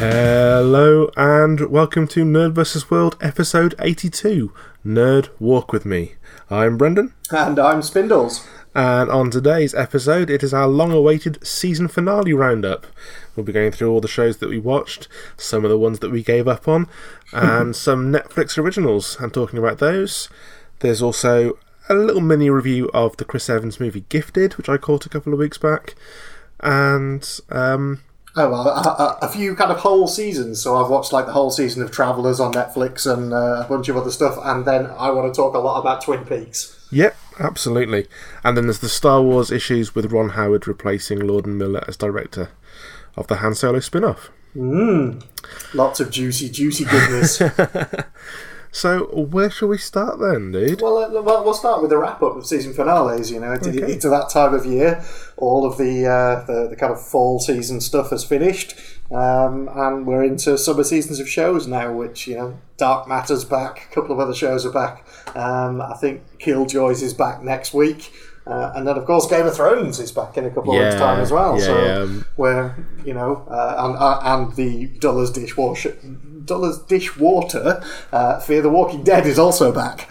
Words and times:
Hello 0.00 1.10
and 1.16 1.70
welcome 1.70 2.06
to 2.08 2.24
Nerd 2.24 2.52
vs. 2.52 2.90
World 2.90 3.16
episode 3.20 3.74
82 3.78 4.52
Nerd 4.84 5.28
Walk 5.40 5.72
With 5.72 5.84
Me. 5.84 6.14
I'm 6.50 6.76
Brendan, 6.76 7.14
And 7.30 7.58
I'm 7.58 7.82
Spindles. 7.82 8.46
And 8.74 9.10
on 9.10 9.30
today's 9.30 9.74
episode, 9.74 10.30
it 10.30 10.42
is 10.42 10.54
our 10.54 10.68
long 10.68 10.92
awaited 10.92 11.44
season 11.46 11.88
finale 11.88 12.32
roundup. 12.32 12.86
We'll 13.34 13.46
be 13.46 13.52
going 13.52 13.72
through 13.72 13.90
all 13.90 14.00
the 14.00 14.08
shows 14.08 14.38
that 14.38 14.48
we 14.48 14.58
watched, 14.58 15.08
some 15.36 15.64
of 15.64 15.70
the 15.70 15.78
ones 15.78 16.00
that 16.00 16.10
we 16.10 16.22
gave 16.22 16.46
up 16.46 16.68
on, 16.68 16.88
and 17.32 17.74
some 17.76 18.12
Netflix 18.12 18.58
originals, 18.58 19.16
and 19.20 19.32
talking 19.32 19.58
about 19.58 19.78
those. 19.78 20.28
There's 20.80 21.02
also 21.02 21.58
a 21.88 21.94
little 21.94 22.20
mini 22.20 22.50
review 22.50 22.90
of 22.92 23.16
the 23.16 23.24
Chris 23.24 23.48
Evans 23.48 23.80
movie 23.80 24.04
Gifted, 24.08 24.54
which 24.54 24.68
I 24.68 24.76
caught 24.76 25.06
a 25.06 25.08
couple 25.08 25.32
of 25.32 25.38
weeks 25.38 25.58
back, 25.58 25.94
and 26.60 27.26
um, 27.50 28.00
Oh, 28.36 28.50
well, 28.50 28.68
a, 28.68 29.18
a, 29.22 29.28
few 29.28 29.56
kind 29.56 29.72
of 29.72 29.78
whole 29.78 30.06
seasons. 30.06 30.62
So 30.62 30.76
I've 30.76 30.90
watched 30.90 31.12
like 31.12 31.26
the 31.26 31.32
whole 31.32 31.50
season 31.50 31.82
of 31.82 31.90
Travellers 31.90 32.38
on 32.38 32.52
Netflix 32.52 33.10
and 33.10 33.32
uh, 33.32 33.64
a 33.64 33.66
bunch 33.68 33.88
of 33.88 33.96
other 33.96 34.12
stuff. 34.12 34.38
And 34.40 34.64
then 34.64 34.86
I 34.86 35.10
want 35.10 35.32
to 35.32 35.36
talk 35.36 35.54
a 35.54 35.58
lot 35.58 35.80
about 35.80 36.02
Twin 36.02 36.24
Peaks. 36.24 36.86
Yep, 36.92 37.16
absolutely. 37.38 38.06
And 38.44 38.56
then 38.56 38.64
there's 38.64 38.78
the 38.80 38.88
Star 38.88 39.22
Wars 39.22 39.50
issues 39.50 39.94
with 39.94 40.12
Ron 40.12 40.30
Howard 40.30 40.66
replacing 40.68 41.20
Lord 41.20 41.46
and 41.46 41.58
Miller 41.58 41.84
as 41.88 41.96
director 41.96 42.50
of 43.16 43.26
the 43.26 43.36
Han 43.36 43.54
Solo 43.54 43.80
spin 43.80 44.04
off. 44.04 44.30
Lots 45.74 46.00
of 46.00 46.10
juicy, 46.10 46.48
juicy 46.50 46.84
goodness. 46.84 47.40
So, 48.70 49.06
where 49.06 49.48
shall 49.50 49.68
we 49.68 49.78
start 49.78 50.20
then, 50.20 50.52
dude? 50.52 50.82
well, 50.82 50.98
uh, 50.98 51.22
well, 51.22 51.42
we'll 51.42 51.54
start 51.54 51.80
with 51.80 51.88
the 51.88 51.96
wrap 51.96 52.22
up 52.22 52.36
of 52.36 52.46
season 52.46 52.74
finales. 52.74 53.30
You 53.30 53.40
know, 53.40 53.52
Okay. 53.52 53.70
it's 53.70 54.04
that 54.04 54.28
time 54.30 54.52
of 54.52 54.66
year. 54.66 55.02
All 55.38 55.64
of 55.64 55.78
the, 55.78 56.06
uh, 56.06 56.44
the 56.44 56.68
the 56.68 56.76
kind 56.76 56.92
of 56.92 57.00
fall 57.04 57.40
season 57.40 57.80
stuff 57.80 58.10
has 58.10 58.24
finished, 58.24 58.74
um, 59.10 59.68
and 59.74 60.06
we're 60.06 60.24
into 60.24 60.56
summer 60.58 60.84
seasons 60.84 61.20
of 61.20 61.28
shows 61.28 61.66
now. 61.66 61.92
Which 61.92 62.26
you 62.26 62.36
know, 62.36 62.58
Dark 62.76 63.08
Matter's 63.08 63.44
back. 63.44 63.88
A 63.90 63.94
couple 63.94 64.12
of 64.12 64.20
other 64.20 64.34
shows 64.34 64.66
are 64.66 64.72
back. 64.72 65.06
Um, 65.36 65.80
I 65.80 65.94
think 65.94 66.22
Killjoys 66.38 67.02
is 67.02 67.14
back 67.14 67.42
next 67.42 67.72
week. 67.74 68.12
Uh, 68.48 68.72
and 68.74 68.88
then, 68.88 68.96
of 68.96 69.04
course, 69.04 69.26
Game 69.26 69.46
of 69.46 69.54
Thrones 69.54 70.00
is 70.00 70.10
back 70.10 70.38
in 70.38 70.46
a 70.46 70.48
couple 70.48 70.74
of 70.74 70.82
weeks' 70.82 70.94
time 70.94 71.20
as 71.20 71.30
well. 71.30 71.58
yeah, 71.58 71.64
so, 71.64 71.84
yeah, 71.84 72.22
where 72.36 72.76
you 73.04 73.12
know, 73.12 73.46
uh, 73.50 73.74
and 73.78 73.96
uh, 73.96 74.20
and 74.22 74.56
the 74.56 74.86
Duller's 75.00 75.30
dishwasher, 75.30 75.98
Duller's 76.46 76.78
dishwater, 76.78 77.82
uh, 78.10 78.40
Fear 78.40 78.62
the 78.62 78.70
Walking 78.70 79.04
Dead 79.04 79.26
is 79.26 79.38
also 79.38 79.70
back. 79.70 80.08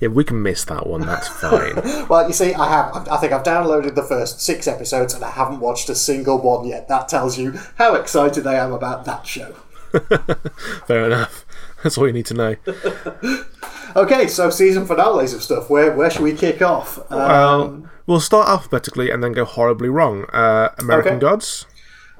Yeah, 0.00 0.08
we 0.08 0.24
can 0.24 0.42
miss 0.42 0.64
that 0.66 0.86
one, 0.86 1.00
that's 1.02 1.26
fine. 1.40 1.74
Well, 2.08 2.26
you 2.26 2.32
see, 2.34 2.52
I 2.54 2.68
have. 2.68 3.08
I 3.08 3.16
think 3.16 3.32
I've 3.32 3.42
downloaded 3.44 3.94
the 3.94 4.02
first 4.02 4.40
six 4.40 4.66
episodes, 4.68 5.14
and 5.14 5.24
I 5.24 5.30
haven't 5.30 5.60
watched 5.60 5.88
a 5.88 5.94
single 5.94 6.38
one 6.38 6.66
yet. 6.66 6.88
That 6.88 7.08
tells 7.08 7.38
you 7.38 7.54
how 7.78 7.94
excited 7.94 8.46
I 8.46 8.54
am 8.54 8.72
about 8.72 9.04
that 9.06 9.26
show. 9.26 9.54
Fair 10.86 11.06
enough. 11.06 11.44
That's 11.82 11.96
all 11.96 12.06
you 12.06 12.12
need 12.12 12.26
to 12.26 12.34
know. 12.34 12.56
Okay, 13.94 14.26
so 14.26 14.50
season 14.50 14.84
finales 14.84 15.32
of 15.32 15.42
stuff. 15.42 15.70
Where 15.70 15.90
where 15.96 16.10
should 16.10 16.20
we 16.20 16.34
kick 16.34 16.60
off? 16.60 16.98
Um, 17.10 17.18
Well, 17.18 17.90
we'll 18.06 18.20
start 18.20 18.46
alphabetically 18.46 19.10
and 19.10 19.24
then 19.24 19.32
go 19.32 19.46
horribly 19.46 19.88
wrong. 19.88 20.24
Uh, 20.34 20.68
American 20.78 21.12
Okay. 21.14 21.20
Gods? 21.20 21.64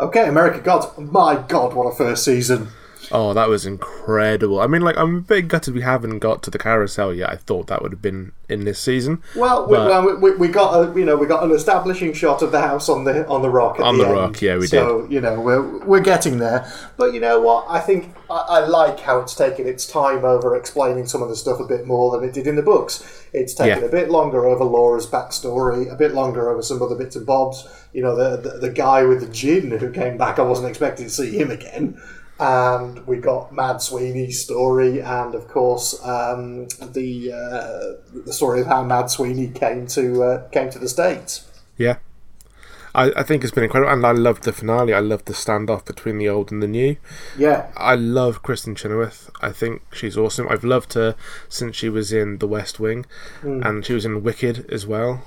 okay, 0.00 0.26
American 0.26 0.62
Gods. 0.62 0.86
My 0.96 1.36
God, 1.48 1.74
what 1.74 1.84
a 1.84 1.94
first 1.94 2.24
season! 2.24 2.68
Oh, 3.12 3.34
that 3.34 3.48
was 3.48 3.66
incredible. 3.66 4.60
I 4.60 4.66
mean, 4.66 4.82
like, 4.82 4.96
I'm 4.96 5.16
a 5.16 5.20
bit 5.20 5.48
gutted 5.48 5.74
we 5.74 5.82
haven't 5.82 6.18
got 6.18 6.42
to 6.44 6.50
the 6.50 6.58
carousel 6.58 7.14
yet. 7.14 7.30
I 7.30 7.36
thought 7.36 7.66
that 7.68 7.82
would 7.82 7.92
have 7.92 8.02
been 8.02 8.32
in 8.48 8.64
this 8.64 8.78
season. 8.78 9.22
Well, 9.34 9.66
we, 9.66 9.76
But- 9.76 9.88
well, 9.88 10.16
we, 10.18 10.30
we 10.36 10.48
got 10.48 10.72
a 10.74 10.98
you 10.98 11.04
know 11.04 11.16
we 11.16 11.26
got 11.26 11.42
an 11.44 11.50
establishing 11.50 12.12
shot 12.12 12.42
of 12.42 12.52
the 12.52 12.60
house 12.60 12.88
on 12.88 13.04
the 13.04 13.26
on 13.28 13.42
the 13.42 13.50
rock 13.50 13.80
On 13.80 13.98
the, 13.98 14.04
the 14.04 14.12
rock, 14.12 14.40
yeah, 14.40 14.54
we 14.54 14.62
did. 14.62 14.70
so, 14.70 15.06
you 15.10 15.20
know 15.20 15.40
we're 15.40 15.84
we're 15.84 16.00
getting 16.00 16.38
there. 16.38 16.70
But 16.96 17.12
you 17.14 17.20
know 17.20 17.40
what? 17.40 17.66
I 17.68 17.80
think 17.80 18.14
I, 18.30 18.34
I 18.48 18.66
like 18.66 19.00
how 19.00 19.18
it's 19.20 19.34
taken 19.34 19.66
its 19.66 19.86
time 19.86 20.24
over 20.24 20.54
explaining 20.56 21.06
some 21.06 21.22
of 21.22 21.28
the 21.28 21.36
stuff 21.36 21.60
a 21.60 21.64
bit 21.66 21.86
more 21.86 22.16
than 22.16 22.28
it 22.28 22.32
did 22.32 22.46
in 22.46 22.56
the 22.56 22.62
books. 22.62 23.02
It's 23.32 23.52
taken 23.54 23.80
Yeah. 23.80 23.86
a 23.88 23.90
bit 23.90 24.10
longer 24.10 24.46
over 24.46 24.64
Laura's 24.64 25.06
backstory, 25.06 25.92
a 25.92 25.96
bit 25.96 26.14
longer 26.14 26.48
over 26.48 26.62
some 26.62 26.80
other 26.82 26.94
bits 26.94 27.16
and 27.16 27.26
bobs. 27.26 27.66
You 27.92 28.02
know, 28.02 28.14
the 28.14 28.36
the, 28.36 28.58
the 28.58 28.70
guy 28.70 29.04
with 29.04 29.20
the 29.20 29.28
gin 29.28 29.70
who 29.72 29.90
came 29.90 30.16
back. 30.16 30.38
I 30.38 30.42
wasn't 30.42 30.68
expecting 30.68 31.06
to 31.06 31.10
see 31.12 31.36
him 31.38 31.50
again. 31.50 32.00
And 32.38 33.06
we 33.06 33.16
got 33.16 33.52
Mad 33.52 33.80
Sweeney's 33.80 34.42
story, 34.42 35.00
and 35.00 35.34
of 35.34 35.48
course 35.48 35.98
um, 36.04 36.68
the 36.80 37.32
uh, 37.32 38.20
the 38.26 38.32
story 38.32 38.60
of 38.60 38.66
how 38.66 38.84
Mad 38.84 39.10
Sweeney 39.10 39.48
came 39.48 39.86
to 39.88 40.22
uh, 40.22 40.48
came 40.48 40.68
to 40.70 40.78
the 40.78 40.88
states. 40.88 41.48
Yeah. 41.78 41.96
I, 42.94 43.12
I 43.14 43.22
think 43.24 43.42
it's 43.42 43.52
been 43.52 43.64
incredible, 43.64 43.92
and 43.92 44.06
I 44.06 44.12
loved 44.12 44.44
the 44.44 44.52
finale. 44.54 44.94
I 44.94 45.00
loved 45.00 45.26
the 45.26 45.34
standoff 45.34 45.84
between 45.84 46.16
the 46.16 46.30
old 46.30 46.50
and 46.50 46.62
the 46.62 46.66
new. 46.66 46.96
Yeah, 47.38 47.66
I 47.76 47.94
love 47.94 48.42
Kristin 48.42 48.74
Chenoweth. 48.76 49.30
I 49.42 49.50
think 49.50 49.82
she's 49.92 50.16
awesome. 50.16 50.46
I've 50.48 50.64
loved 50.64 50.94
her 50.94 51.14
since 51.48 51.76
she 51.76 51.90
was 51.90 52.10
in 52.12 52.38
The 52.38 52.46
West 52.46 52.80
Wing, 52.80 53.04
and 53.42 53.84
she 53.84 53.92
was 53.92 54.04
in 54.06 54.22
Wicked 54.22 54.70
as 54.70 54.86
well. 54.86 55.22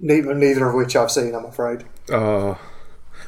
neither 0.00 0.32
neither 0.34 0.68
of 0.68 0.74
which 0.76 0.94
I've 0.94 1.10
seen, 1.10 1.34
I'm 1.34 1.44
afraid. 1.46 1.84
Oh, 2.10 2.58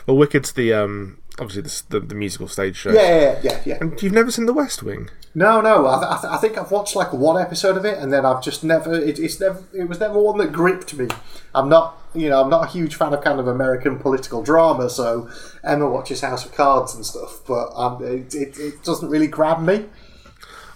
well, 0.07 0.17
Wicked's 0.17 0.53
the 0.53 0.73
um 0.73 1.19
obviously 1.41 1.63
the, 1.63 1.83
the, 2.01 2.07
the 2.07 2.15
musical 2.15 2.47
stage 2.49 2.77
show. 2.77 2.91
Yeah, 2.93 3.01
yeah, 3.21 3.41
yeah, 3.43 3.63
yeah. 3.65 3.79
And 3.81 4.01
you've 4.03 4.13
never 4.13 4.31
seen 4.31 4.47
The 4.47 4.53
West 4.53 4.83
Wing? 4.83 5.09
No, 5.35 5.61
no. 5.61 5.87
I, 5.87 5.99
th- 5.99 6.11
I, 6.11 6.21
th- 6.21 6.33
I 6.33 6.37
think 6.37 6.59
I've 6.59 6.71
watched 6.71 6.95
like 6.97 7.13
one 7.13 7.41
episode 7.41 7.77
of 7.77 7.85
it, 7.85 7.99
and 7.99 8.13
then 8.13 8.25
I've 8.27 8.43
just 8.43 8.63
never. 8.65 8.95
It, 8.95 9.19
it's 9.19 9.41
never. 9.41 9.63
It 9.73 9.89
was 9.89 9.99
never 10.01 10.19
one 10.21 10.39
that 10.39 10.53
gripped 10.53 10.95
me. 10.95 11.09
I'm 11.55 11.69
not. 11.69 11.97
You 12.15 12.29
know, 12.29 12.43
I'm 12.43 12.51
not 12.51 12.65
a 12.65 12.69
huge 12.71 12.97
fan 12.97 13.15
of 13.15 13.23
kind 13.23 13.39
of 13.39 13.47
American 13.47 13.99
political 14.01 14.43
drama. 14.43 14.91
So 14.91 15.31
Emma 15.63 15.89
watches 15.89 16.21
House 16.23 16.45
of 16.45 16.53
Cards 16.53 16.95
and 16.95 17.07
stuff, 17.07 17.41
but 17.47 17.71
um, 17.77 18.03
it, 18.05 18.35
it, 18.35 18.59
it 18.59 18.83
doesn't 18.83 19.09
really 19.09 19.29
grab 19.29 19.61
me. 19.61 19.87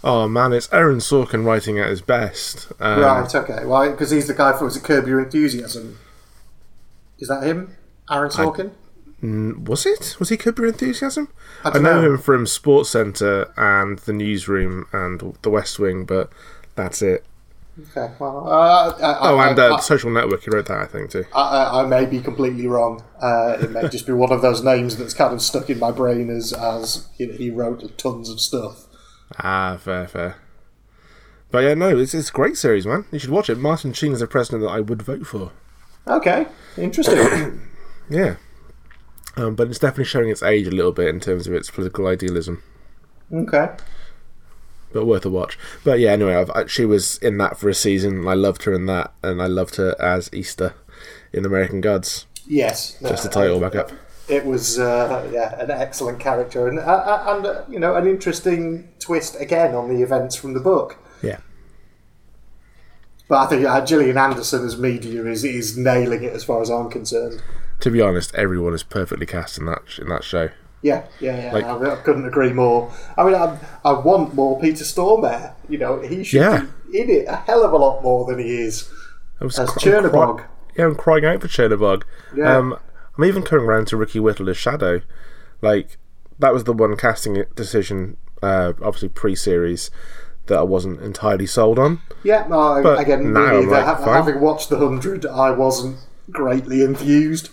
Oh 0.04 0.28
man, 0.28 0.52
it's 0.52 0.72
Aaron 0.72 0.98
Sorkin 0.98 1.44
writing 1.44 1.78
at 1.81 1.88
his 1.88 2.02
best. 2.02 2.70
Um, 2.78 3.00
Right. 3.00 3.34
Okay. 3.34 3.64
Why? 3.64 3.88
Because 3.91 4.10
he's 4.10 4.28
the 4.28 4.34
guy 4.34 4.56
for 4.56 4.64
was 4.66 4.76
it 4.76 4.84
Curb 4.84 5.08
Your 5.08 5.19
Enthusiasm? 5.20 5.98
Is 7.19 7.28
that 7.28 7.42
him? 7.42 7.76
Aaron 8.10 8.31
Sorkin. 8.31 8.70
Was 9.24 9.86
it? 9.86 10.16
Was 10.18 10.28
he 10.28 10.36
Curb 10.36 10.58
Enthusiasm? 10.58 11.28
I 11.64 11.70
I, 11.70 11.78
know 11.78 12.00
know. 12.02 12.12
him 12.12 12.18
from 12.18 12.46
Sports 12.46 12.90
Centre 12.90 13.50
and 13.56 13.98
The 14.00 14.12
Newsroom 14.12 14.86
and 14.92 15.36
The 15.40 15.48
West 15.50 15.78
Wing, 15.78 16.04
but 16.04 16.30
that's 16.74 17.00
it. 17.00 17.24
Okay. 17.80 18.12
Well, 18.18 18.46
uh, 18.46 18.90
I, 19.00 19.30
Oh, 19.30 19.40
and 19.40 19.58
uh, 19.58 19.78
Social 19.78 20.10
Network. 20.10 20.44
He 20.44 20.50
wrote 20.50 20.66
that, 20.66 20.78
I 20.78 20.84
think, 20.86 21.10
too. 21.10 21.24
I, 21.34 21.40
I, 21.42 21.82
I 21.82 21.86
may 21.86 22.04
be 22.04 22.20
completely 22.20 22.66
wrong. 22.66 23.02
Uh, 23.20 23.56
it 23.60 23.70
may 23.70 23.88
just 23.88 24.06
be 24.06 24.12
one 24.12 24.30
of 24.30 24.42
those 24.42 24.62
names 24.62 24.96
that's 24.96 25.14
kind 25.14 25.32
of 25.32 25.40
stuck 25.40 25.70
in 25.70 25.78
my 25.78 25.90
brain 25.90 26.28
as 26.28 26.52
as 26.52 27.08
you 27.16 27.28
know, 27.28 27.34
he 27.34 27.50
wrote 27.50 27.96
tons 27.96 28.28
of 28.28 28.40
stuff. 28.40 28.84
Ah, 29.38 29.78
fair, 29.80 30.06
fair. 30.06 30.36
But 31.50 31.60
yeah, 31.64 31.74
no, 31.74 31.96
it's, 31.96 32.14
it's 32.14 32.28
a 32.28 32.32
great 32.32 32.56
series, 32.56 32.86
man. 32.86 33.06
You 33.10 33.18
should 33.18 33.30
watch 33.30 33.48
it. 33.48 33.58
Martin 33.58 33.92
Sheen 33.92 34.12
is 34.12 34.20
a 34.22 34.26
president 34.26 34.62
that 34.64 34.70
I 34.70 34.80
would 34.80 35.02
vote 35.02 35.26
for. 35.26 35.50
Okay, 36.06 36.46
interesting. 36.76 37.62
Yeah. 38.10 38.36
Um, 39.36 39.54
but 39.54 39.68
it's 39.68 39.78
definitely 39.78 40.04
showing 40.04 40.30
its 40.30 40.42
age 40.42 40.66
a 40.66 40.70
little 40.70 40.92
bit 40.92 41.08
in 41.08 41.20
terms 41.20 41.46
of 41.46 41.54
its 41.54 41.70
political 41.70 42.06
idealism. 42.06 42.62
okay. 43.32 43.70
But 44.92 45.06
worth 45.06 45.24
a 45.24 45.30
watch. 45.30 45.58
But 45.82 45.98
yeah, 45.98 46.12
anyway, 46.12 46.36
I've, 46.36 46.50
I, 46.50 46.66
she 46.66 46.84
was 46.84 47.18
in 47.18 47.38
that 47.38 47.58
for 47.58 47.68
a 47.68 47.74
season. 47.74 48.18
and 48.18 48.28
I 48.28 48.34
loved 48.34 48.62
her 48.62 48.72
in 48.72 48.86
that, 48.86 49.12
and 49.24 49.42
I 49.42 49.46
loved 49.46 49.74
her 49.76 49.96
as 50.00 50.30
Easter 50.32 50.74
in 51.32 51.44
American 51.44 51.80
Gods. 51.80 52.26
Yes. 52.46 52.96
Just 53.00 53.22
to 53.25 53.28
the 53.28 53.34
uh, 53.34 53.42
title 53.42 53.60
back 53.60 53.75
up. 53.75 53.90
It 54.28 54.46
was 54.46 54.78
uh, 54.78 55.28
yeah 55.32 55.60
an 55.60 55.70
excellent 55.70 56.19
character 56.19 56.66
and 56.66 56.78
uh, 56.78 56.82
uh, 56.82 57.37
and 57.37 57.46
uh, 57.46 57.62
you 57.69 57.78
know 57.78 57.94
an 57.94 58.06
interesting 58.06 58.88
twist 58.98 59.38
again 59.38 59.75
on 59.75 59.94
the 59.94 60.02
events 60.02 60.34
from 60.34 60.54
the 60.54 60.60
book. 60.60 60.96
Yeah. 61.22 61.38
But 63.28 63.38
I 63.38 63.46
think 63.46 63.66
uh, 63.66 63.84
Gillian 63.84 64.16
Anderson 64.16 64.64
as 64.64 64.78
media 64.78 65.26
is 65.26 65.44
is 65.44 65.76
nailing 65.76 66.25
it 66.25 66.32
as 66.32 66.44
far 66.44 66.62
as 66.62 66.70
I'm 66.70 66.88
concerned. 66.88 67.42
To 67.84 67.90
be 67.90 68.00
honest, 68.00 68.34
everyone 68.34 68.72
is 68.72 68.82
perfectly 68.82 69.26
cast 69.26 69.58
in 69.58 69.66
that 69.66 69.82
in 70.00 70.08
that 70.08 70.25
show. 70.25 70.48
Yeah, 70.81 71.04
yeah, 71.20 71.36
yeah. 71.48 71.52
Like- 71.52 71.64
I, 71.66 71.92
I 71.92 71.96
couldn't 71.96 72.25
agree 72.26 72.50
more. 72.50 72.90
I 73.19 73.25
mean, 73.25 73.34
I, 73.34 73.58
I 73.84 73.92
want 73.92 74.34
more 74.34 74.58
Peter 74.58 74.84
Stormare. 74.84 75.52
You 75.69 75.76
know, 75.76 76.00
he 76.00 76.25
should 76.25 76.40
Yeah. 76.40 76.64
be 76.90 77.00
in 77.00 77.10
it 77.10 77.26
a 77.28 77.36
hell 77.36 77.62
of 77.62 77.72
a 77.72 77.76
lot 77.76 78.02
more 78.02 78.25
than 78.25 78.38
he 78.38 78.56
is 78.56 78.90
I 79.38 79.44
was 79.44 79.58
as 79.58 79.69
cr- 79.69 79.96
I'm 79.96 80.08
cry- 80.08 80.44
yeah, 80.78 80.86
I'm 80.86 80.94
crying 80.94 81.26
out 81.26 81.42
for 81.42 81.48
Czernobog. 81.48 82.04
Yeah. 82.34 82.56
Um, 82.56 82.78
I'm 83.19 83.25
even 83.26 83.42
coming 83.42 83.66
around 83.66 83.88
to 83.88 83.98
Ricky 83.98 84.19
Whittle 84.19 84.48
as 84.48 84.56
Shadow. 84.56 85.02
Like 85.60 85.98
that 86.38 86.54
was 86.54 86.64
the 86.64 86.72
one 86.72 86.96
casting 86.96 87.44
decision, 87.54 88.16
uh, 88.42 88.72
obviously 88.82 89.10
pre-series, 89.10 89.90
that 90.46 90.56
I 90.58 90.62
wasn't 90.62 91.02
entirely 91.02 91.46
sold 91.46 91.78
on. 91.78 92.00
Yeah, 92.22 92.46
no, 92.48 92.82
But 92.82 92.98
again, 93.00 93.32
now 93.34 93.56
I'm 93.58 93.69
like, 93.69 93.84
Ha- 93.84 94.10
having 94.10 94.40
watched 94.40 94.70
the 94.70 94.78
hundred, 94.78 95.26
I 95.26 95.50
wasn't 95.50 95.98
greatly 96.30 96.82
enthused. 96.82 97.50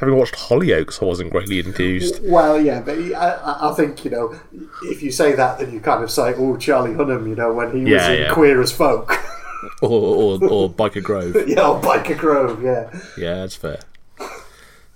Having 0.00 0.16
watched 0.16 0.34
Hollyoaks, 0.34 1.02
I 1.02 1.04
wasn't 1.04 1.30
greatly 1.30 1.58
enthused. 1.60 2.20
Well, 2.22 2.60
yeah, 2.60 2.80
but 2.80 2.98
I- 2.98 3.70
I, 3.70 3.74
think 3.74 4.04
you 4.04 4.10
know, 4.10 4.34
if 4.82 5.02
you 5.02 5.12
say 5.12 5.34
that, 5.34 5.58
then 5.58 5.72
you 5.72 5.80
kind 5.80 6.02
of 6.02 6.10
say, 6.10 6.34
"Oh, 6.36 6.56
Charlie 6.56 6.92
Hunnam," 6.92 7.28
you 7.28 7.34
know, 7.36 7.52
when 7.52 7.68
he 7.76 7.92
was 7.92 8.06
in 8.08 8.20
yeah. 8.22 8.32
Queer 8.32 8.60
as 8.62 8.72
Folk, 8.72 9.12
Or, 9.82 9.90
or, 9.90 10.44
or 10.44 10.70
Byker 10.70 11.02
Grove. 11.02 11.36
yeah, 11.46 11.68
or 11.68 11.80
Byker 11.80 12.16
Grove, 12.16 12.62
yeah. 12.62 12.90
Yeah, 13.16 13.34
that's 13.36 13.56
fair. 13.56 13.80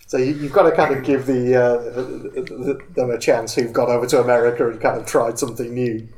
So 0.07 0.19
you, 0.19 0.33
you've 0.35 0.53
got 0.53 0.69
to 0.69 0.77
kind 0.77 0.95
of 0.95 1.05
give 1.05 1.27
the, 1.27 1.55
uh, 1.55 1.79
the, 1.79 2.81
them 2.95 3.11
a 3.11 3.19
chance 3.19 3.55
who've 3.55 3.73
gone 3.73 3.91
over 3.91 4.07
to 4.07 4.21
America 4.21 4.69
and 4.69 4.81
kind 4.81 4.99
of 5.01 5.07
tried 5.07 5.39
something 5.39 5.75
new. 5.75 6.09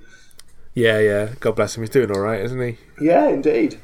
Yeah, 0.75 0.99
yeah. 0.99 1.31
God 1.41 1.57
bless 1.57 1.77
him. 1.77 1.83
He's 1.83 1.91
doing 1.91 2.11
all 2.11 2.21
right, 2.21 2.41
isn't 2.43 2.61
he? 2.61 2.77
Yeah, 3.01 3.29
indeed. 3.29 3.81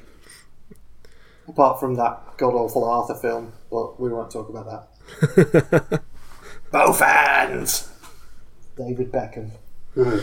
Apart 1.49 1.81
from 1.81 1.95
that 1.95 2.37
god 2.37 2.55
awful 2.55 2.85
Arthur 2.85 3.15
film, 3.15 3.53
but 3.71 4.01
we 4.01 4.11
won't 4.11 4.31
talk 4.31 4.49
about 4.49 4.67
that. 4.67 4.89
Both 6.73 6.99
fans. 6.99 7.89
David 8.77 9.13
Beckham. 9.13 9.51
Ooh. 9.97 10.23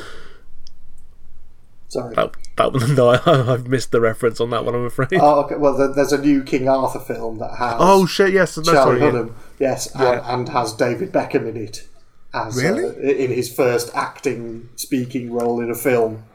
Sorry. 1.89 2.13
That, 2.15 2.35
that 2.57 2.73
one, 2.73 2.95
no, 2.95 3.09
I, 3.09 3.53
I've 3.53 3.67
missed 3.67 3.91
the 3.91 3.99
reference 3.99 4.39
on 4.39 4.51
that 4.51 4.63
one. 4.63 4.75
I'm 4.75 4.85
afraid. 4.85 5.09
Oh, 5.13 5.41
okay. 5.41 5.55
Well, 5.55 5.91
there's 5.93 6.13
a 6.13 6.21
new 6.21 6.43
King 6.43 6.69
Arthur 6.69 6.99
film 6.99 7.39
that 7.39 7.55
has 7.57 7.75
oh 7.79 8.05
shit! 8.05 8.31
Yes, 8.31 8.57
no, 8.57 8.63
Charlie 8.63 8.99
sorry. 8.99 9.11
yeah. 9.11 9.11
Hunnam, 9.11 9.33
yes, 9.59 9.95
and, 9.95 10.21
and 10.23 10.49
has 10.49 10.73
David 10.73 11.11
Beckham 11.11 11.47
in 11.49 11.57
it 11.57 11.87
as 12.33 12.61
Really? 12.61 12.85
uh, 12.85 12.91
in 12.91 13.31
his 13.31 13.53
first 13.53 13.89
acting 13.95 14.69
speaking 14.75 15.33
role 15.33 15.59
in 15.61 15.71
a 15.71 15.75
film. 15.75 16.25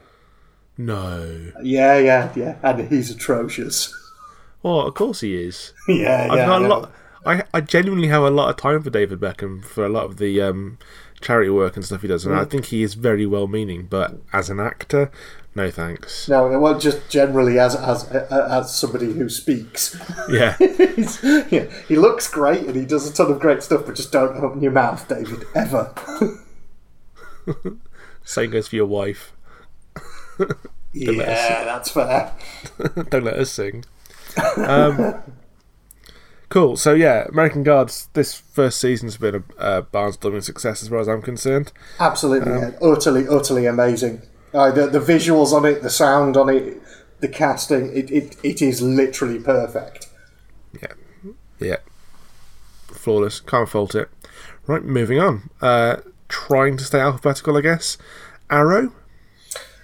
No. 0.77 1.53
Yeah, 1.63 1.99
yeah, 1.99 2.33
yeah, 2.35 2.57
and 2.63 2.89
he's 2.89 3.11
atrocious. 3.11 3.95
Well, 4.63 4.81
of 4.81 4.95
course 4.95 5.21
he 5.21 5.37
is. 5.37 5.73
yeah, 5.89 6.29
I've 6.31 6.39
yeah. 6.39 6.69
got 6.69 6.91
I 7.25 7.33
a 7.33 7.37
know. 7.37 7.39
lot. 7.39 7.49
I 7.55 7.61
genuinely 7.61 8.09
have 8.09 8.23
a 8.23 8.31
lot 8.31 8.51
of 8.51 8.57
time 8.57 8.83
for 8.83 8.91
David 8.91 9.21
Beckham 9.21 9.65
for 9.65 9.85
a 9.85 9.89
lot 9.89 10.05
of 10.05 10.17
the 10.19 10.41
um, 10.43 10.79
charity 11.21 11.51
work 11.51 11.77
and 11.77 11.85
stuff 11.85 12.03
he 12.03 12.09
does, 12.09 12.25
and 12.25 12.35
Mm. 12.35 12.41
I 12.41 12.45
think 12.45 12.67
he 12.67 12.83
is 12.83 12.95
very 12.95 13.27
well 13.27 13.47
meaning. 13.47 13.87
But 13.89 14.17
as 14.33 14.51
an 14.51 14.61
actor, 14.61 15.11
no 15.55 15.71
thanks. 15.71 16.29
No, 16.29 16.59
well, 16.59 16.79
just 16.79 17.09
generally 17.09 17.59
as 17.59 17.75
as 17.77 18.05
as 18.11 18.75
somebody 18.75 19.13
who 19.13 19.29
speaks, 19.29 19.97
Yeah, 20.29 20.57
yeah, 20.61 21.67
he 21.89 21.97
looks 21.97 22.29
great 22.29 22.65
and 22.67 22.75
he 22.77 22.85
does 22.85 23.09
a 23.09 23.13
ton 23.15 23.31
of 23.33 23.41
great 23.41 23.63
stuff, 23.63 23.87
but 23.87 23.95
just 23.95 24.13
don't 24.13 24.37
open 24.37 24.61
your 24.63 24.73
mouth, 24.73 25.07
David, 25.09 25.45
ever. 25.55 25.95
same 28.25 28.51
goes 28.51 28.69
for 28.69 28.77
your 28.77 28.87
wife. 28.87 29.33
yeah, 30.93 31.65
that's 31.65 31.91
fair. 31.91 32.33
Don't 33.11 33.25
let 33.25 33.35
us 33.35 33.51
sing. 33.51 33.85
Um, 34.57 35.23
cool. 36.55 36.77
So 36.77 36.95
yeah, 36.95 37.27
American 37.29 37.65
Gods. 37.65 38.09
This 38.13 38.35
first 38.35 38.81
season's 38.81 39.17
been 39.17 39.35
a, 39.59 39.79
a 39.79 39.83
barnstorming 39.83 40.45
success 40.45 40.85
as 40.85 40.89
far 40.89 41.01
as 41.01 41.09
I'm 41.09 41.21
concerned. 41.21 41.73
Absolutely, 41.99 42.53
yeah. 42.53 42.71
utterly, 42.81 43.27
utterly 43.29 43.67
amazing. 43.67 44.23
Uh, 44.55 44.71
the 44.71 44.87
the 44.87 45.01
visuals 45.01 45.53
on 45.53 45.65
it, 45.65 45.83
the 45.83 45.91
sound 45.91 46.37
on 46.37 46.49
it, 46.49 46.81
the 47.19 47.27
casting, 47.27 47.95
it, 47.95 48.09
it, 48.09 48.37
it 48.45 48.63
is 48.63 48.81
literally 48.81 49.41
perfect. 49.41 50.09
Yeah, 50.81 50.93
yeah, 51.59 51.79
flawless. 52.87 53.41
Can't 53.41 53.69
fault 53.69 53.97
it. 53.97 54.09
Right, 54.69 54.85
moving 54.85 55.19
on. 55.19 55.51
Uh, 55.61 55.97
trying 56.29 56.77
to 56.77 56.85
stay 56.85 57.01
alphabetical, 57.01 57.57
I 57.57 57.63
guess. 57.63 57.99
Arrow. 58.49 58.93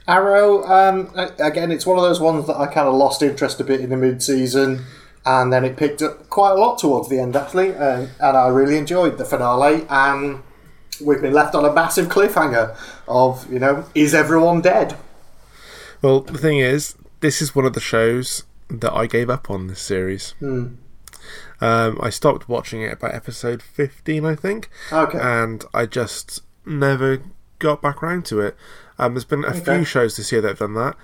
Arrow, 0.06 0.64
um, 0.64 1.10
again, 1.38 1.70
it's 1.72 1.84
one 1.84 1.98
of 1.98 2.04
those 2.04 2.20
ones 2.20 2.46
that 2.46 2.56
I 2.56 2.66
kind 2.66 2.88
of 2.88 2.94
lost 2.94 3.22
interest 3.22 3.60
a 3.60 3.64
bit 3.64 3.80
in 3.80 3.90
the 3.90 3.96
mid 3.96 4.22
season, 4.22 4.84
and 5.26 5.52
then 5.52 5.64
it 5.64 5.76
picked 5.76 6.02
up 6.02 6.28
quite 6.30 6.52
a 6.52 6.54
lot 6.54 6.78
towards 6.78 7.08
the 7.08 7.18
end, 7.20 7.36
actually, 7.36 7.68
and, 7.74 8.10
and 8.20 8.36
I 8.36 8.48
really 8.48 8.76
enjoyed 8.76 9.18
the 9.18 9.24
finale. 9.24 9.86
And 9.88 10.42
we've 11.04 11.20
been 11.20 11.32
left 11.32 11.54
on 11.54 11.64
a 11.64 11.72
massive 11.72 12.08
cliffhanger 12.08 12.76
of, 13.08 13.50
you 13.52 13.58
know, 13.58 13.84
is 13.94 14.14
everyone 14.14 14.60
dead? 14.60 14.96
Well, 16.02 16.20
the 16.20 16.38
thing 16.38 16.58
is, 16.58 16.94
this 17.20 17.42
is 17.42 17.54
one 17.54 17.66
of 17.66 17.74
the 17.74 17.80
shows 17.80 18.44
that 18.70 18.92
I 18.94 19.06
gave 19.06 19.28
up 19.28 19.50
on 19.50 19.66
this 19.66 19.80
series. 19.80 20.34
Um, 21.60 21.98
I 22.00 22.08
stopped 22.08 22.48
watching 22.48 22.80
it 22.82 22.92
about 22.92 23.14
episode 23.14 23.62
15, 23.62 24.24
I 24.24 24.34
think. 24.34 24.70
Okay. 24.90 25.18
And 25.20 25.64
I 25.74 25.84
just 25.86 26.42
never 26.64 27.22
got 27.58 27.82
back 27.82 28.02
around 28.02 28.24
to 28.26 28.40
it. 28.40 28.56
Um, 28.98 29.14
there's 29.14 29.24
been 29.26 29.44
a 29.44 29.48
Okay. 29.48 29.76
few 29.76 29.84
shows 29.84 30.16
this 30.16 30.32
year 30.32 30.40
that 30.40 30.48
have 30.48 30.58
done 30.60 30.74
that. 30.74 30.96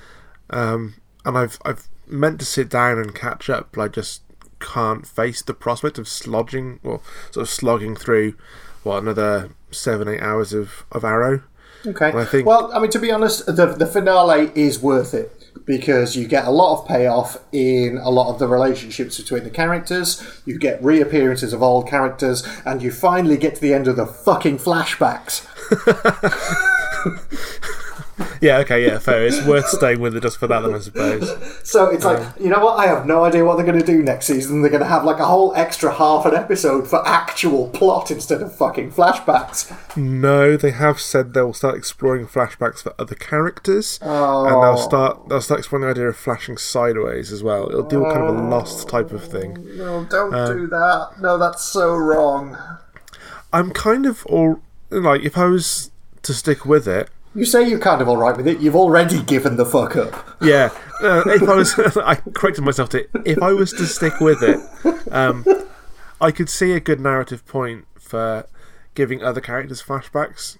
Um, 0.48 0.94
and 1.26 1.36
I've, 1.36 1.58
I've 1.64 1.88
meant 2.08 2.38
to 2.40 2.46
sit 2.46 2.68
down 2.68 2.98
and 2.98 3.14
catch 3.14 3.50
up, 3.50 3.70
but 3.72 3.82
I 3.82 3.88
just 3.88 4.22
can't 4.60 5.06
face 5.06 5.42
the 5.42 5.54
prospect 5.54 5.98
of 5.98 6.06
slodging, 6.06 6.78
or 6.82 7.00
sort 7.30 7.42
of 7.42 7.48
slogging 7.50 7.96
through, 7.96 8.34
what, 8.82 9.02
another 9.02 9.50
seven, 9.70 10.08
eight 10.08 10.22
hours 10.22 10.52
of, 10.52 10.84
of 10.92 11.04
Arrow. 11.04 11.42
Okay. 11.86 12.08
I 12.12 12.24
think- 12.24 12.46
Well, 12.46 12.70
I 12.72 12.80
mean, 12.80 12.90
to 12.90 12.98
be 12.98 13.12
honest, 13.12 13.46
the 13.46 13.66
the 13.66 13.86
finale 13.86 14.50
is 14.54 14.80
worth 14.80 15.14
it 15.14 15.32
because 15.66 16.16
you 16.16 16.26
get 16.26 16.44
a 16.44 16.50
lot 16.50 16.80
of 16.80 16.88
payoff 16.88 17.38
in 17.52 17.98
a 18.02 18.10
lot 18.10 18.32
of 18.32 18.38
the 18.38 18.48
relationships 18.48 19.18
between 19.18 19.44
the 19.44 19.50
characters. 19.50 20.22
You 20.44 20.58
get 20.58 20.82
reappearances 20.82 21.52
of 21.52 21.62
old 21.62 21.88
characters, 21.88 22.46
and 22.64 22.82
you 22.82 22.90
finally 22.90 23.36
get 23.36 23.56
to 23.56 23.60
the 23.60 23.74
end 23.74 23.86
of 23.88 23.96
the 23.96 24.06
fucking 24.06 24.58
flashbacks. 24.58 25.46
Yeah, 28.40 28.58
okay, 28.58 28.86
yeah, 28.86 28.98
fair. 28.98 29.26
It's 29.26 29.44
worth 29.44 29.68
staying 29.68 30.00
with 30.00 30.16
it 30.16 30.22
just 30.22 30.38
for 30.38 30.46
that, 30.46 30.60
then, 30.60 30.74
I 30.74 30.78
suppose. 30.78 31.30
So 31.68 31.90
it's 31.90 32.04
like, 32.04 32.22
you 32.38 32.48
know 32.48 32.64
what? 32.64 32.78
I 32.78 32.86
have 32.86 33.06
no 33.06 33.24
idea 33.24 33.44
what 33.44 33.56
they're 33.56 33.66
going 33.66 33.78
to 33.78 33.84
do 33.84 34.02
next 34.02 34.26
season. 34.26 34.62
They're 34.62 34.70
going 34.70 34.82
to 34.82 34.88
have 34.88 35.04
like 35.04 35.18
a 35.18 35.26
whole 35.26 35.54
extra 35.54 35.92
half 35.92 36.24
an 36.26 36.34
episode 36.34 36.88
for 36.88 37.06
actual 37.06 37.68
plot 37.70 38.10
instead 38.10 38.40
of 38.42 38.54
fucking 38.54 38.92
flashbacks. 38.92 39.96
No, 39.96 40.56
they 40.56 40.70
have 40.70 41.00
said 41.00 41.34
they'll 41.34 41.52
start 41.52 41.76
exploring 41.76 42.26
flashbacks 42.26 42.82
for 42.82 42.94
other 42.98 43.14
characters, 43.14 43.98
and 44.00 44.10
Oh. 44.10 44.60
they'll 44.62 44.76
start 44.82 45.28
they'll 45.28 45.40
start 45.40 45.60
exploring 45.60 45.84
the 45.86 45.90
idea 45.90 46.08
of 46.08 46.16
flashing 46.16 46.56
sideways 46.56 47.32
as 47.32 47.42
well. 47.42 47.68
It'll 47.68 47.82
do 47.82 48.02
kind 48.04 48.22
of 48.22 48.36
a 48.36 48.38
oh. 48.38 48.48
lost 48.48 48.88
type 48.88 49.12
of 49.12 49.24
thing. 49.24 49.56
No, 49.76 50.04
don't 50.04 50.34
uh, 50.34 50.52
do 50.52 50.66
that. 50.68 51.10
No, 51.20 51.38
that's 51.38 51.64
so 51.64 51.94
wrong. 51.96 52.56
I'm 53.52 53.70
kind 53.72 54.06
of 54.06 54.24
all 54.26 54.60
like 54.90 55.22
if 55.22 55.36
I 55.36 55.46
was 55.46 55.90
to 56.22 56.34
stick 56.34 56.64
with 56.64 56.86
it. 56.86 57.08
You 57.36 57.44
say 57.44 57.68
you're 57.68 57.78
kind 57.78 58.00
of 58.00 58.08
all 58.08 58.16
right 58.16 58.34
with 58.34 58.48
it. 58.48 58.60
You've 58.60 58.74
already 58.74 59.22
given 59.22 59.56
the 59.56 59.66
fuck 59.66 59.94
up. 59.94 60.26
Yeah, 60.40 60.70
uh, 61.02 61.22
if 61.26 61.42
I 61.42 61.54
was, 61.54 61.78
I 61.98 62.14
corrected 62.14 62.64
myself 62.64 62.88
to 62.90 63.06
if 63.26 63.42
I 63.42 63.52
was 63.52 63.72
to 63.72 63.84
stick 63.84 64.18
with 64.20 64.42
it, 64.42 64.58
um, 65.12 65.44
I 66.18 66.30
could 66.30 66.48
see 66.48 66.72
a 66.72 66.80
good 66.80 66.98
narrative 66.98 67.46
point 67.46 67.84
for 67.98 68.46
giving 68.94 69.22
other 69.22 69.42
characters 69.42 69.82
flashbacks, 69.82 70.56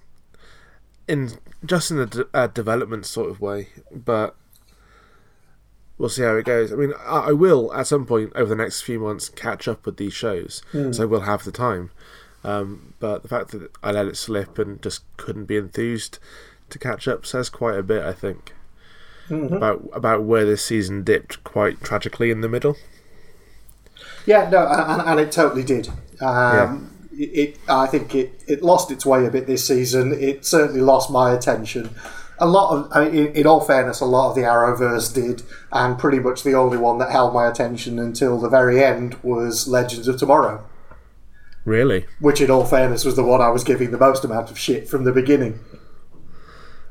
in 1.07 1.31
just 1.65 1.89
in 1.89 1.97
a 1.97 2.05
de- 2.05 2.27
uh, 2.31 2.45
development 2.45 3.07
sort 3.07 3.31
of 3.31 3.41
way. 3.41 3.69
But 3.91 4.35
we'll 5.97 6.09
see 6.09 6.21
how 6.21 6.35
it 6.35 6.45
goes. 6.45 6.71
I 6.71 6.75
mean, 6.75 6.93
I, 6.99 7.29
I 7.29 7.31
will 7.31 7.73
at 7.73 7.87
some 7.87 8.05
point 8.05 8.33
over 8.35 8.49
the 8.49 8.61
next 8.61 8.81
few 8.81 8.99
months 8.99 9.29
catch 9.29 9.67
up 9.67 9.83
with 9.83 9.97
these 9.97 10.13
shows, 10.13 10.61
so 10.91 11.07
we'll 11.07 11.21
have 11.21 11.43
the 11.43 11.51
time. 11.51 11.89
Um, 12.43 12.93
but 12.99 13.23
the 13.23 13.27
fact 13.29 13.49
that 13.49 13.71
I 13.83 13.91
let 13.91 14.05
it 14.05 14.15
slip 14.15 14.59
and 14.59 14.79
just 14.79 15.01
couldn't 15.17 15.45
be 15.45 15.57
enthused 15.57 16.19
to 16.69 16.79
catch 16.79 17.07
up 17.07 17.25
says 17.25 17.49
quite 17.49 17.77
a 17.77 17.83
bit, 17.83 18.03
I 18.03 18.13
think 18.13 18.53
about 19.29 19.89
about 19.91 20.23
where 20.23 20.45
this 20.45 20.63
season 20.63 21.03
dipped 21.03 21.43
quite 21.43 21.81
tragically 21.81 22.31
in 22.31 22.41
the 22.41 22.47
middle. 22.47 22.77
Yeah, 24.25 24.49
no, 24.49 24.65
and, 24.67 25.01
and 25.01 25.19
it 25.19 25.31
totally 25.31 25.63
did. 25.63 25.89
Um, 26.21 26.93
it, 27.13 27.23
it, 27.23 27.59
I 27.67 27.87
think 27.87 28.13
it, 28.15 28.43
it 28.47 28.61
lost 28.61 28.91
its 28.91 29.05
way 29.05 29.25
a 29.25 29.31
bit 29.31 29.47
this 29.47 29.65
season. 29.65 30.13
It 30.13 30.45
certainly 30.45 30.81
lost 30.81 31.09
my 31.09 31.33
attention. 31.33 31.89
A 32.39 32.45
lot 32.45 32.71
of, 32.75 32.91
I 32.91 33.09
mean, 33.09 33.27
in 33.27 33.47
all 33.47 33.61
fairness, 33.61 33.99
a 33.99 34.05
lot 34.05 34.29
of 34.29 34.35
the 34.35 34.41
Arrowverse 34.41 35.13
did, 35.13 35.41
and 35.71 35.97
pretty 35.97 36.19
much 36.19 36.43
the 36.43 36.53
only 36.53 36.77
one 36.77 36.99
that 36.99 37.09
held 37.11 37.33
my 37.33 37.47
attention 37.47 37.97
until 37.97 38.39
the 38.39 38.49
very 38.49 38.83
end 38.83 39.15
was 39.23 39.67
Legends 39.67 40.07
of 40.07 40.17
Tomorrow, 40.19 40.63
Really? 41.65 42.05
which, 42.19 42.39
in 42.39 42.51
all 42.51 42.65
fairness, 42.65 43.03
was 43.03 43.15
the 43.15 43.23
one 43.23 43.41
I 43.41 43.49
was 43.49 43.63
giving 43.63 43.89
the 43.91 43.97
most 43.97 44.23
amount 44.23 44.51
of 44.51 44.59
shit 44.59 44.87
from 44.87 45.03
the 45.03 45.11
beginning. 45.11 45.59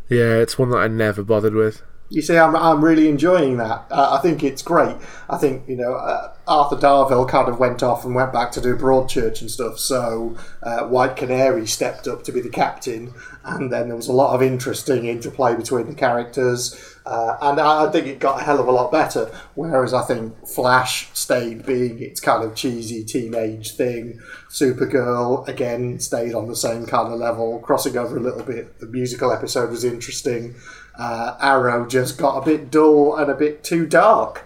Yeah, 0.08 0.36
it's 0.36 0.58
one 0.58 0.70
that 0.70 0.78
I 0.78 0.88
never 0.88 1.22
bothered 1.22 1.54
with. 1.54 1.82
You 2.08 2.22
see, 2.22 2.38
I'm, 2.38 2.54
I'm 2.54 2.84
really 2.84 3.08
enjoying 3.08 3.56
that. 3.56 3.86
Uh, 3.90 4.16
I 4.16 4.22
think 4.22 4.44
it's 4.44 4.62
great. 4.62 4.96
I 5.28 5.36
think, 5.38 5.68
you 5.68 5.76
know, 5.76 5.94
uh, 5.94 6.32
Arthur 6.46 6.76
Darvill 6.76 7.28
kind 7.28 7.48
of 7.48 7.58
went 7.58 7.82
off 7.82 8.04
and 8.04 8.14
went 8.14 8.32
back 8.32 8.52
to 8.52 8.60
do 8.60 8.76
Broadchurch 8.76 9.40
and 9.40 9.50
stuff, 9.50 9.80
so 9.80 10.36
uh, 10.62 10.86
White 10.86 11.16
Canary 11.16 11.66
stepped 11.66 12.06
up 12.06 12.22
to 12.22 12.30
be 12.30 12.40
the 12.40 12.48
captain, 12.48 13.12
and 13.44 13.72
then 13.72 13.88
there 13.88 13.96
was 13.96 14.06
a 14.06 14.12
lot 14.12 14.34
of 14.34 14.42
interesting 14.42 15.06
interplay 15.06 15.56
between 15.56 15.88
the 15.88 15.94
characters, 15.94 16.95
uh, 17.06 17.38
and 17.40 17.60
I 17.60 17.88
think 17.92 18.08
it 18.08 18.18
got 18.18 18.40
a 18.40 18.44
hell 18.44 18.58
of 18.58 18.66
a 18.66 18.72
lot 18.72 18.90
better, 18.90 19.30
whereas 19.54 19.94
I 19.94 20.02
think 20.02 20.46
Flash 20.48 21.08
stayed 21.12 21.64
being 21.64 22.02
its 22.02 22.18
kind 22.18 22.42
of 22.42 22.56
cheesy 22.56 23.04
teenage 23.04 23.76
thing. 23.76 24.20
Supergirl, 24.50 25.46
again, 25.46 26.00
stayed 26.00 26.34
on 26.34 26.48
the 26.48 26.56
same 26.56 26.84
kind 26.84 27.12
of 27.12 27.20
level, 27.20 27.60
crossing 27.60 27.96
over 27.96 28.16
a 28.16 28.20
little 28.20 28.42
bit. 28.42 28.80
The 28.80 28.86
musical 28.86 29.30
episode 29.30 29.70
was 29.70 29.84
interesting. 29.84 30.56
Uh, 30.98 31.36
Arrow 31.40 31.86
just 31.86 32.18
got 32.18 32.38
a 32.38 32.44
bit 32.44 32.72
dull 32.72 33.14
and 33.16 33.30
a 33.30 33.34
bit 33.34 33.62
too 33.62 33.86
dark. 33.86 34.44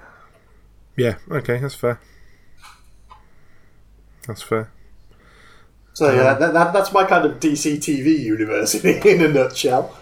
Yeah, 0.97 1.17
okay, 1.31 1.59
that's 1.59 1.75
fair. 1.75 1.99
That's 4.27 4.43
fair. 4.43 4.71
So 5.95 6.13
yeah, 6.13 6.35
that, 6.35 6.53
that, 6.53 6.73
that's 6.75 6.93
my 6.93 7.05
kind 7.05 7.25
of 7.25 7.41
DC 7.41 7.79
TV 7.79 8.19
universe 8.19 8.75
in 8.85 9.23
a 9.23 9.29
nutshell. 9.29 9.97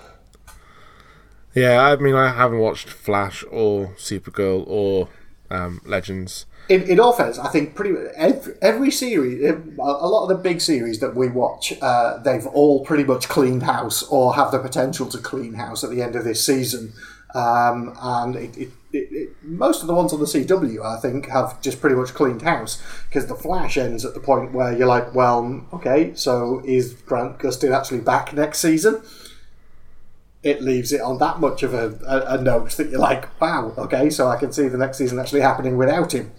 Yeah, 1.59 1.83
I 1.83 1.97
mean, 1.97 2.15
I 2.15 2.33
haven't 2.33 2.59
watched 2.59 2.89
Flash 2.89 3.45
or 3.51 3.89
Supergirl 3.97 4.65
or 4.69 5.09
um, 5.51 5.81
Legends. 5.85 6.47
In, 6.69 6.83
in 6.83 7.01
all 7.01 7.13
fairness, 7.13 7.39
I 7.39 7.49
think 7.49 7.75
pretty 7.75 7.97
every, 8.15 8.55
every 8.63 8.91
series, 8.91 9.43
a 9.43 9.83
lot 9.83 10.25
of 10.25 10.29
the 10.29 10.37
big 10.37 10.61
series 10.61 11.01
that 11.01 11.17
we 11.17 11.29
watch, 11.29 11.73
uh, 11.81 12.19
they've 12.19 12.47
all 12.47 12.85
pretty 12.85 13.05
much 13.05 13.29
cleaned 13.29 13.65
house 13.65 14.03
or 14.05 14.35
have 14.35 14.53
the 14.53 14.59
potential 14.59 15.07
to 15.07 15.19
clean 15.19 15.55
house 15.55 15.83
at 15.83 15.91
the 15.91 16.03
end 16.03 16.15
of 16.15 16.25
this 16.25 16.45
season. 16.45 16.93
Um, 17.35 17.97
and 18.01 18.37
it, 18.37 18.57
it, 18.59 18.71
it, 18.93 19.37
most 19.43 19.81
of 19.81 19.89
the 19.89 19.95
ones 19.95 20.13
on 20.13 20.21
the 20.21 20.27
CW, 20.27 20.85
I 20.85 21.01
think, 21.01 21.29
have 21.29 21.61
just 21.61 21.81
pretty 21.81 21.97
much 21.97 22.15
cleaned 22.15 22.43
house 22.43 22.83
because 23.09 23.27
the 23.27 23.35
Flash 23.35 23.77
ends 23.77 24.05
at 24.05 24.15
the 24.15 24.21
point 24.21 24.53
where 24.53 24.77
you're 24.77 24.87
like, 24.87 25.15
well, 25.15 25.67
okay, 25.73 26.15
so 26.15 26.63
is 26.65 26.93
Grant 26.93 27.39
Gustin 27.39 27.77
actually 27.77 28.01
back 28.01 28.33
next 28.33 28.61
season? 28.61 29.03
It 30.43 30.63
leaves 30.63 30.93
it 30.93 31.01
on 31.01 31.19
that 31.19 31.41
much 31.41 31.63
of 31.63 31.75
a, 31.75 31.99
a, 32.07 32.39
a 32.39 32.43
note 32.43 32.71
that 32.73 32.91
you're 32.91 33.01
like, 33.01 33.41
wow, 33.41 33.75
okay, 33.77 34.09
so 34.09 34.29
I 34.29 34.37
can 34.37 34.53
see 34.53 34.69
the 34.69 34.79
next 34.79 34.99
season 34.99 35.19
actually 35.19 35.41
happening 35.41 35.77
without 35.77 36.13
him. 36.15 36.31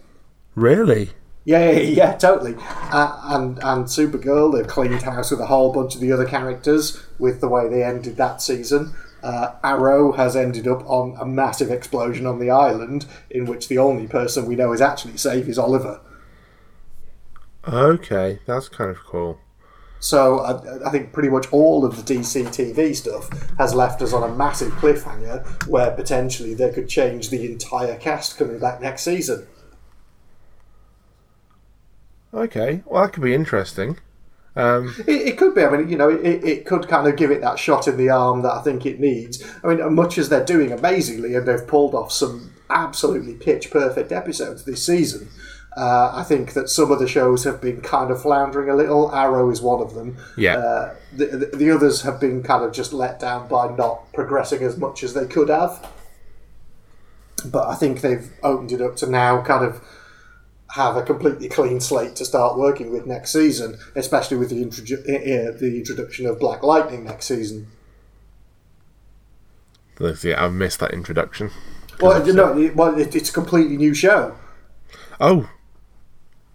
Really? 0.55 1.09
Yeah, 1.45 1.71
yeah, 1.71 1.79
yeah, 1.79 2.13
totally. 2.15 2.55
Uh, 2.59 3.19
and 3.23 3.57
and 3.63 3.85
Supergirl, 3.85 4.53
they've 4.53 4.67
cleaned 4.67 5.01
house 5.01 5.31
with 5.31 5.39
a 5.39 5.47
whole 5.47 5.73
bunch 5.73 5.95
of 5.95 6.01
the 6.01 6.11
other 6.11 6.25
characters 6.25 7.01
with 7.17 7.41
the 7.41 7.47
way 7.47 7.67
they 7.67 7.83
ended 7.83 8.17
that 8.17 8.41
season. 8.41 8.93
Uh, 9.23 9.55
Arrow 9.63 10.13
has 10.13 10.35
ended 10.35 10.67
up 10.67 10.87
on 10.89 11.17
a 11.19 11.25
massive 11.25 11.71
explosion 11.71 12.25
on 12.25 12.39
the 12.39 12.49
island, 12.49 13.05
in 13.29 13.45
which 13.45 13.67
the 13.67 13.77
only 13.77 14.07
person 14.07 14.45
we 14.45 14.55
know 14.55 14.71
is 14.71 14.81
actually 14.81 15.17
safe 15.17 15.47
is 15.47 15.57
Oliver. 15.57 15.99
Okay, 17.67 18.39
that's 18.45 18.69
kind 18.69 18.89
of 18.89 18.99
cool. 18.99 19.39
So 19.99 20.39
I, 20.39 20.87
I, 20.87 20.91
think 20.91 21.11
pretty 21.11 21.27
much 21.29 21.51
all 21.51 21.83
of 21.83 21.97
the 21.97 22.13
DC 22.15 22.45
TV 22.47 22.95
stuff 22.95 23.29
has 23.57 23.73
left 23.73 24.01
us 24.01 24.13
on 24.13 24.23
a 24.23 24.33
massive 24.33 24.71
cliffhanger, 24.73 25.67
where 25.67 25.91
potentially 25.91 26.53
they 26.53 26.71
could 26.71 26.87
change 26.87 27.29
the 27.29 27.45
entire 27.45 27.97
cast 27.97 28.37
coming 28.37 28.59
back 28.59 28.81
next 28.81 29.03
season. 29.03 29.45
Okay, 32.33 32.81
well 32.85 33.03
that 33.03 33.13
could 33.13 33.23
be 33.23 33.33
interesting. 33.33 33.97
Um, 34.55 34.95
it, 35.07 35.27
it, 35.27 35.37
could 35.37 35.53
be. 35.53 35.63
I 35.63 35.69
mean, 35.69 35.89
you 35.89 35.97
know, 35.97 36.09
it, 36.09 36.43
it 36.43 36.65
could 36.65 36.87
kind 36.87 37.07
of 37.07 37.15
give 37.15 37.31
it 37.31 37.41
that 37.41 37.59
shot 37.59 37.87
in 37.87 37.97
the 37.97 38.09
arm 38.09 38.41
that 38.41 38.51
I 38.51 38.61
think 38.61 38.85
it 38.85 38.99
needs. 38.99 39.43
I 39.63 39.73
mean, 39.73 39.93
much 39.93 40.17
as 40.17 40.29
they're 40.29 40.43
doing 40.43 40.71
amazingly 40.71 41.35
and 41.35 41.47
they've 41.47 41.65
pulled 41.65 41.95
off 41.95 42.11
some 42.11 42.53
absolutely 42.69 43.35
pitch 43.35 43.71
perfect 43.71 44.11
episodes 44.11 44.65
this 44.65 44.85
season, 44.85 45.29
uh, 45.79 46.11
I 46.13 46.23
think 46.23 46.53
that 46.53 46.69
some 46.69 46.91
of 46.91 46.99
the 46.99 47.07
shows 47.07 47.45
have 47.45 47.61
been 47.61 47.79
kind 47.79 48.11
of 48.11 48.21
floundering 48.21 48.69
a 48.69 48.75
little. 48.75 49.15
Arrow 49.15 49.49
is 49.49 49.61
one 49.61 49.81
of 49.81 49.93
them. 49.93 50.17
Yeah. 50.35 50.57
Uh, 50.57 50.95
the, 51.13 51.25
the, 51.25 51.45
the 51.55 51.71
others 51.71 52.01
have 52.01 52.19
been 52.19 52.43
kind 52.43 52.65
of 52.65 52.73
just 52.73 52.91
let 52.91 53.21
down 53.21 53.47
by 53.47 53.73
not 53.73 54.11
progressing 54.11 54.61
as 54.61 54.75
much 54.75 55.03
as 55.03 55.13
they 55.13 55.25
could 55.25 55.47
have. 55.47 55.89
But 57.45 57.69
I 57.69 57.75
think 57.75 58.01
they've 58.01 58.29
opened 58.43 58.73
it 58.73 58.81
up 58.81 58.97
to 58.97 59.07
now 59.07 59.41
kind 59.41 59.63
of 59.63 59.81
have 60.71 60.97
a 60.97 61.01
completely 61.01 61.47
clean 61.47 61.79
slate 61.79 62.17
to 62.17 62.25
start 62.25 62.57
working 62.57 62.91
with 62.91 63.05
next 63.05 63.31
season, 63.31 63.77
especially 63.95 64.35
with 64.35 64.49
the, 64.49 64.63
introdu- 64.63 64.99
uh, 64.99 65.57
the 65.57 65.77
introduction 65.77 66.25
of 66.25 66.39
Black 66.39 66.61
Lightning 66.61 67.05
next 67.05 67.27
season. 67.27 67.67
Yeah, 69.97 70.43
I've 70.43 70.53
missed 70.53 70.81
that 70.81 70.91
introduction. 70.91 71.51
Well, 72.01 72.25
you 72.27 72.33
know, 72.33 72.57
it, 72.57 72.75
well, 72.75 72.99
it, 72.99 73.15
it's 73.15 73.29
a 73.29 73.33
completely 73.33 73.77
new 73.77 73.93
show. 73.93 74.35
Oh, 75.21 75.49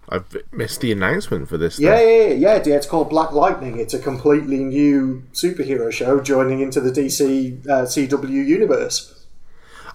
I've 0.09 0.37
missed 0.53 0.81
the 0.81 0.93
announcement 0.93 1.49
for 1.49 1.57
this. 1.57 1.79
Yeah, 1.79 2.01
yeah, 2.01 2.27
yeah, 2.29 2.63
yeah, 2.65 2.75
It's 2.75 2.87
called 2.87 3.11
Black 3.11 3.33
Lightning. 3.33 3.79
It's 3.79 3.95
a 3.95 3.99
completely 3.99 4.63
new 4.63 5.23
superhero 5.33 5.91
show 5.91 6.21
joining 6.21 6.61
into 6.61 6.81
the 6.81 6.91
DC 6.91 7.67
uh, 7.67 7.83
CW 7.85 8.29
universe. 8.29 9.27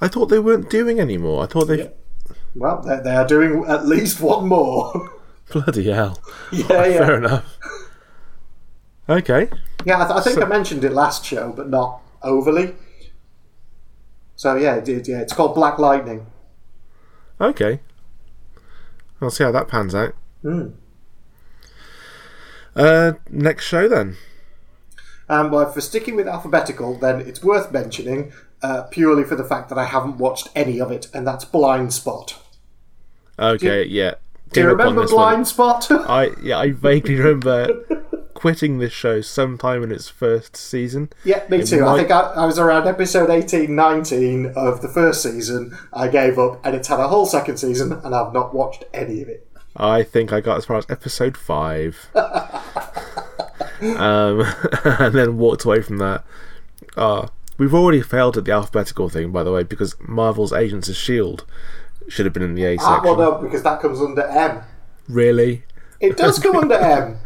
I 0.01 0.07
thought 0.07 0.27
they 0.27 0.39
weren't 0.39 0.69
doing 0.69 0.99
anymore. 0.99 1.43
I 1.43 1.47
thought 1.47 1.65
they. 1.65 1.79
Yeah. 1.79 1.89
Well, 2.55 2.81
they, 2.81 2.99
they 3.03 3.15
are 3.15 3.27
doing 3.27 3.65
at 3.67 3.85
least 3.85 4.19
one 4.19 4.47
more. 4.47 5.11
Bloody 5.51 5.91
hell. 5.91 6.19
Yeah, 6.51 6.65
yeah. 6.85 6.97
Fair 7.05 7.17
enough. 7.17 7.57
Okay. 9.07 9.49
Yeah, 9.85 10.03
I, 10.03 10.07
th- 10.07 10.19
I 10.19 10.21
think 10.21 10.35
so, 10.35 10.43
I 10.43 10.47
mentioned 10.47 10.83
it 10.83 10.91
last 10.93 11.25
show, 11.25 11.51
but 11.51 11.69
not 11.69 12.01
overly. 12.21 12.75
So 14.35 14.55
yeah, 14.55 14.75
it, 14.75 15.07
yeah, 15.07 15.19
it's 15.19 15.33
called 15.33 15.55
Black 15.55 15.79
Lightning. 15.79 16.27
Okay. 17.41 17.79
I'll 19.21 19.29
see 19.29 19.43
how 19.43 19.51
that 19.51 19.67
pans 19.67 19.93
out. 19.93 20.15
Mm. 20.43 20.73
Uh, 22.75 23.13
next 23.29 23.65
show 23.65 23.87
then. 23.87 24.17
Um, 25.27 25.51
well, 25.51 25.71
for 25.71 25.81
sticking 25.81 26.15
with 26.15 26.27
alphabetical, 26.27 26.97
then 26.97 27.21
it's 27.21 27.43
worth 27.43 27.71
mentioning 27.71 28.31
uh, 28.61 28.83
purely 28.83 29.23
for 29.23 29.35
the 29.35 29.43
fact 29.43 29.69
that 29.69 29.77
I 29.77 29.85
haven't 29.85 30.17
watched 30.17 30.49
any 30.55 30.79
of 30.79 30.91
it, 30.91 31.07
and 31.13 31.25
that's 31.27 31.45
Blind 31.45 31.93
Spot. 31.93 32.41
Okay, 33.37 33.83
do, 33.83 33.89
yeah. 33.89 34.15
Do 34.51 34.61
you 34.61 34.67
remember 34.67 35.05
Blind 35.07 35.37
one. 35.37 35.45
Spot? 35.45 35.91
I 35.91 36.31
yeah, 36.41 36.57
I 36.57 36.71
vaguely 36.71 37.15
remember 37.15 37.67
quitting 38.39 38.77
this 38.77 38.93
show 38.93 39.19
sometime 39.19 39.83
in 39.83 39.91
its 39.91 40.07
first 40.07 40.55
season. 40.55 41.09
Yeah, 41.25 41.45
me 41.49 41.57
it 41.57 41.67
too. 41.67 41.81
Might... 41.81 41.93
I 41.93 41.97
think 41.97 42.11
I, 42.11 42.19
I, 42.19 42.45
was 42.45 42.57
around 42.57 42.87
episode 42.87 43.29
18, 43.29 43.75
19 43.75 44.53
of 44.55 44.81
the 44.81 44.87
first 44.87 45.21
season. 45.21 45.77
I 45.91 46.07
gave 46.07 46.39
up, 46.39 46.65
and 46.65 46.73
it's 46.73 46.87
had 46.87 47.01
a 47.01 47.09
whole 47.09 47.25
second 47.25 47.57
season, 47.57 47.91
and 47.91 48.15
I've 48.15 48.31
not 48.31 48.55
watched 48.55 48.85
any 48.93 49.21
of 49.21 49.27
it. 49.27 49.45
I 49.75 50.03
think 50.03 50.31
I 50.31 50.39
got 50.39 50.57
as 50.57 50.63
far 50.63 50.77
as 50.77 50.85
episode 50.89 51.35
five. 51.35 52.07
um, 52.15 52.61
and 54.85 55.13
then 55.13 55.37
walked 55.37 55.65
away 55.65 55.81
from 55.81 55.97
that. 55.97 56.23
Uh, 56.95 57.27
we've 57.57 57.73
already 57.73 58.01
failed 58.01 58.37
at 58.37 58.45
the 58.45 58.53
alphabetical 58.53 59.09
thing, 59.09 59.33
by 59.33 59.43
the 59.43 59.51
way, 59.51 59.63
because 59.63 59.97
Marvel's 59.99 60.53
Agents 60.53 60.87
of 60.87 60.95
S.H.I.E.L.D. 60.95 61.43
should 62.07 62.25
have 62.25 62.31
been 62.31 62.43
in 62.43 62.55
the 62.55 62.63
A 62.63 62.77
section. 62.77 62.89
Ah, 62.89 63.01
well, 63.03 63.17
no, 63.17 63.41
because 63.41 63.63
that 63.63 63.81
comes 63.81 63.99
under 63.99 64.21
M. 64.21 64.61
Really? 65.09 65.65
It 65.99 66.15
does 66.15 66.39
come 66.39 66.55
under 66.55 66.75
M. 66.75 67.17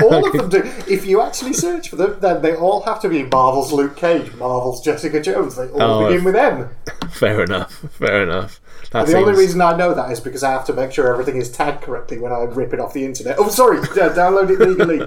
all 0.00 0.26
of 0.26 0.32
them 0.32 0.48
do. 0.48 0.62
If 0.88 1.06
you 1.06 1.20
actually 1.20 1.52
search 1.52 1.88
for 1.88 1.96
them, 1.96 2.20
then 2.20 2.40
they 2.40 2.54
all 2.54 2.82
have 2.82 3.00
to 3.00 3.08
be 3.08 3.24
Marvel's 3.24 3.72
Luke 3.72 3.96
Cage, 3.96 4.32
Marvel's 4.34 4.80
Jessica 4.80 5.20
Jones. 5.20 5.56
They 5.56 5.68
all 5.70 5.82
oh, 5.82 6.08
begin 6.08 6.24
with 6.24 6.36
M. 6.36 6.70
Fair 7.10 7.42
enough. 7.42 7.72
Fair 7.72 8.22
enough. 8.22 8.60
the 8.92 9.06
seems... 9.06 9.14
only 9.16 9.34
reason 9.34 9.60
I 9.60 9.76
know 9.76 9.92
that 9.94 10.12
is 10.12 10.20
because 10.20 10.44
I 10.44 10.52
have 10.52 10.64
to 10.66 10.72
make 10.72 10.92
sure 10.92 11.12
everything 11.12 11.36
is 11.36 11.50
tagged 11.50 11.82
correctly 11.82 12.18
when 12.20 12.32
I 12.32 12.42
rip 12.42 12.72
it 12.72 12.78
off 12.78 12.92
the 12.92 13.04
internet. 13.04 13.36
Oh, 13.38 13.48
sorry, 13.48 13.78
download 13.88 14.50
it 14.50 14.60
legally. 14.60 15.04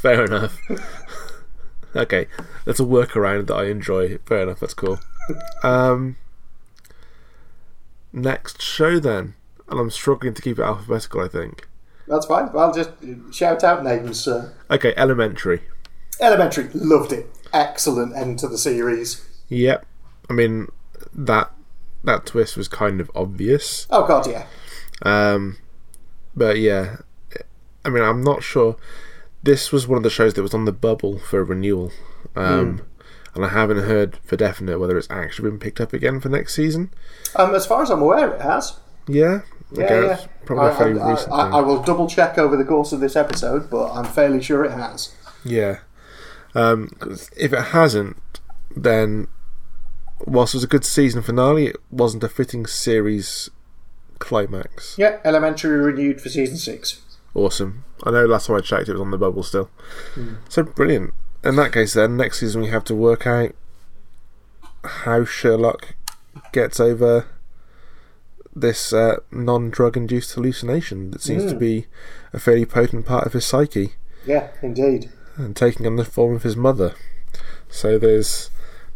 Fair 0.00 0.26
enough. 0.26 0.58
okay, 1.96 2.26
that's 2.66 2.78
a 2.78 2.84
workaround 2.84 3.46
that 3.46 3.54
I 3.54 3.64
enjoy. 3.64 4.18
Fair 4.26 4.42
enough. 4.42 4.60
That's 4.60 4.74
cool. 4.74 5.00
Um, 5.62 6.16
next 8.12 8.60
show 8.60 8.98
then 8.98 9.34
and 9.72 9.80
I'm 9.80 9.90
struggling 9.90 10.34
to 10.34 10.42
keep 10.42 10.58
it 10.58 10.62
alphabetical. 10.62 11.20
I 11.20 11.28
think 11.28 11.66
that's 12.06 12.26
fine. 12.26 12.50
I'll 12.54 12.72
just 12.72 12.90
shout 13.32 13.64
out 13.64 13.82
names. 13.82 14.28
Uh, 14.28 14.52
okay, 14.70 14.94
Elementary. 14.96 15.62
Elementary, 16.20 16.68
loved 16.74 17.12
it. 17.12 17.26
Excellent 17.52 18.14
end 18.14 18.38
to 18.40 18.48
the 18.48 18.58
series. 18.58 19.26
Yep. 19.48 19.86
I 20.30 20.32
mean 20.32 20.68
that 21.12 21.52
that 22.04 22.26
twist 22.26 22.56
was 22.56 22.68
kind 22.68 23.00
of 23.00 23.10
obvious. 23.14 23.86
Oh 23.90 24.06
god, 24.06 24.26
yeah. 24.26 24.46
Um, 25.02 25.58
but 26.34 26.58
yeah, 26.58 26.96
I 27.84 27.88
mean, 27.88 28.02
I'm 28.02 28.22
not 28.22 28.42
sure. 28.42 28.76
This 29.42 29.72
was 29.72 29.88
one 29.88 29.96
of 29.96 30.02
the 30.02 30.10
shows 30.10 30.34
that 30.34 30.42
was 30.42 30.54
on 30.54 30.64
the 30.64 30.72
bubble 30.72 31.18
for 31.18 31.42
renewal, 31.42 31.90
um, 32.36 32.78
mm. 32.78 32.84
and 33.34 33.44
I 33.44 33.48
haven't 33.48 33.84
heard 33.84 34.18
for 34.22 34.36
definite 34.36 34.78
whether 34.78 34.96
it's 34.96 35.10
actually 35.10 35.50
been 35.50 35.58
picked 35.58 35.80
up 35.80 35.92
again 35.92 36.20
for 36.20 36.28
next 36.28 36.54
season. 36.54 36.92
Um, 37.34 37.54
as 37.54 37.66
far 37.66 37.82
as 37.82 37.90
I'm 37.90 38.02
aware, 38.02 38.32
it 38.34 38.40
has. 38.40 38.78
Yeah, 39.08 39.40
yeah, 39.74 40.04
yeah. 40.04 40.26
Probably 40.44 40.70
I, 40.70 40.76
fairly 40.76 41.00
I, 41.00 41.10
recent. 41.10 41.32
I, 41.32 41.50
I, 41.50 41.60
will 41.60 41.82
double 41.82 42.08
check 42.08 42.38
over 42.38 42.56
the 42.56 42.64
course 42.64 42.92
of 42.92 43.00
this 43.00 43.16
episode, 43.16 43.70
but 43.70 43.92
I'm 43.92 44.04
fairly 44.04 44.42
sure 44.42 44.64
it 44.64 44.72
has. 44.72 45.14
Yeah. 45.44 45.78
Um, 46.54 46.90
if 47.36 47.52
it 47.52 47.62
hasn't, 47.66 48.16
then 48.74 49.28
whilst 50.26 50.54
it 50.54 50.58
was 50.58 50.64
a 50.64 50.68
good 50.68 50.84
season 50.84 51.22
finale, 51.22 51.66
it 51.66 51.76
wasn't 51.90 52.24
a 52.24 52.28
fitting 52.28 52.66
series 52.66 53.50
climax. 54.18 54.96
Yeah, 54.98 55.18
Elementary 55.24 55.78
renewed 55.78 56.20
for 56.20 56.28
season 56.28 56.56
six. 56.56 57.00
Awesome. 57.34 57.84
I 58.04 58.10
know 58.10 58.26
last 58.26 58.46
time 58.46 58.56
I 58.56 58.60
checked 58.60 58.88
it 58.88 58.92
was 58.92 59.00
on 59.00 59.10
the 59.10 59.18
bubble 59.18 59.42
still. 59.42 59.70
Mm. 60.14 60.36
So 60.48 60.62
brilliant. 60.62 61.14
In 61.44 61.56
that 61.56 61.72
case, 61.72 61.94
then, 61.94 62.16
next 62.16 62.40
season 62.40 62.60
we 62.60 62.68
have 62.68 62.84
to 62.84 62.94
work 62.94 63.26
out 63.26 63.54
how 64.84 65.24
Sherlock 65.24 65.94
gets 66.52 66.78
over 66.78 67.26
this 68.54 68.92
uh, 68.92 69.16
non 69.30 69.70
drug 69.70 69.96
induced 69.96 70.32
hallucination 70.34 71.10
that 71.10 71.22
seems 71.22 71.44
mm. 71.44 71.48
to 71.48 71.54
hmm. 71.54 71.60
be 71.60 71.86
a 72.32 72.38
fairly 72.38 72.66
potent 72.66 73.06
part 73.06 73.26
of 73.26 73.32
his 73.32 73.44
psyche. 73.44 73.94
Yeah, 74.26 74.48
indeed. 74.62 75.10
And 75.36 75.56
taking 75.56 75.86
on 75.86 75.96
the 75.96 76.04
form 76.04 76.34
of 76.34 76.42
his 76.42 76.56
mother. 76.56 76.94
So 77.68 77.98
there's 77.98 78.50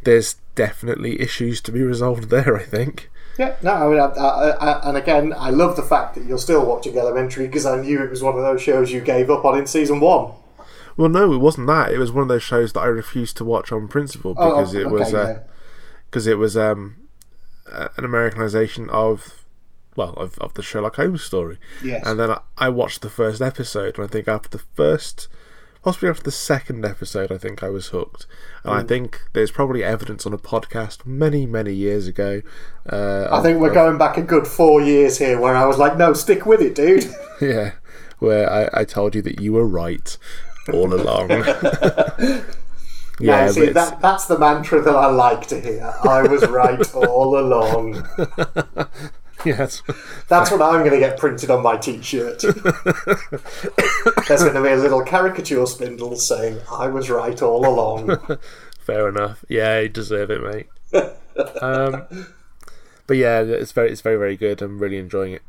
there's 0.04 0.36
definitely 0.54 1.20
issues 1.20 1.60
to 1.62 1.72
be 1.72 1.82
resolved 1.82 2.30
there, 2.30 2.56
I 2.56 2.62
think. 2.62 3.10
Yeah, 3.38 3.56
no, 3.62 3.72
I 3.72 3.88
mean, 3.88 4.00
I, 4.00 4.06
I, 4.06 4.48
I, 4.50 4.88
and 4.88 4.96
again, 4.96 5.34
I 5.36 5.50
love 5.50 5.76
the 5.76 5.82
fact 5.82 6.14
that 6.14 6.24
you're 6.24 6.38
still 6.38 6.64
watching 6.64 6.96
Elementary 6.96 7.46
because 7.46 7.66
I 7.66 7.80
knew 7.80 8.02
it 8.02 8.08
was 8.08 8.22
one 8.22 8.34
of 8.34 8.42
those 8.42 8.62
shows 8.62 8.92
you 8.92 9.02
gave 9.02 9.30
up 9.30 9.44
on 9.44 9.58
in 9.58 9.66
season 9.66 10.00
one. 10.00 10.32
Well, 10.96 11.10
no, 11.10 11.32
it 11.34 11.38
wasn't 11.38 11.66
that. 11.66 11.92
It 11.92 11.98
was 11.98 12.10
one 12.10 12.22
of 12.22 12.28
those 12.28 12.42
shows 12.42 12.72
that 12.72 12.80
I 12.80 12.86
refused 12.86 13.36
to 13.36 13.44
watch 13.44 13.70
on 13.70 13.88
principle 13.88 14.34
Oh, 14.38 14.50
because 14.50 14.74
oh, 14.74 14.78
it 14.78 14.90
was 14.90 15.12
okay, 15.12 15.42
because 16.06 16.26
it 16.26 16.38
was 16.38 16.56
um, 16.56 16.96
uh, 17.70 17.88
an 17.98 18.06
Americanization 18.06 18.88
of 18.88 19.44
well 19.96 20.12
of, 20.14 20.38
of 20.38 20.54
the 20.54 20.62
Sherlock 20.62 20.96
Holmes 20.96 21.22
story. 21.22 21.58
Yes. 21.82 22.06
And 22.06 22.18
then 22.20 22.30
I, 22.30 22.40
I 22.58 22.68
watched 22.68 23.02
the 23.02 23.10
first 23.10 23.40
episode, 23.42 23.96
and 23.98 24.04
I 24.04 24.08
think 24.08 24.28
after 24.28 24.48
the 24.48 24.62
first, 24.74 25.28
possibly 25.82 26.08
after 26.08 26.22
the 26.24 26.30
second 26.32 26.84
episode, 26.84 27.30
I 27.32 27.38
think 27.38 27.62
I 27.62 27.68
was 27.70 27.88
hooked. 27.88 28.26
And 28.64 28.72
Mm. 28.72 28.78
I 28.78 28.82
think 28.82 29.20
there's 29.32 29.50
probably 29.52 29.84
evidence 29.84 30.26
on 30.26 30.32
a 30.32 30.38
podcast 30.38 31.06
many 31.06 31.46
many 31.46 31.72
years 31.72 32.06
ago. 32.08 32.42
Uh, 32.90 33.28
I 33.30 33.40
think 33.42 33.60
we're 33.60 33.72
going 33.72 33.96
back 33.98 34.16
a 34.16 34.22
good 34.22 34.46
four 34.46 34.80
years 34.80 35.18
here 35.18 35.40
where 35.40 35.54
I 35.54 35.64
was 35.66 35.78
like, 35.78 35.96
no, 35.96 36.12
stick 36.12 36.46
with 36.46 36.60
it, 36.60 36.74
dude. 36.74 37.04
yeah, 37.40 37.72
where 38.18 38.50
I, 38.50 38.80
I 38.80 38.84
told 38.84 39.14
you 39.14 39.22
that 39.22 39.40
you 39.40 39.52
were 39.52 39.66
right 39.66 40.16
all 40.72 40.92
along. 40.92 41.30
yeah, 41.30 42.42
Yeah, 43.20 43.50
see, 43.50 43.66
that, 43.70 44.00
that's 44.00 44.26
the 44.26 44.36
mantra 44.38 44.82
that 44.82 44.94
I 44.94 45.06
like 45.06 45.46
to 45.46 45.60
hear. 45.60 45.94
I 46.02 46.22
was 46.22 46.44
right 46.48 46.94
all 46.94 47.38
along. 47.38 48.04
Yes. 49.44 49.82
That's 50.28 50.50
what 50.50 50.62
I'm 50.62 50.80
going 50.80 50.92
to 50.92 50.98
get 50.98 51.18
printed 51.18 51.50
on 51.50 51.62
my 51.62 51.76
t-shirt. 51.76 52.40
There's 52.40 54.42
going 54.42 54.54
to 54.54 54.62
be 54.62 54.70
a 54.70 54.76
little 54.76 55.02
caricature 55.02 55.66
spindle 55.66 56.16
saying, 56.16 56.60
I 56.70 56.88
was 56.88 57.10
right 57.10 57.40
all 57.42 57.66
along. 57.66 58.16
Fair 58.80 59.08
enough. 59.08 59.44
Yeah, 59.48 59.80
you 59.80 59.88
deserve 59.88 60.30
it, 60.30 60.42
mate. 60.42 60.68
um, 61.60 62.06
but 63.06 63.16
yeah, 63.16 63.40
it's 63.40 63.72
very, 63.72 63.90
it's 63.90 64.00
very, 64.00 64.16
very 64.16 64.36
good. 64.36 64.62
I'm 64.62 64.78
really 64.78 64.98
enjoying 64.98 65.32
it, 65.32 65.42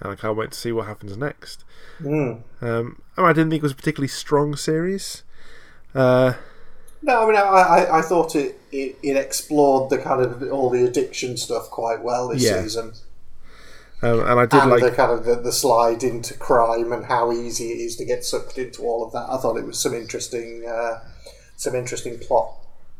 and 0.00 0.12
I 0.12 0.14
can't 0.14 0.36
wait 0.36 0.52
to 0.52 0.58
see 0.58 0.72
what 0.72 0.86
happens 0.86 1.16
next. 1.16 1.64
Um, 2.00 3.02
oh, 3.18 3.24
I 3.24 3.32
didn't 3.32 3.50
think 3.50 3.60
it 3.60 3.62
was 3.62 3.72
a 3.72 3.76
particularly 3.76 4.08
strong 4.08 4.56
series. 4.56 5.22
Uh, 5.94 6.34
No, 7.02 7.22
I 7.22 7.26
mean, 7.26 7.36
I, 7.36 7.40
I, 7.40 7.98
I 7.98 8.02
thought 8.02 8.34
it, 8.34 8.58
it, 8.72 8.96
it 9.02 9.16
explored 9.16 9.90
the 9.90 9.98
kind 9.98 10.22
of 10.22 10.42
all 10.50 10.70
the 10.70 10.84
addiction 10.84 11.36
stuff 11.36 11.70
quite 11.70 12.02
well 12.02 12.28
this 12.28 12.42
Yeah. 12.42 12.62
season. 12.62 12.92
um, 14.02 14.20
and 14.20 14.40
I 14.40 14.46
did 14.46 14.60
and 14.60 14.70
like, 14.70 14.82
the 14.82 14.90
kind 14.90 15.12
of 15.12 15.24
the, 15.24 15.36
the 15.36 15.52
slide 15.52 16.02
into 16.02 16.34
crime 16.34 16.92
and 16.92 17.04
how 17.04 17.32
easy 17.32 17.70
it 17.72 17.76
is 17.80 17.96
to 17.96 18.04
get 18.04 18.24
sucked 18.24 18.58
into 18.58 18.82
all 18.82 19.04
of 19.04 19.12
that. 19.12 19.26
I 19.30 19.36
thought 19.38 19.56
it 19.56 19.64
was 19.66 19.78
some 19.78 19.94
interesting, 19.94 20.64
uh, 20.68 21.00
some 21.56 21.74
interesting 21.74 22.18
plot 22.18 22.52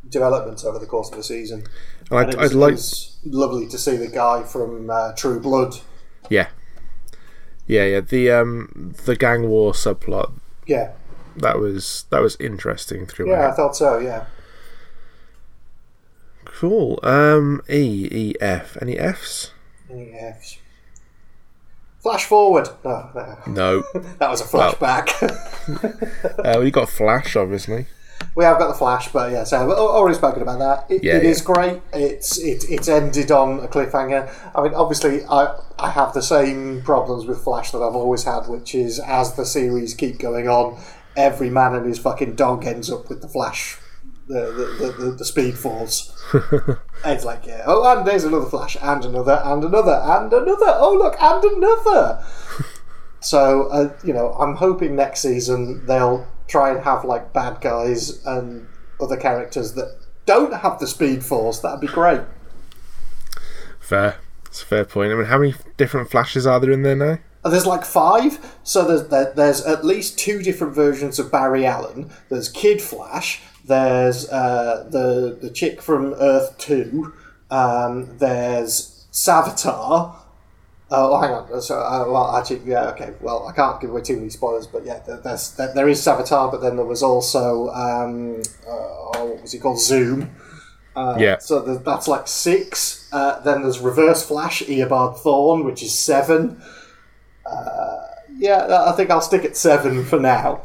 developments 0.08 0.64
over 0.64 0.78
the 0.78 0.86
course 0.86 1.10
of 1.10 1.16
the 1.16 1.24
season. 1.24 1.64
and 2.10 2.20
And 2.20 2.28
I'd, 2.30 2.34
it 2.34 2.38
was, 2.38 2.52
I'd 2.52 2.56
like, 2.56 2.78
lovely 3.34 3.66
to 3.68 3.78
see 3.78 3.96
the 3.96 4.08
guy 4.08 4.42
from 4.44 4.88
uh, 4.90 5.12
True 5.14 5.40
Blood. 5.40 5.74
yeah, 6.30 6.48
yeah, 7.66 7.84
yeah. 7.84 8.00
The 8.00 8.30
um, 8.30 8.94
the 9.04 9.16
gang 9.16 9.48
war 9.48 9.72
subplot 9.72 10.32
Yeah, 10.66 10.92
that 11.38 11.58
was 11.58 12.04
that 12.10 12.20
was 12.22 12.36
interesting 12.40 13.06
throughout. 13.06 13.30
yeah, 13.40 13.48
I 13.48 13.52
thought 13.52 13.76
so. 13.76 13.98
Yeah. 13.98 14.26
Cool. 16.44 16.98
Um, 17.02 17.60
E 17.68 18.08
E 18.10 18.34
F. 18.40 18.76
Any 18.80 18.98
Fs? 18.98 19.52
Any 19.90 20.12
Fs? 20.14 20.58
Flash 22.00 22.24
forward. 22.24 22.68
No, 22.84 23.10
no. 23.14 23.36
No. 23.46 23.84
that 24.18 24.30
was 24.30 24.40
a 24.40 24.44
flashback. 24.44 25.10
uh, 26.44 26.60
we 26.60 26.70
got 26.70 26.88
Flash, 26.88 27.34
obviously. 27.34 27.86
we 28.36 28.44
have 28.44 28.58
got 28.58 28.68
the 28.68 28.74
flash, 28.74 29.08
but 29.12 29.30
yeah, 29.32 29.42
so 29.44 29.60
I've 29.60 29.68
already 29.70 30.16
spoken 30.16 30.40
about 30.40 30.58
that. 30.60 30.94
It, 30.94 31.02
Yeah, 31.04 31.16
it 31.16 31.24
yeah. 31.24 31.28
is 31.30 31.42
great. 31.42 31.82
It's 31.92 32.38
it, 32.38 32.64
it's 32.70 32.88
ended 32.88 33.30
on 33.32 33.58
a 33.60 33.66
cliffhanger. 33.68 34.32
I 34.54 34.62
mean, 34.62 34.72
obviously, 34.74 35.24
I 35.24 35.58
I 35.78 35.90
have 35.90 36.14
the 36.14 36.22
same 36.22 36.80
problems 36.82 37.26
with 37.26 37.42
Flash 37.42 37.72
that 37.72 37.78
I've 37.78 37.96
always 37.96 38.22
had, 38.24 38.46
which 38.46 38.74
is 38.74 39.00
as 39.00 39.34
the 39.34 39.44
series 39.44 39.92
keep 39.94 40.18
going 40.18 40.48
on, 40.48 40.78
every 41.16 41.50
man 41.50 41.74
and 41.74 41.86
his 41.86 41.98
fucking 41.98 42.34
dog 42.34 42.64
ends 42.66 42.90
up 42.90 43.08
with 43.08 43.22
the 43.22 43.28
Flash, 43.28 43.78
the 44.28 44.40
the, 44.40 44.86
the, 44.86 44.92
the, 44.92 45.10
the 45.12 45.24
Speed 45.24 45.58
Force. 45.58 46.12
it's 47.04 47.24
like 47.24 47.46
yeah, 47.46 47.64
oh, 47.66 47.96
and 47.96 48.06
there's 48.06 48.24
another 48.24 48.46
Flash, 48.46 48.76
and 48.80 49.04
another, 49.04 49.40
and 49.44 49.64
another, 49.64 50.00
and 50.04 50.32
another. 50.32 50.72
Oh 50.76 50.94
look, 50.94 51.20
and 51.20 51.44
another. 51.44 52.24
So 53.20 53.68
uh, 53.70 53.92
you 54.04 54.12
know, 54.12 54.34
I'm 54.34 54.54
hoping 54.54 54.94
next 54.94 55.20
season 55.20 55.84
they'll 55.86 56.28
try 56.46 56.70
and 56.70 56.84
have 56.84 57.04
like 57.04 57.32
bad 57.32 57.60
guys 57.60 58.24
and 58.24 58.68
other 59.00 59.16
characters 59.16 59.72
that 59.72 59.98
don't 60.26 60.52
have 60.52 60.78
the 60.78 60.86
speed 60.86 61.24
force. 61.24 61.58
That'd 61.58 61.80
be 61.80 61.88
great. 61.88 62.20
Fair. 63.80 64.16
It's 64.46 64.62
a 64.62 64.66
fair 64.66 64.84
point. 64.84 65.12
I 65.12 65.16
mean, 65.16 65.26
how 65.26 65.38
many 65.38 65.54
different 65.76 66.10
Flashes 66.10 66.46
are 66.46 66.60
there 66.60 66.70
in 66.70 66.82
there 66.82 66.94
now? 66.94 67.18
Uh, 67.46 67.50
There's 67.50 67.66
like 67.66 67.84
five, 67.84 68.44
so 68.64 68.84
there's 68.84 69.06
there, 69.08 69.32
there's 69.36 69.62
at 69.64 69.84
least 69.84 70.18
two 70.18 70.42
different 70.42 70.74
versions 70.74 71.20
of 71.20 71.30
Barry 71.30 71.64
Allen. 71.64 72.10
There's 72.28 72.48
Kid 72.48 72.82
Flash. 72.82 73.40
There's 73.64 74.28
uh, 74.30 74.88
the 74.90 75.38
the 75.40 75.50
chick 75.50 75.80
from 75.80 76.14
Earth 76.14 76.58
Two. 76.58 77.12
Um, 77.50 78.18
there's 78.18 79.06
Savitar. 79.12 80.16
Oh, 80.90 81.20
hang 81.20 81.30
on. 81.32 81.60
So, 81.62 81.78
uh, 81.80 82.04
well, 82.08 82.36
actually, 82.36 82.62
yeah, 82.64 82.88
okay. 82.90 83.12
Well, 83.20 83.46
I 83.48 83.52
can't 83.52 83.80
give 83.80 83.90
away 83.90 84.02
too 84.02 84.16
many 84.16 84.30
spoilers, 84.30 84.66
but 84.66 84.84
yeah, 84.84 85.00
there- 85.06 85.18
there's 85.18 85.52
there, 85.56 85.72
there 85.72 85.88
is 85.88 86.00
Savitar, 86.00 86.50
but 86.50 86.60
then 86.62 86.74
there 86.76 86.84
was 86.84 87.02
also 87.02 87.68
um, 87.70 88.42
uh, 88.66 88.70
oh, 88.72 89.24
what 89.32 89.42
was 89.42 89.52
he 89.52 89.58
called? 89.60 89.80
Zoom. 89.80 90.30
Uh, 90.96 91.16
Yeah. 91.18 91.38
So 91.38 91.60
there's, 91.60 91.78
that's 91.80 92.08
like 92.08 92.26
six. 92.26 93.08
Uh, 93.12 93.38
then 93.40 93.62
there's 93.62 93.78
Reverse 93.80 94.26
Flash, 94.26 94.62
Eobard 94.64 95.18
Thawne, 95.18 95.64
which 95.64 95.82
is 95.84 95.96
seven. 95.96 96.60
Uh, 97.50 98.06
yeah, 98.38 98.84
I 98.86 98.92
think 98.92 99.10
I'll 99.10 99.20
stick 99.20 99.44
at 99.44 99.56
seven 99.56 100.04
for 100.04 100.18
now. 100.20 100.62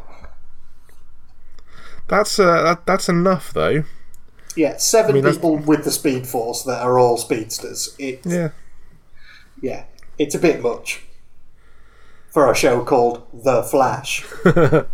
That's 2.08 2.40
uh, 2.40 2.62
that, 2.64 2.86
that's 2.86 3.08
enough 3.10 3.54
though. 3.54 3.84
Yeah, 4.56 4.78
seven 4.78 5.14
mean, 5.16 5.24
that's- 5.24 5.38
people 5.38 5.58
with 5.58 5.84
the 5.86 5.92
Speed 5.92 6.28
Force 6.28 6.64
that 6.64 6.82
are 6.82 7.00
all 7.00 7.18
speedsters. 7.18 7.96
It, 7.98 8.22
Yeah. 8.26 8.50
yeah, 9.62 9.86
it's 10.18 10.36
a 10.36 10.40
bit 10.40 10.62
much 10.62 11.04
for 12.30 12.52
a 12.52 12.56
show 12.56 12.84
called 12.84 13.26
The 13.34 13.64
Flash. 13.64 14.26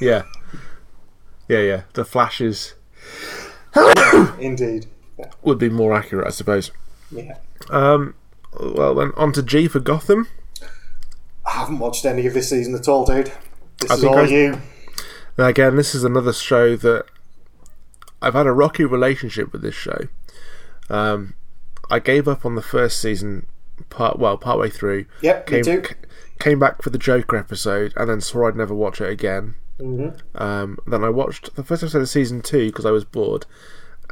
Yeah. 0.00 0.24
Yeah, 1.48 1.60
yeah. 1.60 1.82
The 1.92 2.04
Flashes 2.04 2.74
Indeed. 4.40 4.86
would 5.42 5.56
be 5.58 5.68
more 5.68 5.94
accurate, 5.94 6.26
I 6.26 6.30
suppose. 6.30 6.72
Yeah. 7.12 7.36
Um, 7.70 8.14
well, 8.60 8.96
then 8.96 9.12
on 9.16 9.32
to 9.34 9.42
G 9.42 9.68
for 9.68 9.78
Gotham. 9.78 10.26
I 11.46 11.50
haven't 11.52 11.78
watched 11.78 12.04
any 12.04 12.26
of 12.26 12.34
this 12.34 12.50
season 12.50 12.74
at 12.74 12.88
all, 12.88 13.04
dude. 13.04 13.32
This 13.80 13.90
I 13.90 13.94
is 13.94 14.04
all 14.04 14.18
I- 14.18 14.24
you. 14.26 14.60
Now, 15.36 15.46
again, 15.46 15.74
this 15.76 15.94
is 15.94 16.04
another 16.04 16.32
show 16.32 16.76
that 16.76 17.06
I've 18.22 18.34
had 18.34 18.46
a 18.46 18.52
rocky 18.52 18.84
relationship 18.84 19.52
with 19.52 19.62
this 19.62 19.74
show. 19.74 20.08
Um, 20.88 21.34
I 21.90 21.98
gave 21.98 22.28
up 22.28 22.46
on 22.46 22.54
the 22.54 22.62
first 22.62 23.00
season 23.00 23.46
part 23.90 24.18
well 24.18 24.38
part 24.38 24.58
way 24.60 24.70
through. 24.70 25.06
Yep, 25.22 25.50
me 25.50 25.62
came 25.62 25.64
too. 25.82 25.88
c- 25.88 25.94
came 26.38 26.58
back 26.60 26.82
for 26.82 26.90
the 26.90 26.98
Joker 26.98 27.36
episode 27.36 27.92
and 27.96 28.08
then 28.08 28.20
swore 28.20 28.48
I'd 28.48 28.56
never 28.56 28.74
watch 28.74 29.00
it 29.00 29.10
again. 29.10 29.56
Mm-hmm. 29.80 30.40
Um, 30.40 30.78
then 30.86 31.02
I 31.02 31.08
watched 31.08 31.56
the 31.56 31.64
first 31.64 31.82
episode 31.82 32.02
of 32.02 32.08
season 32.08 32.40
two 32.40 32.66
because 32.68 32.86
I 32.86 32.92
was 32.92 33.04
bored 33.04 33.44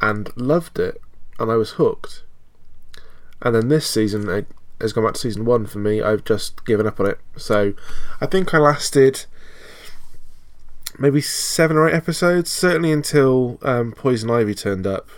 and 0.01 0.29
loved 0.37 0.81
it, 0.81 1.01
and 1.39 1.53
I 1.53 1.55
was 1.55 1.73
hooked. 1.73 2.25
And 3.41 3.55
then 3.55 3.69
this 3.69 3.87
season 3.87 4.29
it 4.29 4.47
has 4.83 4.93
gone 4.93 5.05
back 5.05 5.15
to 5.15 5.21
season 5.21 5.45
one 5.45 5.67
for 5.67 5.79
me. 5.79 6.03
I've 6.03 6.25
just 6.25 6.65
given 6.65 6.87
up 6.87 7.01
on 7.01 7.07
it. 7.07 7.19
So 7.37 7.75
I 8.21 8.27
think 8.27 8.53
I 8.53 8.59
lasted 8.59 9.25
maybe 10.99 11.21
seven 11.21 11.77
or 11.77 11.89
eight 11.89 11.95
episodes, 11.95 12.51
certainly 12.51 12.93
until 12.93 13.59
um, 13.63 13.93
Poison 13.93 14.31
Ivy 14.31 14.55
turned 14.55 14.87
up 14.87 15.09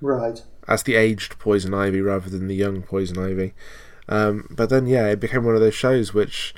Right. 0.00 0.42
as 0.66 0.82
the 0.82 0.96
aged 0.96 1.38
Poison 1.38 1.72
Ivy 1.74 2.00
rather 2.00 2.28
than 2.28 2.48
the 2.48 2.54
young 2.54 2.82
Poison 2.82 3.18
Ivy. 3.18 3.54
Um, 4.08 4.48
but 4.50 4.70
then, 4.70 4.86
yeah, 4.86 5.06
it 5.06 5.20
became 5.20 5.44
one 5.44 5.54
of 5.54 5.60
those 5.60 5.74
shows 5.74 6.12
which, 6.12 6.52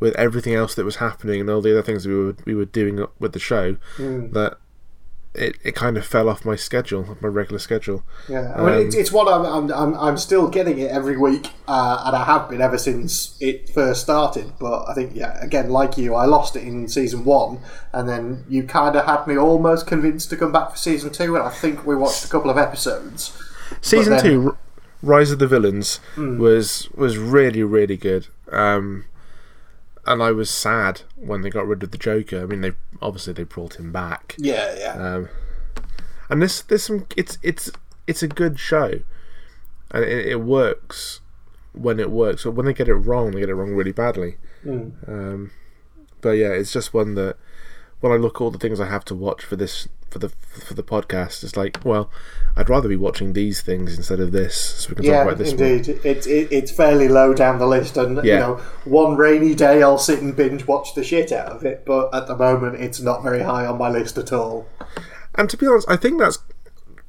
with 0.00 0.14
everything 0.16 0.54
else 0.54 0.74
that 0.74 0.84
was 0.84 0.96
happening 0.96 1.40
and 1.40 1.48
all 1.48 1.62
the 1.62 1.70
other 1.72 1.82
things 1.82 2.06
we 2.06 2.14
were 2.14 2.36
we 2.44 2.54
were 2.54 2.66
doing 2.66 3.06
with 3.18 3.32
the 3.32 3.38
show, 3.38 3.76
that 3.98 4.58
it, 5.34 5.56
it 5.64 5.74
kind 5.74 5.96
of 5.96 6.06
fell 6.06 6.28
off 6.28 6.44
my 6.44 6.54
schedule, 6.56 7.16
my 7.20 7.28
regular 7.28 7.58
schedule. 7.58 8.04
Yeah, 8.28 8.52
I 8.54 8.58
mean, 8.60 8.74
Um, 8.74 8.80
it's, 8.86 8.94
it's 8.94 9.12
what 9.12 9.26
I'm, 9.32 9.44
I'm, 9.44 9.72
I'm, 9.72 9.94
I'm 9.98 10.16
still 10.16 10.48
getting 10.48 10.78
it 10.78 10.90
every 10.90 11.16
week, 11.16 11.48
uh, 11.66 12.02
and 12.06 12.14
I 12.16 12.24
have 12.24 12.48
been 12.48 12.60
ever 12.60 12.78
since 12.78 13.36
it 13.40 13.68
first 13.70 14.02
started. 14.02 14.52
But 14.60 14.88
I 14.88 14.94
think, 14.94 15.12
yeah, 15.14 15.36
again, 15.44 15.70
like 15.70 15.98
you, 15.98 16.14
I 16.14 16.24
lost 16.26 16.54
it 16.56 16.62
in 16.62 16.86
season 16.88 17.24
one, 17.24 17.58
and 17.92 18.08
then 18.08 18.44
you 18.48 18.62
kind 18.64 18.94
of 18.96 19.04
had 19.06 19.26
me 19.26 19.36
almost 19.36 19.86
convinced 19.86 20.30
to 20.30 20.36
come 20.36 20.52
back 20.52 20.70
for 20.70 20.76
season 20.76 21.10
two, 21.10 21.34
and 21.36 21.44
I 21.44 21.50
think 21.50 21.84
we 21.84 21.96
watched 21.96 22.24
a 22.24 22.28
couple 22.28 22.50
of 22.50 22.56
episodes. 22.58 23.36
Season 23.80 24.12
then- 24.14 24.22
two, 24.22 24.56
Rise 25.02 25.30
of 25.32 25.38
the 25.38 25.48
Villains, 25.48 26.00
was 26.16 26.88
was 26.94 27.18
really 27.18 27.62
really 27.62 27.96
good. 27.96 28.28
Um, 28.50 29.04
and 30.06 30.22
I 30.22 30.30
was 30.32 30.48
sad 30.50 31.02
when 31.26 31.42
they 31.42 31.50
got 31.50 31.66
rid 31.66 31.82
of 31.82 31.90
the 31.90 31.98
Joker. 31.98 32.42
I 32.42 32.46
mean, 32.46 32.60
they 32.60 32.72
obviously 33.00 33.32
they 33.32 33.44
brought 33.44 33.78
him 33.78 33.92
back. 33.92 34.34
Yeah, 34.38 34.74
yeah. 34.78 34.92
Um, 34.92 35.28
and 36.28 36.42
this, 36.42 36.62
there's 36.62 36.84
some. 36.84 37.06
It's 37.16 37.38
it's 37.42 37.70
it's 38.06 38.22
a 38.22 38.28
good 38.28 38.58
show. 38.58 39.00
and 39.90 40.04
it, 40.04 40.26
it 40.26 40.40
works 40.40 41.20
when 41.72 42.00
it 42.00 42.10
works. 42.10 42.44
But 42.44 42.52
when 42.52 42.66
they 42.66 42.74
get 42.74 42.88
it 42.88 42.94
wrong, 42.94 43.30
they 43.30 43.40
get 43.40 43.48
it 43.48 43.54
wrong 43.54 43.74
really 43.74 43.92
badly. 43.92 44.36
Mm. 44.64 45.08
Um, 45.08 45.50
but 46.20 46.30
yeah, 46.30 46.48
it's 46.50 46.72
just 46.72 46.94
one 46.94 47.14
that 47.14 47.36
when 48.00 48.12
I 48.12 48.16
look 48.16 48.36
at 48.36 48.40
all 48.40 48.50
the 48.50 48.58
things 48.58 48.80
I 48.80 48.88
have 48.88 49.04
to 49.06 49.14
watch 49.14 49.44
for 49.44 49.56
this 49.56 49.88
for 50.10 50.18
the 50.18 50.28
for 50.28 50.74
the 50.74 50.82
podcast, 50.82 51.42
it's 51.42 51.56
like, 51.56 51.84
well, 51.84 52.10
I'd 52.56 52.70
rather 52.70 52.88
be 52.88 52.96
watching 52.96 53.32
these 53.32 53.60
things 53.62 53.96
instead 53.96 54.20
of 54.20 54.30
this, 54.30 54.54
so 54.54 54.90
we 54.90 54.96
can 54.96 55.04
Yeah, 55.04 55.24
talk 55.24 55.26
about 55.26 55.38
this 55.38 55.54
one. 55.54 55.62
indeed. 55.62 55.88
It, 56.04 56.26
it, 56.26 56.52
it's 56.52 56.70
fairly 56.70 57.08
low 57.08 57.34
down 57.34 57.58
the 57.58 57.66
list, 57.66 57.96
and 57.96 58.16
you 58.24 58.36
know, 58.36 58.54
one 58.84 59.16
rainy 59.16 59.54
day 59.54 59.82
I'll 59.82 59.98
sit 59.98 60.20
and 60.22 60.36
binge 60.36 60.66
watch 60.66 60.94
the 60.94 61.02
shit 61.02 61.32
out 61.32 61.50
of 61.50 61.64
it. 61.64 61.84
But 61.84 62.14
at 62.14 62.28
the 62.28 62.36
moment, 62.36 62.76
it's 62.80 63.00
not 63.00 63.22
very 63.22 63.42
high 63.42 63.66
on 63.66 63.78
my 63.78 63.88
list 63.88 64.18
at 64.18 64.32
all. 64.32 64.68
And 65.34 65.50
to 65.50 65.56
be 65.56 65.66
honest, 65.66 65.90
I 65.90 65.96
think 65.96 66.20
that's 66.20 66.38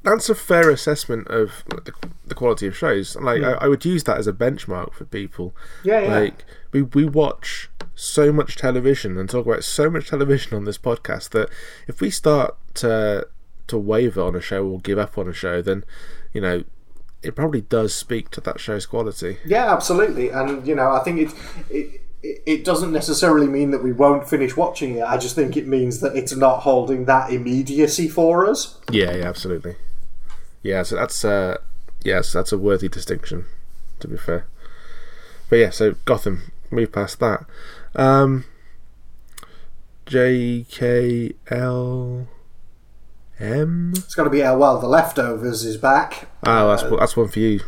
that's 0.02 0.28
a 0.28 0.34
fair 0.34 0.70
assessment 0.70 1.28
of 1.28 1.64
the, 1.68 1.92
the 2.24 2.34
quality 2.34 2.66
of 2.66 2.76
shows. 2.76 3.16
Like, 3.16 3.40
hmm. 3.40 3.48
I, 3.48 3.52
I 3.52 3.68
would 3.68 3.84
use 3.84 4.04
that 4.04 4.18
as 4.18 4.26
a 4.26 4.32
benchmark 4.32 4.94
for 4.94 5.04
people. 5.04 5.54
Yeah, 5.84 6.00
yeah. 6.00 6.18
Like, 6.18 6.44
we 6.72 6.82
we 6.82 7.04
watch 7.04 7.70
so 7.94 8.32
much 8.32 8.56
television 8.56 9.16
and 9.16 9.30
talk 9.30 9.46
about 9.46 9.64
so 9.64 9.88
much 9.90 10.10
television 10.10 10.56
on 10.56 10.64
this 10.64 10.78
podcast 10.78 11.30
that 11.30 11.48
if 11.86 12.00
we 12.00 12.10
start 12.10 12.56
to 12.74 13.26
to 13.68 13.78
waver 13.78 14.22
on 14.22 14.34
a 14.34 14.40
show 14.40 14.66
or 14.66 14.80
give 14.80 14.98
up 14.98 15.18
on 15.18 15.28
a 15.28 15.32
show, 15.32 15.62
then 15.62 15.84
you 16.32 16.40
know 16.40 16.64
it 17.22 17.34
probably 17.34 17.62
does 17.62 17.94
speak 17.94 18.30
to 18.30 18.40
that 18.42 18.60
show's 18.60 18.86
quality. 18.86 19.38
Yeah, 19.44 19.72
absolutely. 19.72 20.30
And 20.30 20.66
you 20.66 20.74
know, 20.74 20.92
I 20.92 21.00
think 21.00 21.20
it, 21.20 21.34
it 21.70 22.00
it 22.46 22.64
doesn't 22.64 22.92
necessarily 22.92 23.46
mean 23.46 23.70
that 23.70 23.82
we 23.82 23.92
won't 23.92 24.28
finish 24.28 24.56
watching 24.56 24.96
it. 24.96 25.02
I 25.02 25.16
just 25.16 25.34
think 25.34 25.56
it 25.56 25.66
means 25.66 26.00
that 26.00 26.16
it's 26.16 26.34
not 26.34 26.60
holding 26.60 27.04
that 27.06 27.30
immediacy 27.32 28.08
for 28.08 28.48
us. 28.48 28.78
Yeah, 28.90 29.16
yeah, 29.16 29.28
absolutely. 29.28 29.76
Yeah, 30.62 30.82
so 30.82 30.96
that's 30.96 31.24
uh, 31.24 31.58
yes, 32.04 32.32
that's 32.32 32.52
a 32.52 32.58
worthy 32.58 32.88
distinction. 32.88 33.46
To 34.00 34.08
be 34.08 34.16
fair, 34.16 34.46
but 35.48 35.56
yeah, 35.56 35.70
so 35.70 35.94
Gotham, 36.04 36.52
move 36.70 36.92
past 36.92 37.18
that. 37.20 37.46
Um, 37.94 38.44
J 40.04 40.64
K 43.38 43.46
L 43.46 43.60
M. 43.60 43.92
It's 43.96 44.14
got 44.14 44.24
to 44.24 44.30
be 44.30 44.42
uh, 44.42 44.56
well, 44.56 44.78
the 44.78 44.88
leftovers 44.88 45.64
is 45.64 45.76
back. 45.76 46.28
Oh, 46.44 46.68
that's 46.68 46.82
that's 46.98 47.16
one 47.16 47.28
for 47.28 47.40
you. 47.40 47.60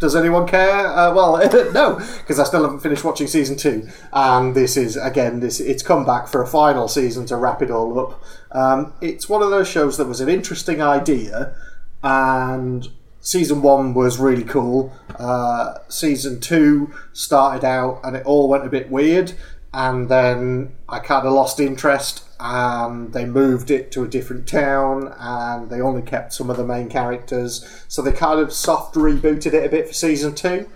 Does 0.00 0.16
anyone 0.16 0.46
care? 0.46 0.86
Uh, 0.86 1.14
well, 1.14 1.38
no, 1.72 1.94
because 2.18 2.38
I 2.38 2.44
still 2.44 2.62
haven't 2.62 2.80
finished 2.80 3.04
watching 3.04 3.26
season 3.26 3.56
two, 3.56 3.88
and 4.12 4.54
this 4.54 4.76
is 4.76 4.96
again 4.96 5.40
this 5.40 5.60
it's 5.60 5.82
come 5.82 6.04
back 6.04 6.28
for 6.28 6.42
a 6.42 6.46
final 6.46 6.88
season 6.88 7.26
to 7.26 7.36
wrap 7.36 7.62
it 7.62 7.70
all 7.70 7.98
up. 7.98 8.22
Um, 8.52 8.92
it's 9.00 9.28
one 9.28 9.42
of 9.42 9.50
those 9.50 9.68
shows 9.68 9.96
that 9.96 10.06
was 10.06 10.20
an 10.20 10.28
interesting 10.28 10.82
idea, 10.82 11.56
and 12.02 12.88
season 13.20 13.62
one 13.62 13.94
was 13.94 14.18
really 14.18 14.44
cool. 14.44 14.92
Uh, 15.18 15.78
season 15.88 16.40
two 16.40 16.92
started 17.12 17.64
out, 17.64 18.00
and 18.04 18.16
it 18.16 18.26
all 18.26 18.48
went 18.48 18.66
a 18.66 18.68
bit 18.68 18.90
weird, 18.90 19.32
and 19.74 20.08
then 20.08 20.76
I 20.88 21.00
kind 21.00 21.26
of 21.26 21.34
lost 21.34 21.60
interest. 21.60 22.22
And 22.40 23.12
they 23.12 23.24
moved 23.24 23.70
it 23.70 23.90
to 23.92 24.02
a 24.02 24.08
different 24.08 24.46
town, 24.46 25.14
and 25.18 25.70
they 25.70 25.80
only 25.80 26.02
kept 26.02 26.34
some 26.34 26.50
of 26.50 26.58
the 26.58 26.64
main 26.64 26.90
characters. 26.90 27.64
So 27.88 28.02
they 28.02 28.12
kind 28.12 28.38
of 28.38 28.52
soft 28.52 28.96
rebooted 28.96 29.54
it 29.54 29.64
a 29.64 29.68
bit 29.70 29.86
for 29.88 29.94
season 29.94 30.34
two, 30.34 30.68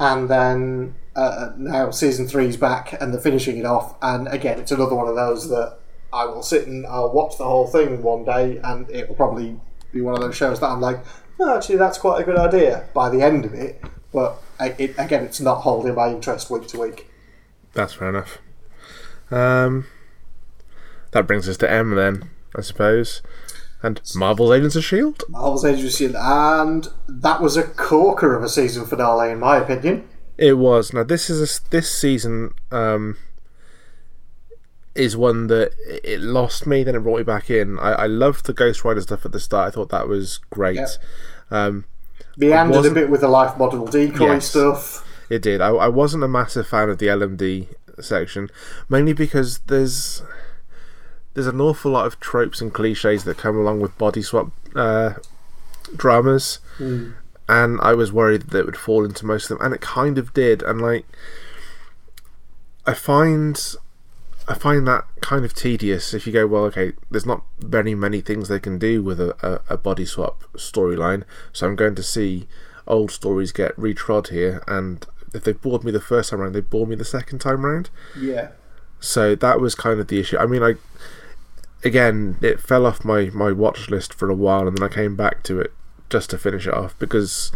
and 0.00 0.28
then 0.28 0.96
uh, 1.14 1.50
now 1.56 1.90
season 1.90 2.26
three's 2.26 2.56
back, 2.56 3.00
and 3.00 3.12
they're 3.12 3.20
finishing 3.20 3.58
it 3.58 3.66
off. 3.66 3.94
And 4.02 4.26
again, 4.28 4.58
it's 4.58 4.72
another 4.72 4.96
one 4.96 5.06
of 5.06 5.14
those 5.14 5.48
that 5.50 5.78
I 6.12 6.24
will 6.24 6.42
sit 6.42 6.66
and 6.66 6.84
I'll 6.86 7.12
watch 7.12 7.38
the 7.38 7.44
whole 7.44 7.68
thing 7.68 8.02
one 8.02 8.24
day, 8.24 8.58
and 8.64 8.90
it 8.90 9.08
will 9.08 9.16
probably 9.16 9.60
be 9.92 10.00
one 10.00 10.14
of 10.14 10.20
those 10.20 10.34
shows 10.34 10.58
that 10.60 10.70
I'm 10.70 10.80
like, 10.80 10.98
oh, 11.38 11.56
actually, 11.56 11.76
that's 11.76 11.98
quite 11.98 12.20
a 12.20 12.24
good 12.24 12.38
idea 12.38 12.88
by 12.94 13.10
the 13.10 13.22
end 13.22 13.44
of 13.44 13.54
it. 13.54 13.80
But 14.12 14.42
it, 14.58 14.94
again, 14.98 15.24
it's 15.24 15.40
not 15.40 15.60
holding 15.60 15.94
my 15.94 16.08
interest 16.08 16.50
week 16.50 16.66
to 16.68 16.80
week. 16.80 17.10
That's 17.76 17.92
fair 17.92 18.08
enough. 18.08 18.38
Um, 19.30 19.86
that 21.12 21.26
brings 21.26 21.48
us 21.48 21.56
to 21.58 21.70
M 21.70 21.94
then, 21.94 22.30
I 22.56 22.62
suppose, 22.62 23.22
and 23.82 24.00
Marvel's 24.14 24.52
Agents 24.52 24.76
of 24.76 24.84
Shield. 24.84 25.22
Marvel's 25.28 25.64
Agents 25.64 25.84
of 25.94 25.98
Shield, 25.98 26.16
and 26.18 26.88
that 27.06 27.40
was 27.40 27.56
a 27.56 27.62
corker 27.62 28.34
of 28.34 28.42
a 28.42 28.48
season 28.48 28.86
finale, 28.86 29.30
in 29.30 29.38
my 29.40 29.58
opinion. 29.58 30.08
It 30.38 30.54
was. 30.54 30.92
Now 30.92 31.04
this 31.04 31.30
is 31.30 31.40
a 31.40 31.70
this 31.70 31.90
season 31.90 32.54
um, 32.70 33.16
is 34.94 35.16
one 35.16 35.46
that 35.48 35.72
it 36.04 36.20
lost 36.20 36.66
me, 36.66 36.82
then 36.82 36.94
it 36.94 37.00
brought 37.00 37.18
me 37.18 37.24
back 37.24 37.50
in. 37.50 37.78
I, 37.78 37.92
I 37.92 38.06
loved 38.06 38.46
the 38.46 38.52
Ghost 38.52 38.84
Rider 38.84 39.00
stuff 39.02 39.24
at 39.24 39.32
the 39.32 39.40
start. 39.40 39.68
I 39.68 39.70
thought 39.70 39.90
that 39.90 40.08
was 40.08 40.38
great. 40.50 40.76
Yeah. 40.76 40.86
Um, 41.50 41.84
Meandered 42.38 42.86
a 42.86 42.90
bit 42.90 43.10
with 43.10 43.22
the 43.22 43.28
life 43.28 43.56
model 43.58 43.86
decoy 43.86 44.26
Yes. 44.26 44.50
stuff. 44.50 45.05
It 45.28 45.42
did. 45.42 45.60
I, 45.60 45.68
I 45.68 45.88
wasn't 45.88 46.24
a 46.24 46.28
massive 46.28 46.66
fan 46.66 46.88
of 46.88 46.98
the 46.98 47.06
LMD 47.06 47.68
section, 48.00 48.50
mainly 48.88 49.12
because 49.12 49.58
there's 49.66 50.22
there's 51.34 51.46
an 51.46 51.60
awful 51.60 51.92
lot 51.92 52.06
of 52.06 52.18
tropes 52.18 52.60
and 52.60 52.72
cliches 52.72 53.24
that 53.24 53.36
come 53.36 53.58
along 53.58 53.80
with 53.80 53.96
body 53.98 54.22
swap 54.22 54.52
uh, 54.74 55.14
dramas, 55.94 56.60
and 57.48 57.80
I 57.80 57.92
was 57.94 58.12
worried 58.12 58.42
that 58.42 58.60
it 58.60 58.66
would 58.66 58.76
fall 58.76 59.04
into 59.04 59.26
most 59.26 59.50
of 59.50 59.58
them, 59.58 59.64
and 59.66 59.74
it 59.74 59.80
kind 59.80 60.18
of 60.18 60.32
did. 60.32 60.62
And 60.62 60.80
like, 60.80 61.06
I 62.86 62.94
find 62.94 63.60
I 64.48 64.54
find 64.54 64.86
that 64.86 65.04
kind 65.20 65.44
of 65.44 65.54
tedious. 65.54 66.14
If 66.14 66.26
you 66.26 66.32
go, 66.32 66.46
well, 66.46 66.64
okay, 66.64 66.92
there's 67.10 67.26
not 67.26 67.42
very 67.58 67.94
many 67.94 68.20
things 68.20 68.48
they 68.48 68.60
can 68.60 68.78
do 68.78 69.02
with 69.02 69.20
a, 69.20 69.34
a, 69.46 69.74
a 69.74 69.76
body 69.76 70.04
swap 70.04 70.44
storyline, 70.54 71.24
so 71.52 71.66
I'm 71.66 71.76
going 71.76 71.96
to 71.96 72.02
see 72.02 72.46
old 72.86 73.10
stories 73.10 73.52
get 73.52 73.76
retrod 73.76 74.28
here, 74.28 74.62
and 74.68 75.06
if 75.34 75.44
they 75.44 75.52
bored 75.52 75.84
me 75.84 75.90
the 75.92 76.00
first 76.00 76.30
time 76.30 76.40
around, 76.40 76.54
they 76.54 76.60
bore 76.60 76.86
me 76.86 76.96
the 76.96 77.04
second 77.04 77.40
time 77.40 77.64
round. 77.64 77.90
Yeah. 78.18 78.50
So 79.00 79.34
that 79.34 79.60
was 79.60 79.74
kind 79.74 80.00
of 80.00 80.08
the 80.08 80.18
issue. 80.18 80.38
I 80.38 80.46
mean, 80.46 80.62
I 80.62 80.74
again, 81.84 82.36
it 82.42 82.60
fell 82.60 82.86
off 82.86 83.04
my 83.04 83.26
my 83.26 83.52
watch 83.52 83.88
list 83.88 84.14
for 84.14 84.30
a 84.30 84.34
while, 84.34 84.66
and 84.66 84.76
then 84.76 84.88
I 84.88 84.92
came 84.92 85.16
back 85.16 85.42
to 85.44 85.60
it 85.60 85.72
just 86.08 86.30
to 86.30 86.38
finish 86.38 86.66
it 86.66 86.74
off 86.74 86.98
because 86.98 87.52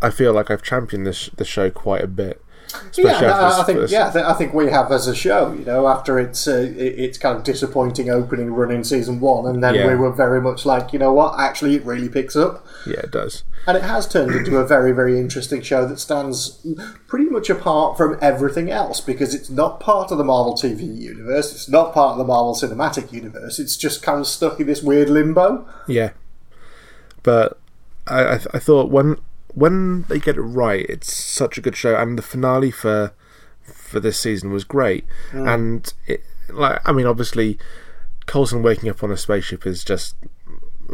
I 0.00 0.10
feel 0.10 0.32
like 0.32 0.50
I've 0.50 0.62
championed 0.62 1.06
this 1.06 1.30
this 1.36 1.48
show 1.48 1.70
quite 1.70 2.02
a 2.02 2.08
bit. 2.08 2.42
Yeah, 2.72 3.10
Especially 3.10 3.10
after 3.26 3.26
this 3.48 3.58
I 3.58 3.62
think 3.64 3.78
first- 3.80 3.92
yeah, 3.92 4.06
I 4.06 4.10
thi- 4.10 4.20
I 4.20 4.32
think 4.34 4.54
we 4.54 4.70
have 4.70 4.92
as 4.92 5.06
a 5.06 5.14
show. 5.14 5.52
You 5.52 5.64
know, 5.64 5.86
after 5.88 6.18
its 6.18 6.46
uh, 6.46 6.72
its 6.76 7.18
kind 7.18 7.36
of 7.36 7.44
disappointing 7.44 8.10
opening 8.10 8.52
run 8.52 8.70
in 8.70 8.84
season 8.84 9.20
one, 9.20 9.46
and 9.46 9.62
then 9.62 9.74
Yeah. 9.74 9.86
we 9.88 9.94
were 9.94 10.10
very 10.12 10.40
much 10.40 10.64
like, 10.66 10.92
you 10.92 10.98
know 10.98 11.12
what? 11.12 11.38
Actually, 11.38 11.74
it 11.76 11.84
really 11.84 12.08
picks 12.08 12.36
up, 12.36 12.66
yeah, 12.86 13.00
it 13.00 13.10
does. 13.10 13.44
and 13.66 13.76
it 13.76 13.82
has 13.84 14.06
turned 14.08 14.34
into 14.34 14.56
a 14.58 14.66
very 14.66 14.92
very 14.92 15.18
interesting 15.18 15.60
show 15.62 15.86
that 15.86 15.98
stands 15.98 16.64
pretty 17.08 17.26
much 17.30 17.48
apart 17.50 17.96
from 17.96 18.16
everything 18.20 18.70
else 18.70 19.00
because 19.00 19.34
it's 19.34 19.50
not 19.50 19.80
part 19.80 20.10
of 20.12 20.18
the 20.18 20.24
Marvel 20.24 20.54
TV 20.54 20.82
universe. 20.96 21.52
It's 21.52 21.68
not 21.68 21.92
part 21.94 22.12
of 22.12 22.18
the 22.18 22.24
Marvel 22.24 22.54
Cinematic 22.54 23.12
Universe. 23.12 23.58
It's 23.58 23.76
just 23.76 24.02
kind 24.02 24.20
of 24.20 24.26
stuck 24.26 24.60
in 24.60 24.66
this 24.66 24.82
weird 24.82 25.08
limbo. 25.10 25.66
Yeah, 25.86 26.10
but 27.22 27.58
I 28.06 28.20
I, 28.34 28.36
th- 28.36 28.48
I 28.54 28.58
thought 28.58 28.90
when 28.90 29.16
when 29.54 30.02
they 30.04 30.18
get 30.18 30.36
it 30.36 30.42
right, 30.42 30.84
it's 30.88 31.12
such 31.12 31.58
a 31.58 31.60
good 31.60 31.76
show, 31.76 31.96
and 31.96 32.18
the 32.18 32.22
finale 32.22 32.70
for 32.70 33.12
for 33.62 34.00
this 34.00 34.18
season 34.20 34.52
was 34.52 34.64
great. 34.64 35.04
Mm. 35.32 35.54
And 35.54 35.94
it 36.06 36.22
like 36.48 36.80
I 36.88 36.92
mean, 36.92 37.06
obviously, 37.06 37.58
Coulson 38.26 38.62
waking 38.62 38.88
up 38.88 39.02
on 39.02 39.10
a 39.10 39.16
spaceship 39.16 39.66
is 39.66 39.84
just 39.84 40.16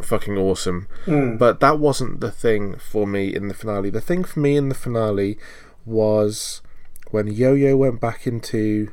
fucking 0.02 0.36
awesome. 0.36 0.88
Mm. 1.06 1.38
But 1.38 1.60
that 1.60 1.78
wasn't 1.78 2.20
the 2.20 2.30
thing 2.30 2.76
for 2.76 3.06
me 3.06 3.34
in 3.34 3.48
the 3.48 3.54
finale. 3.54 3.90
The 3.90 4.00
thing 4.00 4.24
for 4.24 4.40
me 4.40 4.56
in 4.56 4.68
the 4.68 4.74
finale 4.74 5.38
was 5.84 6.62
when 7.10 7.28
Yo 7.28 7.54
Yo 7.54 7.76
went 7.76 8.00
back 8.00 8.26
into 8.26 8.92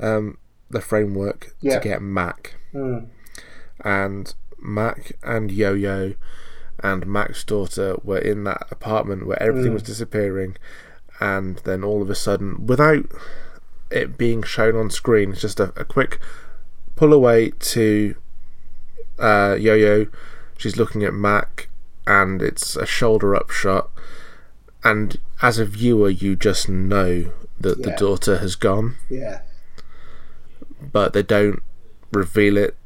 um, 0.00 0.38
the 0.70 0.80
framework 0.80 1.54
Yeah. 1.60 1.78
to 1.78 1.88
get 1.88 2.02
Mack 2.02 2.56
mm. 2.74 3.06
and 3.84 4.34
Mack 4.58 5.12
and 5.22 5.50
Yo 5.50 5.74
Yo 5.74 6.14
and 6.82 7.06
Mack's 7.06 7.44
daughter 7.44 7.96
were 8.04 8.18
in 8.18 8.44
that 8.44 8.66
apartment 8.70 9.26
where 9.26 9.42
everything 9.42 9.72
was 9.74 9.82
disappearing, 9.82 10.56
and 11.20 11.58
then 11.64 11.82
all 11.84 12.02
of 12.02 12.10
a 12.10 12.14
sudden, 12.14 12.66
without 12.66 13.06
it 13.90 14.16
being 14.18 14.42
shown 14.42 14.76
on 14.76 14.90
screen, 14.90 15.32
it's 15.32 15.40
just 15.40 15.58
a, 15.60 15.72
a 15.76 15.84
quick 15.84 16.18
pull 16.96 17.12
away 17.12 17.50
to 17.58 18.14
uh, 19.18 19.56
Yo 19.58 19.74
Yo. 19.74 20.06
She's 20.56 20.76
looking 20.76 21.04
at 21.04 21.14
Mack, 21.14 21.68
and 22.06 22.42
it's 22.42 22.76
a 22.76 22.86
shoulder 22.86 23.34
up 23.34 23.50
shot. 23.50 23.90
And 24.84 25.16
as 25.42 25.58
a 25.58 25.64
viewer, 25.64 26.10
you 26.10 26.36
just 26.36 26.68
know 26.68 27.32
that 27.60 27.82
the 27.82 27.90
daughter 27.96 28.38
has 28.38 28.54
gone 28.54 28.96
Yeah. 29.08 29.40
but 30.80 31.12
they 31.12 31.22
don't 31.24 31.60
reveal 32.12 32.56
it. 32.56 32.76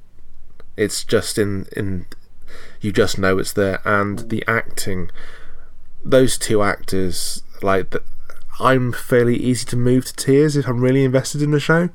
It's 0.76 1.04
just 1.04 1.36
in 1.38 1.66
in 1.76 2.06
you 2.82 2.92
just 2.92 3.18
know 3.18 3.38
it's 3.38 3.52
there, 3.52 3.80
and 3.84 4.28
the 4.28 4.44
acting. 4.46 5.10
Those 6.04 6.36
two 6.36 6.62
actors, 6.62 7.42
like 7.62 7.90
the, 7.90 8.02
I'm 8.60 8.92
fairly 8.92 9.36
easy 9.36 9.64
to 9.66 9.76
move 9.76 10.04
to 10.06 10.12
tears 10.14 10.56
if 10.56 10.66
I'm 10.66 10.80
really 10.80 11.04
invested 11.04 11.42
in 11.42 11.52
the 11.52 11.60
show. 11.60 11.90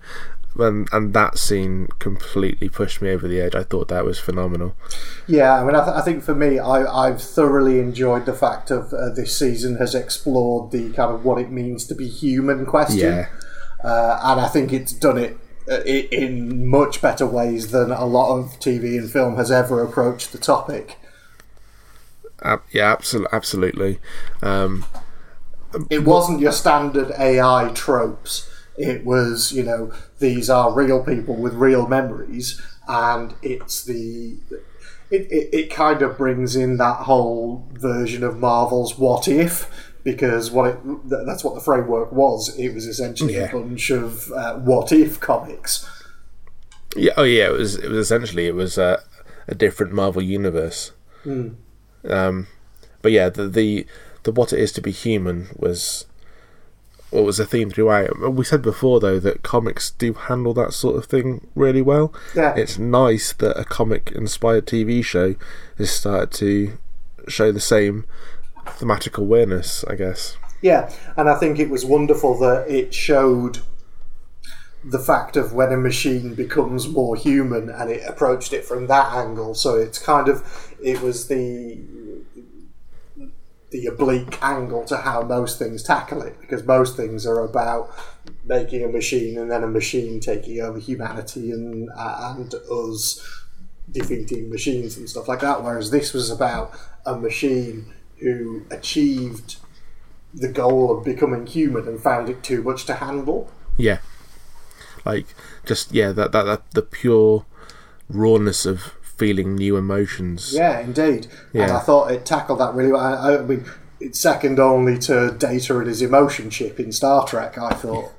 and 0.58 0.88
and 0.92 1.14
that 1.14 1.38
scene 1.38 1.88
completely 2.00 2.70
pushed 2.70 3.02
me 3.02 3.10
over 3.12 3.28
the 3.28 3.40
edge. 3.40 3.54
I 3.54 3.64
thought 3.64 3.90
that 3.90 4.06
was 4.06 4.18
phenomenal. 4.18 4.76
Yeah, 5.28 5.62
I 5.62 5.64
mean, 5.66 5.76
I, 5.76 5.84
th- 5.84 5.96
I 5.98 6.02
think 6.02 6.24
for 6.24 6.34
me, 6.34 6.58
I, 6.58 6.86
I've 6.86 7.22
thoroughly 7.22 7.80
enjoyed 7.80 8.26
the 8.26 8.34
fact 8.34 8.72
of 8.72 8.94
uh, 8.94 9.10
this 9.14 9.38
season 9.38 9.76
has 9.76 9.94
explored 9.94 10.72
the 10.72 10.92
kind 10.94 11.14
of 11.14 11.26
what 11.26 11.38
it 11.40 11.52
means 11.52 11.86
to 11.88 11.96
be 11.96 12.08
human 12.08 12.66
question, 12.66 13.00
Yeah, 13.00 13.28
uh, 13.84 14.20
and 14.24 14.40
I 14.42 14.48
think 14.48 14.72
it's 14.74 14.94
done 14.94 15.18
it 15.18 15.38
in 15.86 16.68
much 16.68 17.02
better 17.02 17.26
ways 17.26 17.72
than 17.72 17.92
a 17.92 18.06
lot 18.06 18.38
of 18.38 18.60
TV 18.60 18.98
and 18.98 19.12
film 19.12 19.36
has 19.36 19.52
ever 19.52 19.84
approached 19.84 20.32
the 20.32 20.38
topic. 20.38 20.98
Ab- 22.44 22.64
yeah, 22.72 22.92
absolutely, 22.92 23.30
absolutely. 23.34 24.00
Um, 24.42 24.86
It 25.90 26.06
wasn't 26.06 26.40
your 26.40 26.52
standard 26.52 27.12
AI 27.18 27.72
tropes. 27.74 28.50
It 28.78 29.06
was, 29.06 29.52
you 29.52 29.64
know, 29.64 29.92
these 30.20 30.50
are 30.50 30.72
real 30.74 31.04
people 31.04 31.36
with 31.36 31.54
real 31.54 31.88
memories, 31.88 32.62
and 32.88 33.34
it's 33.42 33.84
the. 33.84 34.38
It, 35.10 35.22
it, 35.32 35.50
it 35.54 35.72
kind 35.72 36.02
of 36.02 36.18
brings 36.18 36.56
in 36.56 36.78
that 36.78 37.02
whole 37.04 37.66
version 37.74 38.24
of 38.24 38.40
Marvel's 38.40 38.98
What 38.98 39.28
If, 39.30 39.70
because 40.12 40.50
what 40.52 40.70
it, 40.70 40.78
th- 41.10 41.26
that's 41.26 41.44
what 41.44 41.54
the 41.54 41.60
framework 41.60 42.14
was. 42.14 42.58
It 42.58 42.74
was 42.74 42.86
essentially 42.88 43.36
Yeah. 43.36 43.50
a 43.50 43.52
bunch 43.52 43.90
of 43.90 44.32
uh, 44.32 44.56
What 44.56 44.92
If 44.94 45.20
comics. 45.20 45.86
yeah, 46.96 47.12
oh 47.18 47.24
yeah, 47.24 47.48
it 47.48 47.52
was 47.52 47.76
it 47.76 47.90
was 47.90 48.00
essentially 48.00 48.48
it 48.48 48.56
was 48.56 48.78
a, 48.78 49.04
a 49.50 49.56
different 49.56 49.92
Marvel 49.94 50.22
universe. 50.22 50.92
Um, 51.26 52.48
but 53.02 53.12
yeah, 53.12 53.28
the, 53.30 53.48
the 53.50 53.86
the 54.24 54.32
what 54.32 54.54
it 54.54 54.60
is 54.60 54.72
to 54.74 54.82
be 54.82 54.92
human 54.92 55.50
was 55.58 56.06
what 57.10 57.24
was 57.26 57.40
a 57.40 57.46
theme 57.46 57.70
throughout. 57.70 58.32
We 58.34 58.46
said 58.46 58.62
before 58.62 59.00
though 59.00 59.20
that 59.20 59.44
comics 59.44 59.92
do 59.92 60.14
handle 60.14 60.54
that 60.54 60.74
sort 60.74 60.96
of 60.96 61.06
thing 61.06 61.48
really 61.56 61.82
well. 61.82 62.14
Yeah. 62.36 62.54
It's 62.56 62.78
nice 62.80 63.34
that 63.34 63.60
a 63.60 63.66
comic 63.66 64.12
inspired 64.16 64.66
TV 64.68 65.04
show 65.04 65.36
has 65.78 65.90
started 65.92 66.32
to 66.40 66.78
show 67.28 67.52
the 67.52 67.60
same 67.60 68.06
thematic 68.72 69.18
awareness, 69.18 69.84
I 69.86 69.96
guess. 69.96 70.38
Yeah, 70.62 70.92
and 71.16 71.30
I 71.30 71.36
think 71.36 71.60
it 71.60 71.70
was 71.70 71.86
wonderful 71.86 72.38
that 72.40 72.70
it 72.70 72.94
showed 72.94 73.60
the 74.84 75.00
fact 75.00 75.36
of 75.36 75.54
when 75.54 75.72
a 75.72 75.78
machine 75.78 76.34
becomes 76.34 76.88
more 76.88 77.16
human 77.16 77.70
and 77.70 77.92
it 77.92 78.08
approached 78.08 78.54
it 78.54 78.64
from 78.64 78.88
that 78.88 79.14
angle. 79.14 79.54
So 79.54 79.76
it's 79.76 80.00
kind 80.00 80.30
of 80.30 80.76
it 80.82 81.02
was 81.02 81.28
the 81.28 81.80
the 83.70 83.86
oblique 83.88 84.42
angle 84.42 84.86
to 84.86 84.98
how 84.98 85.22
most 85.22 85.60
things 85.60 85.84
tackle 85.84 86.22
it 86.22 86.40
because 86.40 86.64
most 86.64 86.96
things 86.96 87.26
are 87.26 87.42
about 87.42 87.94
making 88.46 88.84
a 88.84 88.88
machine 88.88 89.38
and 89.38 89.52
then 89.52 89.64
a 89.64 89.68
machine 89.68 90.22
taking 90.22 90.62
over 90.62 90.80
humanity 90.80 91.52
and 91.52 91.90
uh, 91.98 92.34
and 92.38 92.54
us 92.72 93.44
defeating 93.92 94.50
machines 94.50 94.98
and 94.98 95.10
stuff 95.10 95.28
like 95.28 95.42
that 95.42 95.64
whereas 95.64 95.92
this 95.92 96.14
was 96.14 96.32
about 96.32 96.72
a 97.06 97.16
machine 97.18 97.94
who 98.20 98.66
achieved 98.72 99.58
the 100.34 100.48
goal 100.48 100.96
of 100.98 101.04
becoming 101.06 101.46
human 101.48 101.88
and 101.88 102.00
found 102.00 102.30
it 102.30 102.44
too 102.44 102.62
much 102.62 102.86
to 102.86 102.96
handle 102.96 103.50
Yeah. 103.78 104.00
Like 105.06 105.28
just 105.66 105.92
yeah, 105.94 106.12
that 106.12 106.32
that, 106.32 106.44
that 106.44 106.72
the 106.72 106.82
pure 106.82 107.46
rawness 108.10 108.66
of 108.66 108.94
feeling 109.02 109.56
new 109.56 109.78
emotions. 109.78 110.54
Yeah, 110.54 110.80
indeed. 110.80 111.28
And 111.54 111.70
Yeah. 111.70 111.78
I 111.78 111.80
thought 111.80 112.12
it 112.12 112.26
tackled 112.26 112.60
that 112.60 112.74
really 112.74 112.92
well. 112.92 113.02
I, 113.02 113.38
I 113.38 113.42
mean, 113.42 113.66
it's 114.00 114.20
second 114.20 114.60
only 114.60 114.98
to 115.00 115.32
Data 115.38 115.78
and 115.80 115.88
his 115.88 116.02
emotion 116.02 116.50
chip 116.50 116.80
in 116.80 116.92
Star 116.92 117.26
Trek. 117.26 117.58
I 117.58 117.72
thought. 117.72 118.12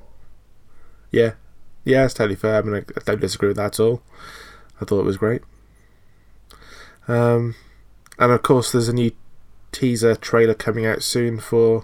Yeah, 1.11 1.33
yeah, 1.85 2.05
it's 2.05 2.13
totally 2.13 2.35
fair. 2.35 2.57
I 2.57 2.61
mean, 2.61 2.75
I, 2.75 2.79
I 2.79 3.01
don't 3.05 3.21
disagree 3.21 3.47
with 3.49 3.57
that 3.57 3.73
at 3.75 3.79
all. 3.79 4.01
I 4.81 4.85
thought 4.85 4.99
it 4.99 5.05
was 5.05 5.17
great. 5.17 5.41
Um, 7.07 7.55
and 8.17 8.31
of 8.31 8.41
course, 8.43 8.71
there's 8.71 8.89
a 8.89 8.93
new 8.93 9.11
teaser 9.71 10.15
trailer 10.15 10.53
coming 10.53 10.85
out 10.85 11.03
soon 11.03 11.39
for 11.39 11.83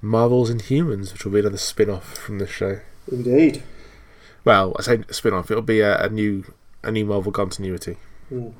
Marvel's 0.00 0.50
Inhumans, 0.50 1.12
which 1.12 1.24
will 1.24 1.32
be 1.32 1.40
another 1.40 1.56
spin-off 1.56 2.16
from 2.16 2.38
the 2.38 2.46
show. 2.46 2.80
Indeed. 3.10 3.62
Well, 4.44 4.74
I 4.78 4.82
say 4.82 5.04
spin-off. 5.10 5.50
It'll 5.50 5.62
be 5.62 5.80
a, 5.80 6.04
a 6.04 6.08
new 6.08 6.44
a 6.82 6.92
new 6.92 7.04
Marvel 7.04 7.32
continuity. 7.32 7.96
Hmm. 8.28 8.50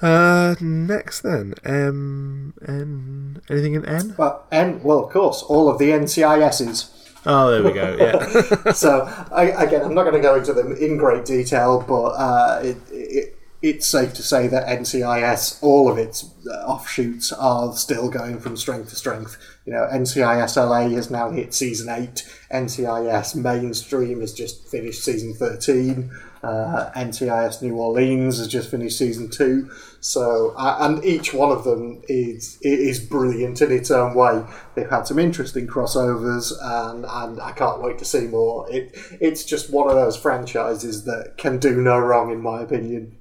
Uh, 0.00 0.54
next 0.60 1.22
then, 1.22 1.54
um, 1.64 2.54
N, 2.66 3.42
anything 3.50 3.74
in 3.74 3.84
N? 3.84 4.14
Well, 4.16 4.46
N. 4.52 4.80
well, 4.84 5.04
of 5.04 5.10
course, 5.10 5.42
all 5.42 5.68
of 5.68 5.78
the 5.78 5.90
NCISs. 5.90 6.94
Oh, 7.26 7.50
there 7.50 7.64
we 7.64 7.72
go. 7.72 7.96
Yeah, 7.98 8.72
so 8.72 9.12
I, 9.32 9.46
again, 9.64 9.82
I'm 9.82 9.94
not 9.94 10.04
going 10.04 10.14
to 10.14 10.20
go 10.20 10.36
into 10.36 10.52
them 10.52 10.76
in 10.76 10.98
great 10.98 11.24
detail, 11.24 11.84
but 11.86 12.10
uh, 12.10 12.60
it, 12.62 12.76
it, 12.92 13.37
it's 13.60 13.88
safe 13.88 14.14
to 14.14 14.22
say 14.22 14.46
that 14.46 14.68
NCIS, 14.68 15.58
all 15.62 15.90
of 15.90 15.98
its 15.98 16.32
uh, 16.46 16.64
offshoots, 16.64 17.32
are 17.32 17.72
still 17.74 18.08
going 18.08 18.38
from 18.38 18.56
strength 18.56 18.90
to 18.90 18.96
strength. 18.96 19.36
You 19.66 19.72
know, 19.72 19.88
NCIS 19.92 20.56
LA 20.56 20.88
has 20.94 21.10
now 21.10 21.30
hit 21.30 21.52
season 21.52 21.88
eight. 21.88 22.22
NCIS 22.52 23.34
mainstream 23.34 24.20
has 24.20 24.32
just 24.32 24.68
finished 24.68 25.02
season 25.02 25.34
thirteen. 25.34 26.12
Uh, 26.40 26.92
NCIS 26.94 27.60
New 27.60 27.74
Orleans 27.74 28.38
has 28.38 28.46
just 28.46 28.70
finished 28.70 28.96
season 28.96 29.28
two. 29.28 29.68
So, 29.98 30.54
uh, 30.56 30.78
and 30.80 31.04
each 31.04 31.34
one 31.34 31.50
of 31.50 31.64
them 31.64 32.00
is 32.08 32.58
is 32.62 33.00
brilliant 33.00 33.60
in 33.60 33.72
its 33.72 33.90
own 33.90 34.14
way. 34.14 34.44
They've 34.76 34.88
had 34.88 35.08
some 35.08 35.18
interesting 35.18 35.66
crossovers, 35.66 36.52
and, 36.62 37.04
and 37.04 37.40
I 37.40 37.50
can't 37.50 37.82
wait 37.82 37.98
to 37.98 38.04
see 38.04 38.28
more. 38.28 38.70
It 38.70 38.96
it's 39.20 39.42
just 39.44 39.72
one 39.72 39.88
of 39.88 39.96
those 39.96 40.16
franchises 40.16 41.04
that 41.06 41.34
can 41.38 41.58
do 41.58 41.82
no 41.82 41.98
wrong, 41.98 42.30
in 42.30 42.40
my 42.40 42.62
opinion. 42.62 43.17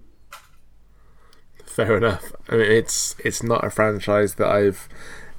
Fair 1.78 1.96
enough. 1.96 2.32
I 2.50 2.56
mean, 2.56 2.72
it's 2.72 3.16
it's 3.24 3.44
not 3.44 3.64
a 3.64 3.70
franchise 3.70 4.34
that 4.36 4.48
I've 4.48 4.90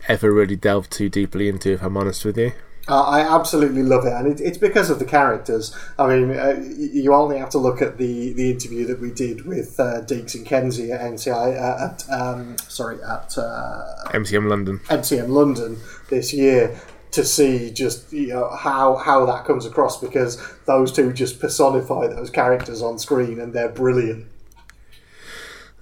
ever 0.06 0.32
really 0.32 0.54
delved 0.54 0.92
too 0.92 1.08
deeply 1.08 1.48
into. 1.48 1.72
If 1.72 1.82
I'm 1.82 1.96
honest 1.96 2.24
with 2.24 2.38
you. 2.38 2.52
Uh, 2.86 3.02
I 3.02 3.20
absolutely 3.22 3.82
love 3.82 4.06
it, 4.06 4.12
and 4.12 4.28
it, 4.28 4.40
it's 4.40 4.56
because 4.56 4.88
of 4.88 5.00
the 5.00 5.04
characters. 5.04 5.76
I 5.98 6.06
mean, 6.06 6.30
uh, 6.30 6.64
you 6.78 7.12
only 7.12 7.38
have 7.38 7.50
to 7.50 7.58
look 7.58 7.82
at 7.82 7.98
the, 7.98 8.32
the 8.34 8.52
interview 8.52 8.86
that 8.86 9.00
we 9.00 9.10
did 9.10 9.46
with 9.46 9.80
uh, 9.80 10.02
Deeks 10.02 10.36
and 10.36 10.46
Kensi 10.46 10.94
at 10.94 11.00
NCI 11.00 11.60
uh, 11.60 11.86
at 11.86 12.08
um, 12.08 12.56
sorry 12.68 13.02
at 13.02 13.36
uh, 13.36 14.04
MCM 14.12 14.48
London. 14.48 14.78
MCM 14.90 15.30
London 15.30 15.76
this 16.08 16.32
year 16.32 16.80
to 17.10 17.24
see 17.24 17.72
just 17.72 18.12
you 18.12 18.28
know 18.28 18.48
how 18.50 18.94
how 18.94 19.26
that 19.26 19.44
comes 19.44 19.66
across 19.66 20.00
because 20.00 20.40
those 20.66 20.92
two 20.92 21.12
just 21.12 21.40
personify 21.40 22.06
those 22.06 22.30
characters 22.30 22.80
on 22.80 22.96
screen 22.96 23.40
and 23.40 23.52
they're 23.52 23.68
brilliant. 23.68 24.26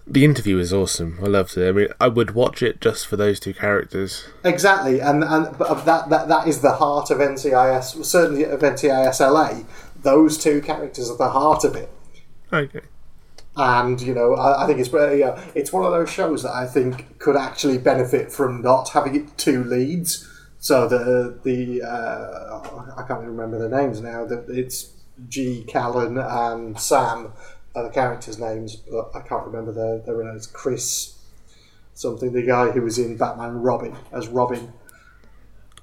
The 0.09 0.25
interview 0.25 0.59
is 0.59 0.73
awesome. 0.73 1.19
I 1.21 1.27
loved 1.27 1.57
it. 1.57 1.69
I 1.69 1.73
mean, 1.73 1.89
I 2.01 2.07
would 2.07 2.31
watch 2.31 2.63
it 2.63 2.81
just 2.81 3.07
for 3.09 3.17
those 3.17 3.41
two 3.41 3.53
characters. 3.53 4.25
Exactly, 4.45 5.01
and 5.01 5.25
and 5.25 5.59
but 5.59 5.85
that 5.85 6.11
that 6.11 6.29
that 6.29 6.47
is 6.47 6.61
the 6.61 6.75
heart 6.75 7.11
of 7.11 7.19
NCIS. 7.19 8.05
Certainly 8.05 8.45
of 8.45 8.61
NCIS 8.61 9.19
LA, 9.21 9.65
those 10.01 10.39
two 10.39 10.61
characters 10.61 11.11
are 11.11 11.17
the 11.17 11.31
heart 11.31 11.65
of 11.65 11.75
it. 11.75 11.91
Okay. 12.53 12.83
and 13.57 14.01
you 14.01 14.15
know 14.15 14.35
I, 14.35 14.63
I 14.63 14.67
think 14.69 14.79
it's 14.79 14.95
uh, 14.95 15.11
yeah, 15.11 15.43
it's 15.57 15.73
one 15.73 15.85
of 15.85 15.91
those 15.91 16.09
shows 16.09 16.45
that 16.45 16.53
I 16.53 16.67
think 16.67 17.19
could 17.19 17.37
actually 17.37 17.79
benefit 17.79 18.31
from 18.31 18.63
not 18.63 18.91
having 18.91 19.17
it 19.17 19.37
two 19.37 19.65
leads. 19.65 20.29
So 20.59 20.87
the 20.87 21.39
the 21.43 21.83
uh, 21.83 22.95
I 22.97 23.03
can't 23.09 23.23
even 23.23 23.37
remember 23.37 23.59
the 23.59 23.77
names 23.77 24.01
now. 24.01 24.25
That 24.25 24.47
it's 24.49 24.93
G, 25.29 25.65
Callen, 25.69 26.17
and 26.25 26.79
Sam 26.79 27.33
are 27.77 27.85
the 27.85 27.91
characters' 27.91 28.39
names, 28.39 28.75
but 28.75 29.11
I 29.15 29.21
can't 29.21 29.47
remember 29.47 29.71
their 29.71 29.99
their 29.99 30.25
names. 30.25 30.47
Chris 30.47 31.17
something, 31.95 32.33
the 32.33 32.43
guy 32.43 32.71
who 32.71 32.83
was 32.83 32.99
in 32.99 33.17
Batman 33.17 33.63
Robin 33.63 33.95
as 34.13 34.29
Robin. 34.29 34.73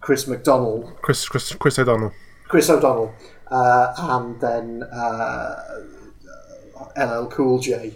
Chris 0.02 0.28
McDonald, 0.28 0.92
Chris 1.02 1.26
Chris 1.30 1.54
Chris 1.56 1.80
O'Donnell. 1.80 2.12
Chris 2.50 2.70
O'Donnell, 2.70 3.14
uh, 3.50 3.94
and 3.98 4.42
then 4.42 4.84
uh, 4.84 5.82
LL 6.98 7.28
Cool 7.28 7.60
J 7.60 7.96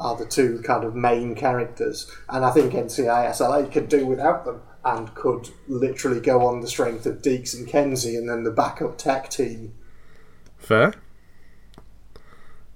are 0.00 0.16
the 0.16 0.26
two 0.26 0.60
kind 0.64 0.84
of 0.84 0.96
main 0.96 1.36
characters. 1.36 2.10
And 2.28 2.44
I 2.44 2.50
think 2.50 2.72
NCISLA 2.72 3.70
could 3.70 3.88
do 3.88 4.04
without 4.04 4.44
them 4.44 4.62
and 4.84 5.14
could 5.14 5.50
literally 5.68 6.20
go 6.20 6.44
on 6.44 6.60
the 6.60 6.66
strength 6.66 7.06
of 7.06 7.22
Deeks 7.22 7.54
and 7.54 7.68
Kensi 7.68 8.18
and 8.18 8.28
then 8.28 8.42
the 8.42 8.50
backup 8.50 8.98
tech 8.98 9.30
team. 9.30 9.74
Fair. 10.58 10.94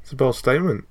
It's 0.06 0.12
a 0.12 0.16
bold 0.16 0.36
statement. 0.36 0.86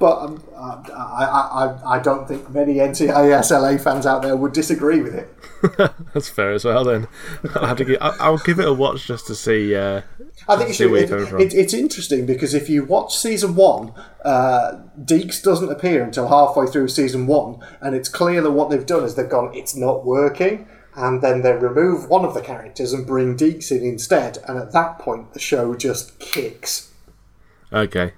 But 0.00 0.18
um, 0.18 0.42
I, 0.56 0.90
I, 0.92 1.66
I, 1.66 1.98
I 1.98 1.98
don't 2.00 2.26
think 2.26 2.50
many 2.50 2.78
NCISLA 2.78 3.80
fans 3.80 4.06
out 4.06 4.22
there 4.22 4.34
would 4.36 4.52
disagree 4.52 5.00
with 5.00 5.14
it. 5.14 5.32
That's 6.12 6.28
fair 6.28 6.50
as 6.50 6.64
well. 6.64 6.82
Then 6.82 7.06
I'll 7.54 7.66
have 7.66 7.76
to 7.76 7.84
give. 7.84 7.98
I'll, 8.00 8.38
give 8.38 8.58
it 8.58 8.66
a 8.66 8.72
watch 8.72 9.06
just 9.06 9.28
to 9.28 9.36
see. 9.36 9.76
Uh, 9.76 10.02
I 10.48 10.56
think 10.56 10.70
see 10.70 10.74
should, 10.74 10.90
where 10.90 11.06
you're 11.06 11.22
it, 11.22 11.28
from. 11.28 11.40
it, 11.42 11.54
it's 11.54 11.72
interesting 11.72 12.26
because 12.26 12.54
if 12.54 12.68
you 12.68 12.82
watch 12.82 13.16
season 13.16 13.54
one, 13.54 13.94
uh, 14.24 14.82
Deeks 15.00 15.40
doesn't 15.40 15.70
appear 15.70 16.02
until 16.02 16.26
halfway 16.26 16.66
through 16.66 16.88
season 16.88 17.28
one, 17.28 17.64
and 17.80 17.94
it's 17.94 18.08
clear 18.08 18.42
that 18.42 18.50
what 18.50 18.68
they've 18.68 18.84
done 18.84 19.04
is 19.04 19.14
they've 19.14 19.28
gone, 19.28 19.54
it's 19.54 19.76
not 19.76 20.04
working. 20.04 20.66
and 20.96 21.22
then 21.22 21.42
they 21.42 21.52
remove 21.52 22.08
one 22.10 22.24
of 22.24 22.34
the 22.34 22.42
characters 22.42 22.92
and 22.92 23.06
bring 23.06 23.36
Deeks 23.36 23.70
in 23.70 23.84
instead, 23.84 24.38
and 24.48 24.58
at 24.58 24.72
that 24.72 24.98
point 24.98 25.34
the 25.34 25.38
show 25.38 25.76
just 25.76 26.18
kicks. 26.18 26.91
Okay. 27.72 28.12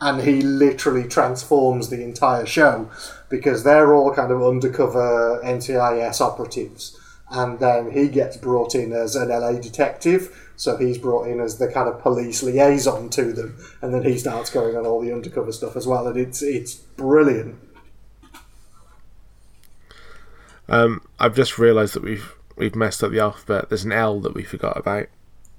and 0.00 0.22
he 0.22 0.42
literally 0.42 1.08
transforms 1.08 1.88
the 1.88 2.02
entire 2.02 2.44
show 2.44 2.90
because 3.30 3.64
they're 3.64 3.94
all 3.94 4.12
kind 4.14 4.30
of 4.30 4.42
undercover 4.42 5.40
NCIS 5.42 6.20
operatives. 6.20 6.98
And 7.30 7.58
then 7.58 7.90
he 7.90 8.08
gets 8.08 8.36
brought 8.36 8.74
in 8.74 8.92
as 8.92 9.16
an 9.16 9.30
LA 9.30 9.54
detective, 9.54 10.52
so 10.54 10.76
he's 10.76 10.98
brought 10.98 11.26
in 11.26 11.40
as 11.40 11.58
the 11.58 11.66
kind 11.66 11.88
of 11.88 12.00
police 12.00 12.42
liaison 12.42 13.08
to 13.10 13.32
them, 13.32 13.58
and 13.82 13.92
then 13.92 14.04
he 14.04 14.16
starts 14.16 14.48
going 14.50 14.76
on 14.76 14.86
all 14.86 15.00
the 15.00 15.12
undercover 15.12 15.50
stuff 15.50 15.74
as 15.76 15.86
well, 15.88 16.06
and 16.06 16.16
it's 16.16 16.40
it's 16.40 16.74
brilliant. 16.74 17.56
Um, 20.68 21.02
I've 21.18 21.34
just 21.34 21.58
realised 21.58 21.94
that 21.94 22.02
we've 22.04 22.32
we've 22.56 22.76
messed 22.76 23.02
up 23.02 23.10
the 23.10 23.20
alphabet. 23.20 23.70
There's 23.70 23.84
an 23.84 23.92
L 23.92 24.20
that 24.20 24.34
we 24.34 24.44
forgot 24.44 24.76
about. 24.76 25.06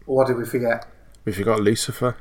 What 0.06 0.28
did 0.28 0.38
we 0.38 0.46
forget? 0.46 0.86
We 1.26 1.34
forgot 1.34 1.60
Lucifer. 1.60 2.16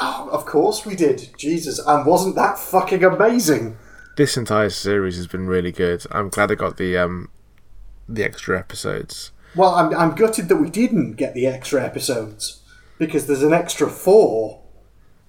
Oh, 0.00 0.28
of 0.32 0.46
course 0.46 0.86
we 0.86 0.96
did. 0.96 1.30
Jesus, 1.36 1.78
and 1.78 2.06
wasn't 2.06 2.34
that 2.36 2.58
fucking 2.58 3.04
amazing? 3.04 3.76
This 4.16 4.36
entire 4.36 4.70
series 4.70 5.16
has 5.16 5.26
been 5.26 5.46
really 5.46 5.72
good. 5.72 6.04
I'm 6.10 6.28
glad 6.28 6.50
I 6.50 6.54
got 6.54 6.76
the 6.76 6.96
um, 6.96 7.28
the 8.08 8.24
extra 8.24 8.58
episodes. 8.58 9.32
Well, 9.54 9.74
I'm 9.74 9.94
I'm 9.94 10.14
gutted 10.14 10.48
that 10.48 10.56
we 10.56 10.70
didn't 10.70 11.12
get 11.14 11.34
the 11.34 11.46
extra 11.46 11.84
episodes 11.84 12.62
because 12.98 13.26
there's 13.26 13.42
an 13.42 13.52
extra 13.52 13.88
four. 13.88 14.62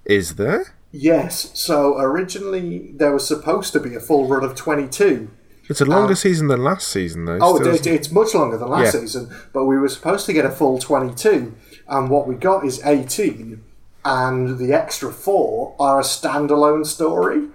Is 0.04 0.34
there? 0.36 0.74
Yes, 0.90 1.58
so 1.58 1.98
originally 1.98 2.92
there 2.94 3.12
was 3.12 3.26
supposed 3.26 3.72
to 3.72 3.80
be 3.80 3.94
a 3.94 4.00
full 4.00 4.28
run 4.28 4.44
of 4.44 4.54
22. 4.54 5.30
It's 5.70 5.80
a 5.80 5.86
longer 5.86 6.14
season 6.14 6.48
than 6.48 6.62
last 6.62 6.88
season, 6.88 7.24
though. 7.24 7.38
Oh, 7.40 7.56
it, 7.56 7.86
it's 7.86 8.10
much 8.10 8.34
longer 8.34 8.58
than 8.58 8.68
last 8.68 8.94
Yeah. 8.94 9.00
season, 9.00 9.30
but 9.54 9.64
we 9.64 9.78
were 9.78 9.88
supposed 9.88 10.26
to 10.26 10.32
get 10.34 10.44
a 10.44 10.50
full 10.50 10.78
22, 10.78 11.54
and 11.88 12.10
what 12.10 12.26
we 12.28 12.34
got 12.34 12.66
is 12.66 12.84
18, 12.84 13.62
and 14.04 14.58
the 14.58 14.72
extra 14.72 15.12
four 15.12 15.74
are 15.78 16.00
a 16.00 16.02
standalone 16.04 16.86
story, 16.86 17.48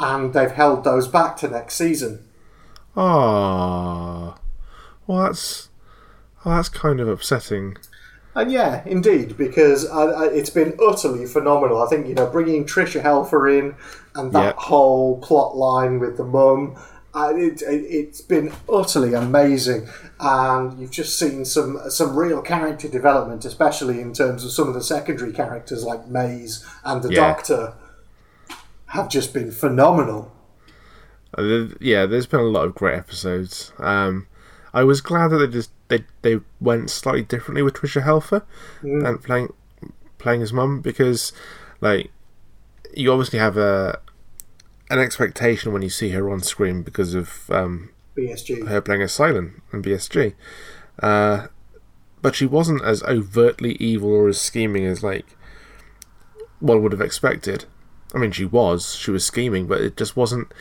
and 0.00 0.32
they've 0.32 0.50
held 0.52 0.84
those 0.84 1.08
back 1.08 1.36
to 1.38 1.48
next 1.48 1.74
season. 1.74 2.24
Ah, 2.96 4.38
well, 5.06 5.24
that's 5.24 5.68
well, 6.44 6.56
that's 6.56 6.68
kind 6.68 7.00
of 7.00 7.08
upsetting. 7.08 7.76
And 8.36 8.50
yeah, 8.50 8.82
indeed, 8.84 9.36
because 9.36 9.86
it's 9.92 10.50
been 10.50 10.76
utterly 10.84 11.26
phenomenal. 11.26 11.82
I 11.82 11.86
think 11.88 12.06
you 12.08 12.14
know 12.14 12.26
bringing 12.26 12.64
Tricia 12.64 13.02
Helfer 13.02 13.58
in 13.58 13.76
and 14.14 14.32
that 14.32 14.56
Yep. 14.56 14.56
whole 14.56 15.18
plot 15.18 15.56
line 15.56 15.98
with 16.00 16.16
the 16.16 16.24
mum. 16.24 16.76
Uh, 17.14 17.32
it, 17.36 17.62
it, 17.62 17.84
it's 17.88 18.20
been 18.20 18.52
utterly 18.68 19.14
amazing, 19.14 19.88
and 20.18 20.78
you've 20.80 20.90
just 20.90 21.16
seen 21.16 21.44
some 21.44 21.78
some 21.88 22.16
real 22.16 22.42
character 22.42 22.88
development, 22.88 23.44
especially 23.44 24.00
in 24.00 24.12
terms 24.12 24.44
of 24.44 24.50
some 24.50 24.66
of 24.66 24.74
the 24.74 24.82
secondary 24.82 25.32
characters 25.32 25.84
like 25.84 26.08
Maze 26.08 26.66
and 26.84 27.02
the 27.02 27.12
Yeah. 27.12 27.20
Doctor, 27.20 27.74
have 28.86 29.08
just 29.08 29.32
been 29.32 29.52
phenomenal. 29.52 30.32
Uh, 31.36 31.66
yeah, 31.80 32.06
there's 32.06 32.26
been 32.26 32.40
a 32.40 32.44
lot 32.44 32.66
of 32.66 32.74
great 32.74 32.96
episodes. 32.96 33.72
Um, 33.78 34.26
I 34.72 34.82
was 34.82 35.00
glad 35.00 35.28
that 35.28 35.38
they 35.38 35.46
just 35.46 35.70
they 35.88 36.04
they 36.22 36.40
went 36.60 36.90
slightly 36.90 37.22
differently 37.22 37.62
with 37.62 37.74
Tricia 37.74 38.02
Helfer 38.02 38.42
and 38.82 39.22
playing 39.22 39.52
playing 40.18 40.40
his 40.40 40.52
mum 40.52 40.80
because 40.80 41.32
like 41.80 42.10
you 42.94 43.12
obviously 43.12 43.38
have 43.38 43.56
a 43.56 44.00
an 44.90 44.98
expectation 44.98 45.72
when 45.72 45.82
you 45.82 45.90
see 45.90 46.10
her 46.10 46.30
on 46.30 46.40
screen 46.40 46.82
because 46.82 47.14
of 47.14 47.50
um, 47.50 47.90
BSG. 48.16 48.68
her 48.68 48.80
playing 48.80 49.02
as 49.02 49.12
Silent 49.12 49.62
in 49.72 49.82
BSG. 49.82 50.34
Uh, 51.02 51.48
but 52.22 52.34
she 52.34 52.46
wasn't 52.46 52.82
as 52.82 53.02
overtly 53.04 53.72
evil 53.74 54.10
or 54.10 54.28
as 54.28 54.40
scheming 54.40 54.86
as 54.86 55.02
like 55.02 55.36
one 56.60 56.82
would 56.82 56.92
have 56.92 57.00
expected. 57.00 57.66
I 58.14 58.18
mean, 58.18 58.32
she 58.32 58.44
was. 58.44 58.94
She 58.94 59.10
was 59.10 59.24
scheming, 59.24 59.66
but 59.66 59.80
it 59.80 59.96
just 59.96 60.16
wasn't 60.16 60.52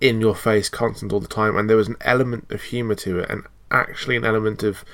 in 0.00 0.20
your 0.20 0.34
face, 0.34 0.68
constant 0.68 1.12
all 1.12 1.20
the 1.20 1.28
time. 1.28 1.56
And 1.56 1.68
there 1.68 1.76
was 1.76 1.88
an 1.88 1.96
element 2.00 2.50
of 2.50 2.62
humour 2.62 2.94
to 2.96 3.20
it, 3.20 3.30
and 3.30 3.44
actually 3.70 4.16
an 4.16 4.24
element 4.24 4.62
of 4.62 4.84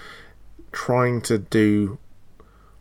trying 0.73 1.21
to 1.23 1.39
do 1.39 1.99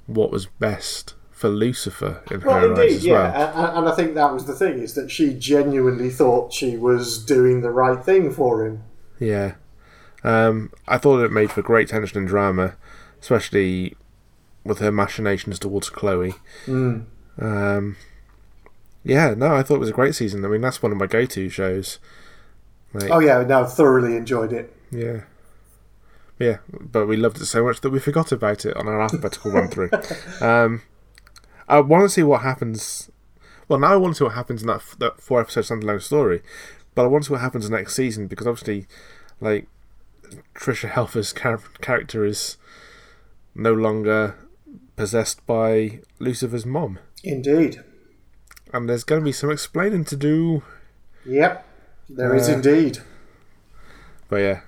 what 0.07 0.31
was 0.31 0.47
best 0.47 1.13
for 1.39 1.47
Lucifer 1.49 2.21
in 2.29 2.41
her 2.41 2.47
Well, 2.49 2.57
eyes 2.57 2.79
indeed, 2.79 2.95
as 2.97 3.05
yeah, 3.05 3.13
well. 3.13 3.67
and, 3.69 3.77
and 3.77 3.87
I 3.89 3.95
think 3.95 4.13
that 4.15 4.33
was 4.33 4.45
the 4.45 4.53
thing 4.53 4.79
is 4.79 4.93
that 4.95 5.09
she 5.09 5.33
genuinely 5.33 6.09
thought 6.09 6.51
she 6.51 6.75
was 6.75 7.23
doing 7.23 7.61
the 7.61 7.71
right 7.71 8.03
thing 8.03 8.29
for 8.31 8.65
him. 8.65 8.83
Yeah. 9.19 9.53
Um, 10.21 10.73
I 10.85 10.97
thought 10.97 11.23
it 11.23 11.31
made 11.31 11.49
for 11.49 11.61
great 11.61 11.87
tension 11.87 12.17
and 12.17 12.27
drama, 12.27 12.75
especially 13.21 13.95
with 14.65 14.79
her 14.79 14.91
machinations 14.91 15.59
towards 15.59 15.89
Chloe. 15.89 16.33
Um, 16.67 17.95
yeah, 19.03 19.33
no, 19.35 19.55
I 19.55 19.63
thought 19.63 19.75
it 19.75 19.79
was 19.79 19.89
a 19.89 19.93
great 19.93 20.15
season. 20.15 20.43
I 20.43 20.49
mean, 20.49 20.59
that's 20.61 20.83
one 20.83 20.91
of 20.91 20.97
my 20.97 21.07
go-to 21.07 21.47
shows. 21.49 21.99
Like, 22.93 23.09
Oh 23.11 23.19
yeah, 23.19 23.43
no, 23.43 23.65
thoroughly 23.65 24.17
enjoyed 24.17 24.51
it. 24.51 24.75
yeah, 24.91 25.21
yeah, 26.37 26.57
but 26.69 27.05
we 27.05 27.15
loved 27.15 27.39
it 27.39 27.45
so 27.45 27.63
much 27.63 27.79
that 27.81 27.91
we 27.91 27.99
forgot 27.99 28.31
about 28.33 28.65
it 28.65 28.75
on 28.75 28.87
our 28.89 29.01
alphabetical 29.01 29.51
run 29.51 29.69
through. 29.69 29.89
Um, 30.41 30.81
I 31.69 31.79
want 31.81 32.03
to 32.03 32.09
see 32.09 32.23
what 32.23 32.41
happens. 32.41 33.09
Well, 33.67 33.79
now 33.79 33.93
I 33.93 33.95
want 33.97 34.15
to 34.15 34.17
see 34.17 34.23
what 34.25 34.33
happens 34.33 34.61
in 34.61 34.67
that, 34.67 34.77
f- 34.77 34.95
that 34.99 35.21
four 35.21 35.39
episode 35.39 35.61
standalone 35.65 36.01
story, 36.01 36.41
but 36.95 37.03
I 37.03 37.07
want 37.07 37.23
to 37.23 37.27
see 37.27 37.33
what 37.33 37.41
happens 37.41 37.69
next 37.69 37.95
season 37.95 38.27
because 38.27 38.47
obviously, 38.47 38.87
like 39.39 39.67
Tricia 40.55 40.89
Helfer's 40.89 41.31
char- 41.33 41.61
character 41.81 42.25
is 42.25 42.57
no 43.55 43.73
longer 43.73 44.35
possessed 44.95 45.45
by 45.45 45.99
Lucifer's 46.19 46.65
mom, 46.65 46.99
Indeed. 47.23 47.83
and 48.73 48.89
there's 48.89 49.03
going 49.03 49.21
to 49.21 49.25
be 49.25 49.31
some 49.31 49.51
explaining 49.51 50.03
to 50.05 50.15
do. 50.15 50.63
Yep, 51.25 51.65
there 52.09 52.35
is 52.35 52.49
Uh, 52.49 52.53
indeed. 52.53 52.99
But 54.29 54.37
yeah. 54.37 54.61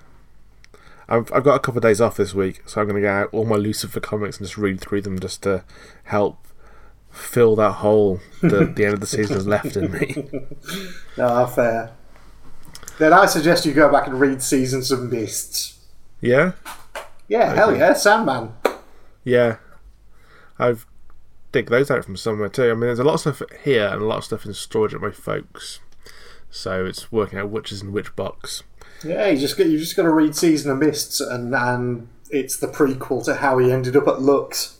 I've, 1.08 1.30
I've 1.32 1.44
got 1.44 1.56
a 1.56 1.58
couple 1.58 1.78
of 1.78 1.82
days 1.82 2.00
off 2.00 2.16
this 2.16 2.32
week, 2.32 2.62
so 2.66 2.80
I'm 2.80 2.86
going 2.88 2.96
to 3.02 3.06
get 3.06 3.10
out 3.12 3.28
all 3.32 3.44
my 3.44 3.56
Lucifer 3.56 4.00
comics 4.00 4.38
and 4.38 4.46
just 4.46 4.56
read 4.56 4.80
through 4.80 5.02
them 5.02 5.18
just 5.18 5.42
to 5.42 5.64
help 6.04 6.38
fill 7.12 7.54
that 7.56 7.72
hole 7.72 8.20
that 8.40 8.74
the 8.74 8.84
end 8.84 8.94
of 8.94 9.00
the 9.00 9.06
season 9.06 9.36
has 9.36 9.46
left 9.46 9.76
in 9.76 9.92
me. 9.92 10.28
Ah, 11.18 11.44
fair. 11.44 11.92
Then 12.98 13.12
I 13.12 13.26
suggest 13.26 13.66
you 13.66 13.74
go 13.74 13.92
back 13.92 14.06
and 14.06 14.18
read 14.18 14.42
Seasons 14.42 14.90
of 14.90 15.12
Mists. 15.12 15.78
Yeah? 16.22 16.52
Yeah, 17.28 17.54
hell 17.54 17.76
yeah, 17.76 17.92
Sandman. 17.92 18.54
Yeah. 19.24 19.56
I've 20.58 20.86
dig 21.52 21.68
those 21.68 21.90
out 21.90 22.04
from 22.04 22.16
somewhere 22.16 22.48
too. 22.48 22.70
I 22.70 22.74
mean, 22.74 22.80
there's 22.80 22.98
a 22.98 23.04
lot 23.04 23.14
of 23.14 23.20
stuff 23.20 23.42
here 23.62 23.88
and 23.88 24.00
a 24.00 24.06
lot 24.06 24.18
of 24.18 24.24
stuff 24.24 24.46
in 24.46 24.54
storage 24.54 24.94
at 24.94 25.02
my 25.02 25.10
folks. 25.10 25.80
So 26.50 26.84
it's 26.84 27.12
working 27.12 27.38
out 27.38 27.50
which 27.50 27.72
is 27.72 27.82
in 27.82 27.92
which 27.92 28.14
box. 28.16 28.62
Yeah, 29.04 29.28
you 29.28 29.38
just 29.38 29.58
got 29.58 29.66
you 29.66 29.78
just 29.78 29.96
got 29.96 30.02
to 30.02 30.10
read 30.12 30.34
Season 30.36 30.70
of 30.70 30.78
Mists, 30.78 31.20
and 31.20 31.54
and 31.54 32.08
it's 32.30 32.56
the 32.56 32.68
prequel 32.68 33.24
to 33.24 33.36
how 33.36 33.58
he 33.58 33.72
ended 33.72 33.96
up 33.96 34.06
at 34.06 34.20
Lux. 34.20 34.78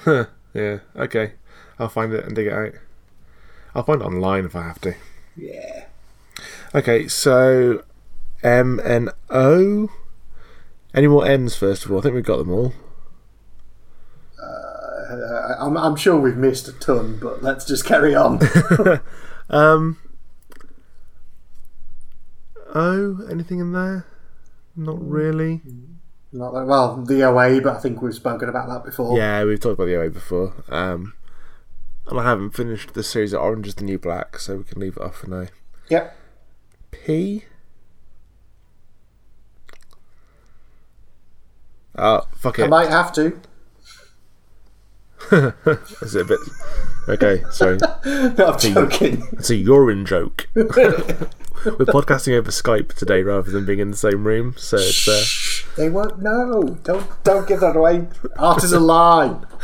Huh. 0.00 0.26
Yeah, 0.58 0.78
okay. 0.96 1.32
I'll 1.78 1.88
find 1.88 2.12
it 2.12 2.24
and 2.24 2.34
dig 2.34 2.48
it 2.48 2.52
out. 2.52 2.72
I'll 3.74 3.84
find 3.84 4.02
it 4.02 4.04
online 4.04 4.44
if 4.44 4.56
I 4.56 4.62
have 4.62 4.80
to. 4.80 4.94
Yeah. 5.36 5.84
Okay, 6.74 7.06
so 7.06 7.84
M 8.42 8.80
and 8.84 9.10
O. 9.30 9.88
Any 10.94 11.06
more 11.06 11.24
N's 11.26 11.54
first 11.54 11.84
of 11.84 11.92
all? 11.92 11.98
I 11.98 12.02
think 12.02 12.14
we've 12.14 12.24
got 12.24 12.38
them 12.38 12.50
all. 12.50 12.72
Uh, 14.42 15.54
I'm, 15.60 15.76
I'm 15.76 15.96
sure 15.96 16.16
we've 16.18 16.36
missed 16.36 16.66
a 16.68 16.72
ton, 16.72 17.18
but 17.20 17.42
let's 17.42 17.64
just 17.64 17.84
carry 17.84 18.14
on. 18.14 18.40
Um. 19.50 19.96
O. 22.74 23.26
Anything 23.30 23.60
in 23.60 23.72
there? 23.72 24.04
Not 24.76 25.00
really. 25.00 25.62
Not 26.32 26.52
that, 26.52 26.66
well, 26.66 26.96
the 26.96 27.22
OA, 27.22 27.60
but 27.60 27.76
I 27.76 27.80
think 27.80 28.02
we've 28.02 28.14
spoken 28.14 28.48
about 28.48 28.68
that 28.68 28.84
before. 28.84 29.16
Yeah, 29.16 29.44
we've 29.44 29.58
talked 29.60 29.74
about 29.74 29.86
the 29.86 29.96
OA 29.96 30.10
before. 30.10 30.52
Um, 30.68 31.14
and 32.06 32.20
I 32.20 32.24
haven't 32.24 32.50
finished 32.50 32.94
the 32.94 33.02
series 33.02 33.32
of 33.32 33.40
Orange 33.40 33.66
is 33.66 33.74
the 33.76 33.84
New 33.84 33.98
Black, 33.98 34.38
so 34.38 34.56
we 34.56 34.64
can 34.64 34.80
leave 34.80 34.96
it 34.96 35.02
off 35.02 35.16
for 35.16 35.30
now. 35.30 35.46
Yep. 35.88 36.16
P. 36.90 37.44
Oh, 41.96 42.22
fuck 42.36 42.60
I 42.60 42.66
might 42.66 42.90
have 42.90 43.12
to. 43.14 43.40
Is 46.00 46.14
it 46.14 46.22
a 46.22 46.24
bit? 46.24 46.38
Okay, 47.08 47.42
sorry. 47.50 47.78
No, 48.04 48.52
I'm 48.52 48.58
joking. 48.58 49.26
It's 49.32 49.50
a 49.50 49.56
urine 49.56 50.06
joke. 50.06 50.48
We're 51.64 51.86
podcasting 51.86 52.36
over 52.36 52.50
Skype 52.50 52.94
today 52.94 53.22
rather 53.22 53.50
than 53.50 53.64
being 53.64 53.78
in 53.80 53.90
the 53.90 53.96
same 53.96 54.24
room, 54.26 54.54
so 54.56 54.76
it's 54.76 55.08
uh, 55.08 55.24
They 55.76 55.88
won't 55.88 56.20
know. 56.22 56.78
Don't 56.84 57.06
don't 57.24 57.48
give 57.48 57.60
that 57.60 57.76
away. 57.76 58.06
Art 58.38 58.62
is 58.62 58.72
a 58.72 58.80
lie. 58.80 59.38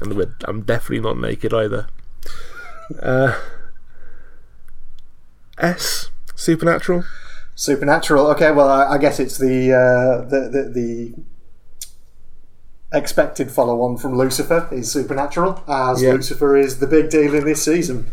and 0.00 0.14
we're, 0.16 0.34
I'm 0.44 0.62
definitely 0.62 1.00
not 1.00 1.18
naked 1.18 1.52
either. 1.52 1.86
Uh, 3.00 3.38
S 5.58 6.10
Supernatural. 6.34 7.04
Supernatural. 7.54 8.26
Okay, 8.28 8.50
well, 8.50 8.68
I, 8.68 8.94
I 8.94 8.98
guess 8.98 9.20
it's 9.20 9.38
the, 9.38 9.72
uh, 9.72 10.28
the 10.28 10.48
the 10.48 10.62
the 10.70 11.14
expected 12.98 13.50
follow-on 13.50 13.96
from 13.98 14.16
Lucifer 14.16 14.68
is 14.72 14.90
Supernatural, 14.90 15.62
as 15.68 16.02
Yeah. 16.02 16.12
Lucifer 16.12 16.56
is 16.56 16.78
the 16.78 16.86
big 16.86 17.10
deal 17.10 17.34
in 17.34 17.44
this 17.44 17.62
season. 17.62 18.10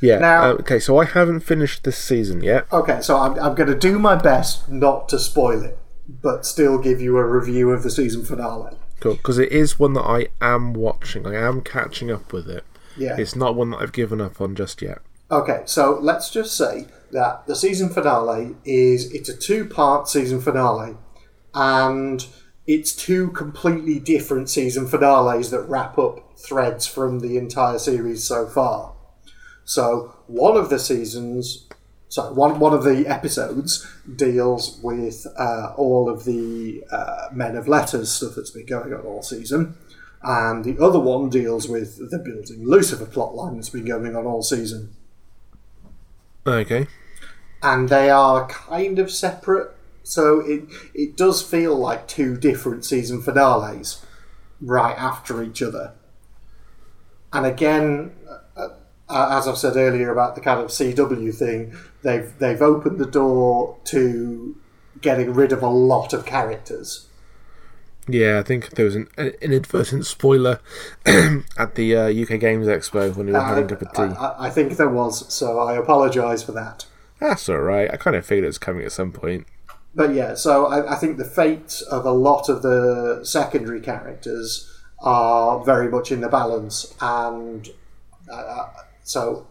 Yeah. 0.00 0.18
Now- 0.18 0.42
uh, 0.42 0.52
okay, 0.54 0.78
so 0.78 0.98
I 0.98 1.04
haven't 1.04 1.40
finished 1.40 1.84
this 1.84 1.98
season 1.98 2.42
yet. 2.42 2.66
Okay, 2.72 3.00
so 3.00 3.16
I'm, 3.18 3.38
I'm 3.38 3.54
going 3.54 3.68
to 3.68 3.78
do 3.78 3.98
my 3.98 4.16
best 4.16 4.68
not 4.68 5.08
to 5.10 5.18
spoil 5.18 5.62
it, 5.62 5.78
but 6.08 6.46
still 6.46 6.78
give 6.78 7.00
you 7.00 7.16
a 7.18 7.24
review 7.26 7.70
of 7.70 7.82
the 7.82 7.90
season 7.90 8.24
finale. 8.24 8.76
Cool, 9.00 9.14
because 9.14 9.38
it 9.38 9.50
is 9.52 9.78
one 9.78 9.94
that 9.94 10.02
I 10.02 10.28
am 10.40 10.72
watching. 10.74 11.26
I 11.26 11.34
am 11.34 11.62
catching 11.62 12.10
up 12.10 12.32
with 12.32 12.48
it. 12.48 12.64
Yeah. 12.96 13.16
It's 13.18 13.36
not 13.36 13.54
one 13.54 13.70
that 13.70 13.78
I've 13.78 13.92
given 13.92 14.20
up 14.20 14.40
on 14.40 14.54
just 14.54 14.82
yet. 14.82 14.98
Okay, 15.30 15.62
so 15.64 15.98
let's 16.00 16.28
just 16.30 16.56
say 16.56 16.86
that 17.12 17.46
the 17.46 17.54
season 17.54 17.88
finale 17.88 18.56
is 18.64 19.12
it's 19.12 19.28
a 19.28 19.36
two-part 19.36 20.08
season 20.08 20.40
finale, 20.40 20.96
and 21.54 22.26
it's 22.66 22.92
two 22.92 23.28
completely 23.30 23.98
different 23.98 24.50
season 24.50 24.86
finales 24.86 25.50
that 25.50 25.62
wrap 25.62 25.98
up 25.98 26.38
threads 26.38 26.86
from 26.86 27.20
the 27.20 27.36
entire 27.36 27.78
series 27.78 28.24
so 28.24 28.46
far. 28.46 28.89
So 29.70 30.12
one 30.26 30.56
of 30.56 30.68
the 30.68 30.80
seasons, 30.80 31.68
sorry, 32.08 32.34
one 32.34 32.58
one 32.58 32.74
of 32.74 32.82
the 32.82 33.06
episodes 33.06 33.86
deals 34.16 34.80
with 34.82 35.28
uh, 35.38 35.72
all 35.76 36.08
of 36.10 36.24
the 36.24 36.82
uh, 36.90 37.28
Men 37.32 37.54
of 37.56 37.68
Letters 37.68 38.10
stuff 38.10 38.32
that's 38.34 38.50
been 38.50 38.66
going 38.66 38.92
on 38.92 39.02
all 39.02 39.22
season, 39.22 39.76
and 40.24 40.64
the 40.64 40.76
other 40.82 40.98
one 40.98 41.28
deals 41.30 41.68
with 41.68 42.10
the 42.10 42.18
building 42.18 42.66
Lucifer 42.66 43.06
plotline 43.06 43.54
that's 43.54 43.70
been 43.70 43.84
going 43.84 44.16
on 44.16 44.26
all 44.26 44.42
season 44.42 44.90
Okay. 46.46 46.88
and 47.62 47.88
they 47.88 48.10
are 48.10 48.48
kind 48.48 48.98
of 48.98 49.08
separate. 49.10 49.70
So 50.02 50.40
it 50.40 50.64
it 50.94 51.16
does 51.16 51.42
feel 51.42 51.76
like 51.76 52.08
two 52.08 52.36
different 52.36 52.84
season 52.84 53.22
finales 53.22 54.04
right 54.60 54.98
after 54.98 55.42
each 55.44 55.62
other. 55.62 55.92
And 57.32 57.46
again, 57.46 58.12
uh, 59.10 59.14
uh, 59.14 59.38
as 59.38 59.48
I've 59.48 59.58
said 59.58 59.76
earlier 59.76 60.10
about 60.10 60.34
the 60.34 60.40
kind 60.40 60.60
of 60.60 60.68
CW 60.68 61.34
thing, 61.34 61.74
they've 62.02 62.32
they've 62.38 62.62
opened 62.62 62.98
the 62.98 63.06
door 63.06 63.76
to 63.84 64.56
getting 65.00 65.34
rid 65.34 65.52
of 65.52 65.62
a 65.62 65.68
lot 65.68 66.12
of 66.12 66.24
characters. 66.24 67.06
Yeah, 68.08 68.38
I 68.38 68.42
think 68.42 68.70
there 68.70 68.84
was 68.84 68.96
an, 68.96 69.08
an 69.16 69.32
inadvertent 69.40 70.06
spoiler 70.06 70.60
at 71.06 71.74
the 71.74 71.96
uh, 71.96 72.08
UK 72.08 72.40
Games 72.40 72.66
Expo 72.66 73.14
when 73.14 73.26
we 73.26 73.32
were 73.32 73.40
having 73.40 73.64
a 73.64 73.68
cup 73.68 73.82
of 73.82 73.92
tea. 73.92 74.16
I, 74.18 74.46
I, 74.46 74.50
think 74.50 74.76
there 74.76 74.88
was, 74.88 75.32
so 75.32 75.60
I 75.60 75.76
apologise 75.76 76.42
for 76.42 76.52
that. 76.52 76.86
That's 77.20 77.48
alright. 77.48 77.92
I 77.92 77.96
kind 77.96 78.16
of 78.16 78.26
figured 78.26 78.44
it 78.44 78.48
was 78.48 78.58
coming 78.58 78.84
at 78.84 78.92
some 78.92 79.12
point. 79.12 79.46
But 79.94 80.14
yeah, 80.14 80.34
so 80.34 80.66
I, 80.66 80.94
I 80.94 80.96
think 80.96 81.18
the 81.18 81.24
fate 81.24 81.82
of 81.90 82.04
a 82.04 82.12
lot 82.12 82.48
of 82.48 82.62
the 82.62 83.20
secondary 83.22 83.80
characters 83.80 84.66
are 85.00 85.62
very 85.64 85.88
much 85.88 86.10
in 86.10 86.20
the 86.20 86.28
balance, 86.28 86.94
and 87.00 87.68
uh, 88.30 88.66
so 89.10 89.46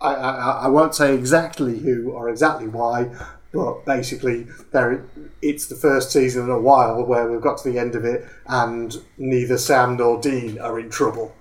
I, 0.00 0.14
I, 0.14 0.50
I 0.64 0.68
won't 0.68 0.94
say 0.94 1.14
exactly 1.14 1.78
who 1.78 2.10
or 2.10 2.28
exactly 2.28 2.68
why, 2.68 3.10
but 3.52 3.86
basically, 3.86 4.46
there 4.72 5.06
it's 5.40 5.66
the 5.66 5.76
first 5.76 6.10
season 6.10 6.44
in 6.44 6.50
a 6.50 6.60
while 6.60 7.02
where 7.04 7.30
we've 7.30 7.40
got 7.40 7.58
to 7.58 7.70
the 7.70 7.78
end 7.78 7.94
of 7.94 8.04
it, 8.04 8.28
and 8.46 8.94
neither 9.16 9.56
Sam 9.56 9.96
nor 9.96 10.20
Dean 10.20 10.58
are 10.58 10.78
in 10.78 10.90
trouble. 10.90 11.34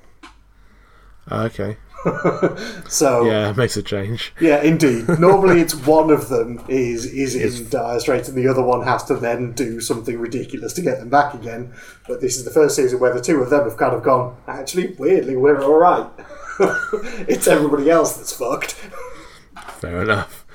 Ah, 1.30 1.44
okay. 1.44 1.78
So 2.90 3.26
Yeah, 3.26 3.50
it 3.50 3.58
makes 3.58 3.78
a 3.78 3.82
change. 3.84 4.34
Yeah, 4.40 4.62
indeed. 4.62 5.08
Normally, 5.20 5.62
it's 5.62 5.74
one 5.74 6.12
of 6.12 6.30
them 6.30 6.64
is 6.68 7.06
is 7.06 7.36
in 7.36 7.70
dire 7.70 8.00
straits, 8.00 8.30
and 8.30 8.38
the 8.38 8.48
other 8.48 8.62
one 8.62 8.84
has 8.84 9.04
to 9.06 9.16
then 9.16 9.54
do 9.54 9.80
something 9.80 10.20
ridiculous 10.20 10.74
to 10.74 10.82
get 10.82 11.00
them 11.00 11.10
back 11.10 11.34
again. 11.34 11.74
But 12.08 12.22
this 12.22 12.38
is 12.38 12.46
the 12.46 12.52
first 12.52 12.76
season 12.76 13.00
where 13.00 13.14
the 13.14 13.22
two 13.22 13.42
of 13.42 13.50
them 13.50 13.64
have 13.64 13.78
kind 13.78 13.96
of 13.96 14.04
gone. 14.04 14.38
Actually, 14.48 14.94
weirdly, 15.00 15.36
we're 15.36 15.64
all 15.64 15.78
right. 15.78 16.08
it's 17.28 17.48
everybody 17.48 17.90
else 17.90 18.18
that's 18.18 18.34
fucked. 18.34 18.74
Fair 19.80 20.04
enough. 20.04 20.46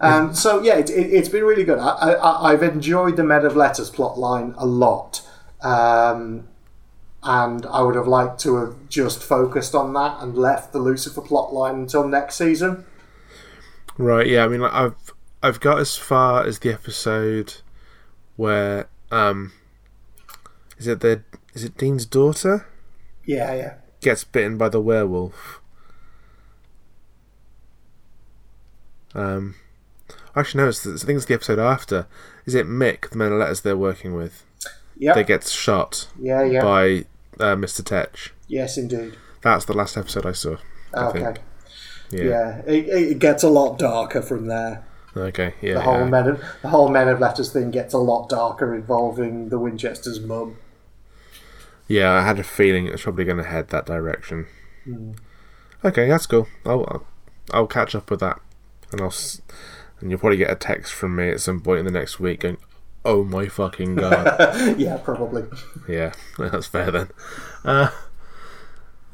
Um, 0.00 0.34
so 0.34 0.62
yeah, 0.62 0.76
it, 0.76 0.90
it, 0.90 1.12
it's 1.12 1.28
been 1.28 1.44
really 1.44 1.64
good. 1.64 1.78
I, 1.78 2.12
I, 2.12 2.52
I've 2.52 2.62
enjoyed 2.62 3.16
the 3.16 3.24
Men 3.24 3.44
of 3.44 3.56
Letters 3.56 3.90
plot 3.90 4.18
line 4.18 4.54
a 4.58 4.66
lot, 4.66 5.26
um, 5.62 6.48
and 7.22 7.64
I 7.66 7.82
would 7.82 7.94
have 7.94 8.06
liked 8.06 8.40
to 8.40 8.56
have 8.56 8.88
just 8.88 9.22
focused 9.22 9.74
on 9.74 9.94
that 9.94 10.18
and 10.20 10.36
left 10.36 10.72
the 10.72 10.78
Lucifer 10.78 11.22
plot 11.22 11.52
line 11.52 11.76
until 11.76 12.06
next 12.06 12.36
season. 12.36 12.84
Right, 13.96 14.26
yeah, 14.26 14.44
I 14.44 14.48
mean, 14.48 14.60
like, 14.60 14.72
I've 14.72 15.14
I've 15.42 15.60
got 15.60 15.78
as 15.78 15.96
far 15.96 16.44
as 16.44 16.58
the 16.58 16.72
episode 16.72 17.54
where 18.36 18.88
um, 19.10 19.52
is 20.76 20.86
it 20.86 21.00
the 21.00 21.22
is 21.54 21.64
it 21.64 21.78
Dean's 21.78 22.04
daughter 22.04 22.66
Yeah, 23.24 23.54
yeah. 23.54 23.74
Gets 24.06 24.22
bitten 24.22 24.56
by 24.56 24.68
the 24.68 24.80
werewolf? 24.80 25.60
Um, 29.16 29.56
actually, 30.36 30.62
no, 30.62 30.68
it's 30.68 30.84
the, 30.84 30.92
I 30.92 31.04
think 31.04 31.16
it's 31.16 31.24
the 31.24 31.34
episode 31.34 31.58
after. 31.58 32.06
Is 32.44 32.54
it 32.54 32.68
Mick, 32.68 33.10
the 33.10 33.18
man 33.18 33.32
of 33.32 33.40
letters 33.40 33.62
they're 33.62 33.76
working 33.76 34.14
with? 34.14 34.44
Yeah. 34.96 35.14
They 35.14 35.24
get 35.24 35.42
shot 35.48 36.06
yeah, 36.20 36.44
yeah. 36.44 36.62
by 36.62 37.06
uh, 37.40 37.56
Mr. 37.56 37.84
Ketch. 37.84 38.32
Yes, 38.46 38.78
indeed. 38.78 39.16
That's 39.42 39.64
the 39.64 39.72
last 39.74 39.96
episode 39.96 40.24
I 40.24 40.30
saw. 40.30 40.58
I 40.94 41.06
Okay. 41.06 41.18
think. 41.24 41.38
Yeah, 42.12 42.22
Yeah. 42.22 42.58
It, 42.64 42.88
it 42.88 43.18
gets 43.18 43.42
a 43.42 43.50
lot 43.50 43.76
darker 43.76 44.22
from 44.22 44.46
there. 44.46 44.84
Okay. 45.16 45.54
Yeah. 45.60 45.74
The 45.74 45.80
whole 45.80 45.98
yeah. 45.98 46.04
men 46.04 46.28
of 46.28 46.44
the 46.62 46.68
whole 46.68 46.90
men 46.90 47.08
of 47.08 47.18
letters 47.18 47.52
thing 47.52 47.72
gets 47.72 47.92
a 47.92 47.98
lot 47.98 48.28
darker, 48.28 48.72
involving 48.72 49.48
the 49.48 49.58
Winchester's 49.58 50.20
mum. 50.20 50.58
Yeah, 51.88 52.12
I 52.12 52.22
had 52.22 52.38
a 52.38 52.44
feeling 52.44 52.86
it 52.86 52.92
was 52.92 53.02
probably 53.02 53.24
going 53.24 53.36
to 53.38 53.44
head 53.44 53.68
that 53.68 53.86
direction. 53.86 54.46
Hmm. 54.84 55.12
Okay, 55.84 56.08
that's 56.08 56.26
cool. 56.26 56.48
I'll, 56.64 56.84
I'll 56.88 57.06
I'll 57.52 57.66
catch 57.66 57.94
up 57.94 58.10
with 58.10 58.20
that, 58.20 58.40
and 58.90 59.00
I'll 59.00 59.14
and 60.00 60.10
you'll 60.10 60.18
probably 60.18 60.36
get 60.38 60.50
a 60.50 60.56
text 60.56 60.92
from 60.92 61.16
me 61.16 61.30
at 61.30 61.40
some 61.40 61.60
point 61.60 61.80
in 61.80 61.84
the 61.84 61.90
next 61.92 62.18
week 62.18 62.40
going, 62.40 62.56
"Oh 63.04 63.24
my 63.24 63.46
fucking 63.46 63.94
god!" 63.96 64.78
yeah, 64.78 64.96
probably. 64.98 65.44
yeah, 65.88 66.12
that's 66.38 66.66
fair 66.66 66.90
then. 66.90 67.08
Uh, 67.64 67.90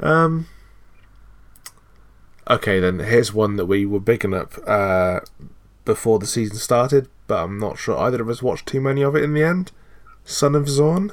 um. 0.00 0.46
Okay, 2.50 2.80
then 2.80 2.98
here's 2.98 3.32
one 3.32 3.56
that 3.56 3.66
we 3.66 3.86
were 3.86 4.00
picking 4.00 4.34
up 4.34 4.54
uh, 4.66 5.20
before 5.84 6.18
the 6.18 6.26
season 6.26 6.56
started, 6.56 7.08
but 7.26 7.44
I'm 7.44 7.58
not 7.58 7.78
sure 7.78 7.96
either 7.98 8.20
of 8.20 8.28
us 8.28 8.42
watched 8.42 8.66
too 8.66 8.80
many 8.80 9.02
of 9.02 9.14
it 9.14 9.22
in 9.22 9.32
the 9.34 9.44
end. 9.44 9.70
Son 10.24 10.54
of 10.54 10.68
Zorn. 10.68 11.12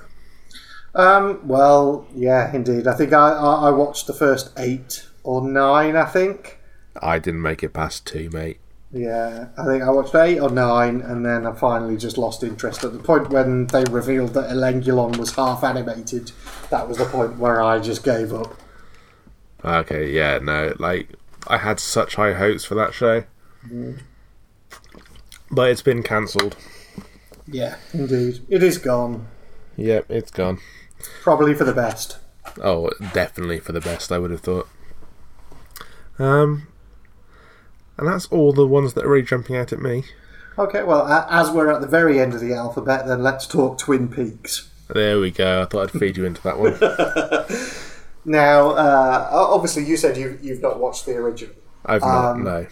Um, 0.96 1.48
well, 1.48 2.08
yeah, 2.16 2.54
indeed. 2.54 2.88
I 2.88 2.94
think 2.96 3.14
I, 3.14 3.32
I, 3.32 3.68
I 3.68 3.70
watched 3.70 4.08
the 4.08 4.14
first 4.14 4.52
eight 4.58 5.08
or 5.24 5.48
nine. 5.48 5.96
I 5.96 6.06
think. 6.06 6.60
I 7.02 7.20
didn't 7.20 7.42
make 7.42 7.64
it 7.64 7.74
past 7.74 8.06
two, 8.06 8.30
mate. 8.32 8.60
Yeah, 8.92 9.50
I 9.56 9.66
think 9.66 9.84
I 9.84 9.92
watched 9.92 10.16
eight 10.16 10.40
or 10.40 10.50
nine, 10.50 11.02
and 11.02 11.24
then 11.24 11.46
I 11.46 11.54
finally 11.54 11.96
just 11.96 12.18
lost 12.18 12.44
interest 12.44 12.84
at 12.84 12.92
the 12.92 13.00
point 13.00 13.30
when 13.30 13.68
they 13.68 13.84
revealed 13.84 14.34
that 14.34 14.50
Alangulon 14.50 15.16
was 15.18 15.36
half 15.36 15.64
animated. 15.64 16.32
That 16.72 16.88
was 16.88 16.98
the 16.98 17.06
point 17.06 17.38
where 17.38 17.62
I 17.62 17.80
just 17.80 18.04
gave 18.04 18.34
up. 18.34 18.60
Okay, 19.64 20.10
yeah, 20.12 20.40
no, 20.40 20.74
like 20.80 21.10
I 21.48 21.58
had 21.58 21.80
such 21.80 22.16
high 22.16 22.34
hopes 22.34 22.66
for 22.66 22.74
that 22.76 22.96
show, 22.96 23.26
but 25.52 25.70
it's 25.70 25.84
been 25.84 26.02
cancelled. 26.02 26.56
Yeah, 27.46 27.76
indeed, 27.94 28.40
it 28.50 28.64
is 28.64 28.80
gone. 28.80 29.28
Yep, 29.76 30.06
it's 30.10 30.32
gone. 30.32 30.60
Probably 31.22 31.54
for 31.54 31.64
the 31.64 31.74
best. 31.74 32.18
Oh, 32.64 32.90
definitely 33.14 33.60
for 33.60 33.72
the 33.72 33.82
best. 33.82 34.12
I 34.12 34.20
would 34.20 34.32
have 34.32 34.42
thought. 34.42 34.68
Um, 36.18 36.68
and 37.98 38.08
that's 38.08 38.26
all 38.28 38.54
the 38.54 38.68
ones 38.68 38.94
that 38.94 39.06
are 39.06 39.10
really 39.10 39.26
jumping 39.26 39.56
out 39.56 39.72
at 39.72 39.80
me. 39.80 40.04
Okay, 40.58 40.84
well, 40.84 41.08
as 41.08 41.52
we're 41.52 41.72
at 41.72 41.82
the 41.82 41.88
very 41.88 42.20
end 42.20 42.34
of 42.34 42.42
the 42.42 42.54
alphabet, 42.54 43.08
then 43.08 43.24
let's 43.24 43.48
talk 43.48 43.78
Twin 43.78 44.10
Peaks. 44.10 44.70
There 44.90 45.20
we 45.20 45.32
go. 45.32 45.62
I 45.62 45.66
thought 45.66 45.84
I'd 45.94 46.00
feed 46.00 46.18
you 46.18 46.26
into 46.26 46.42
that 46.42 46.60
one. 46.60 46.76
Now, 48.26 48.72
uh, 48.72 49.30
obviously, 49.32 49.86
you 49.86 49.98
said 49.98 50.18
you, 50.18 50.38
you've 50.42 50.62
not 50.62 50.80
watched 50.80 51.06
the 51.06 51.16
original. 51.16 51.56
I've 51.86 52.02
not. 52.02 52.32
Um, 52.32 52.44
no. 52.44 52.68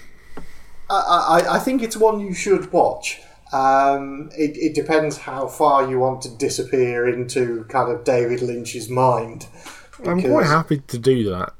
I, 0.89 1.41
I, 1.41 1.55
I 1.55 1.59
think 1.59 1.81
it's 1.81 1.97
one 1.97 2.19
you 2.19 2.33
should 2.33 2.71
watch. 2.71 3.21
Um, 3.53 4.29
it, 4.37 4.57
it 4.57 4.75
depends 4.75 5.17
how 5.19 5.47
far 5.47 5.89
you 5.89 5.99
want 5.99 6.21
to 6.23 6.29
disappear 6.29 7.07
into 7.07 7.63
kind 7.65 7.91
of 7.91 8.03
David 8.03 8.41
Lynch's 8.41 8.89
mind. 8.89 9.47
I'm 10.05 10.21
quite 10.21 10.45
happy 10.45 10.79
to 10.79 10.97
do 10.97 11.29
that. 11.29 11.53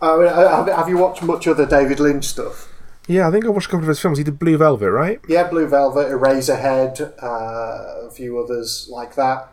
Uh, 0.00 0.18
have, 0.20 0.68
have 0.68 0.88
you 0.88 0.98
watched 0.98 1.22
much 1.22 1.46
other 1.48 1.66
David 1.66 1.98
Lynch 1.98 2.26
stuff? 2.26 2.68
Yeah, 3.08 3.28
I 3.28 3.30
think 3.30 3.44
I 3.44 3.48
watched 3.48 3.66
a 3.66 3.70
couple 3.70 3.84
of 3.84 3.88
his 3.88 4.00
films. 4.00 4.18
He 4.18 4.24
did 4.24 4.38
Blue 4.38 4.56
Velvet, 4.56 4.90
right? 4.90 5.20
Yeah, 5.28 5.48
Blue 5.48 5.66
Velvet, 5.66 6.08
Eraserhead, 6.08 7.00
uh, 7.22 8.06
a 8.06 8.10
few 8.10 8.38
others 8.38 8.88
like 8.90 9.14
that. 9.16 9.48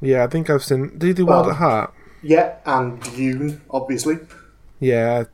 Yeah, 0.00 0.24
I 0.24 0.26
think 0.26 0.50
I've 0.50 0.64
seen. 0.64 0.98
Did 0.98 1.02
he 1.08 1.12
do 1.12 1.26
Well- 1.26 1.42
Wild 1.42 1.52
at 1.52 1.56
Heart? 1.58 1.94
Yeah, 2.22 2.56
and 2.64 3.00
Dune, 3.14 3.60
obviously. 3.70 4.18
Yeah, 4.80 5.24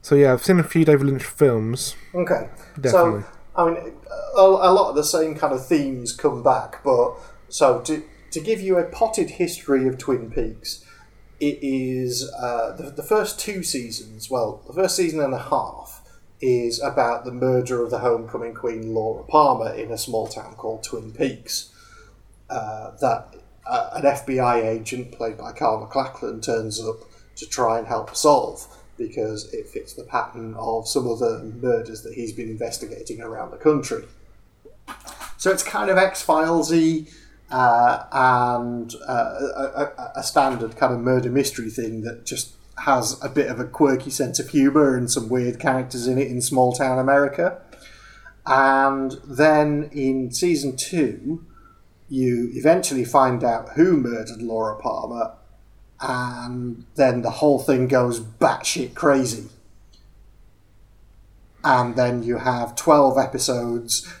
So 0.00 0.14
yeah, 0.14 0.32
I've 0.32 0.44
seen 0.44 0.58
a 0.60 0.64
few 0.64 0.84
David 0.84 1.06
Lynch 1.06 1.24
films. 1.24 1.94
Okay. 2.14 2.48
Definitely. 2.80 3.22
So, 3.22 3.26
I 3.56 3.70
mean, 3.70 3.92
a, 4.36 4.40
a 4.40 4.72
lot 4.72 4.90
of 4.90 4.96
the 4.96 5.04
same 5.04 5.34
kind 5.34 5.52
of 5.52 5.66
themes 5.66 6.12
come 6.12 6.42
back, 6.42 6.82
but 6.84 7.14
so 7.48 7.80
to, 7.82 8.02
to 8.30 8.40
give 8.40 8.60
you 8.60 8.78
a 8.78 8.84
potted 8.84 9.30
history 9.30 9.86
of 9.86 9.98
Twin 9.98 10.30
Peaks, 10.30 10.84
it 11.40 11.58
is 11.60 12.32
uh, 12.38 12.74
the, 12.76 12.90
the 12.90 13.02
first 13.02 13.38
two 13.38 13.62
seasons, 13.62 14.30
well, 14.30 14.62
the 14.66 14.72
first 14.72 14.96
season 14.96 15.20
and 15.20 15.34
a 15.34 15.38
half 15.38 16.02
is 16.40 16.80
about 16.80 17.24
the 17.24 17.32
murder 17.32 17.82
of 17.82 17.90
the 17.90 18.00
homecoming 18.00 18.54
queen 18.54 18.94
Laura 18.94 19.22
Palmer 19.24 19.72
in 19.72 19.92
a 19.92 19.98
small 19.98 20.26
town 20.26 20.54
called 20.54 20.82
Twin 20.82 21.12
Peaks. 21.12 21.72
Uh, 22.50 22.90
that 23.00 23.34
uh, 23.66 23.90
an 23.94 24.02
FBI 24.02 24.64
agent 24.64 25.12
played 25.12 25.38
by 25.38 25.52
Kyle 25.52 25.80
MacLachlan 25.80 26.40
turns 26.40 26.84
up 26.84 26.96
to 27.36 27.46
try 27.48 27.78
and 27.78 27.86
help 27.86 28.14
solve 28.14 28.66
because 29.06 29.52
it 29.52 29.68
fits 29.68 29.94
the 29.94 30.04
pattern 30.04 30.54
of 30.54 30.86
some 30.86 31.08
other 31.08 31.42
murders 31.60 32.02
that 32.02 32.14
he's 32.14 32.32
been 32.32 32.48
investigating 32.48 33.20
around 33.20 33.50
the 33.50 33.56
country. 33.56 34.04
So 35.36 35.50
it's 35.50 35.62
kind 35.62 35.90
of 35.90 35.96
X 35.96 36.24
Filesy 36.24 37.12
uh, 37.50 38.04
and 38.12 38.94
uh, 39.06 39.12
a, 39.12 39.92
a, 39.98 40.12
a 40.16 40.22
standard 40.22 40.76
kind 40.76 40.94
of 40.94 41.00
murder 41.00 41.30
mystery 41.30 41.70
thing 41.70 42.02
that 42.02 42.24
just 42.24 42.54
has 42.84 43.22
a 43.22 43.28
bit 43.28 43.48
of 43.48 43.60
a 43.60 43.64
quirky 43.64 44.10
sense 44.10 44.38
of 44.38 44.48
humour 44.48 44.96
and 44.96 45.10
some 45.10 45.28
weird 45.28 45.58
characters 45.58 46.06
in 46.06 46.18
it 46.18 46.28
in 46.28 46.40
small 46.40 46.72
town 46.72 46.98
America. 46.98 47.60
And 48.46 49.12
then 49.24 49.90
in 49.92 50.32
season 50.32 50.76
two, 50.76 51.44
you 52.08 52.50
eventually 52.54 53.04
find 53.04 53.44
out 53.44 53.70
who 53.70 53.96
murdered 53.96 54.42
Laura 54.42 54.76
Palmer, 54.80 55.34
and 56.02 56.84
then 56.96 57.22
the 57.22 57.30
whole 57.30 57.60
thing 57.60 57.86
goes 57.86 58.20
batshit 58.20 58.94
crazy. 58.94 59.48
And 61.64 61.94
then 61.94 62.24
you 62.24 62.38
have 62.38 62.74
12 62.74 63.16
episodes 63.16 64.12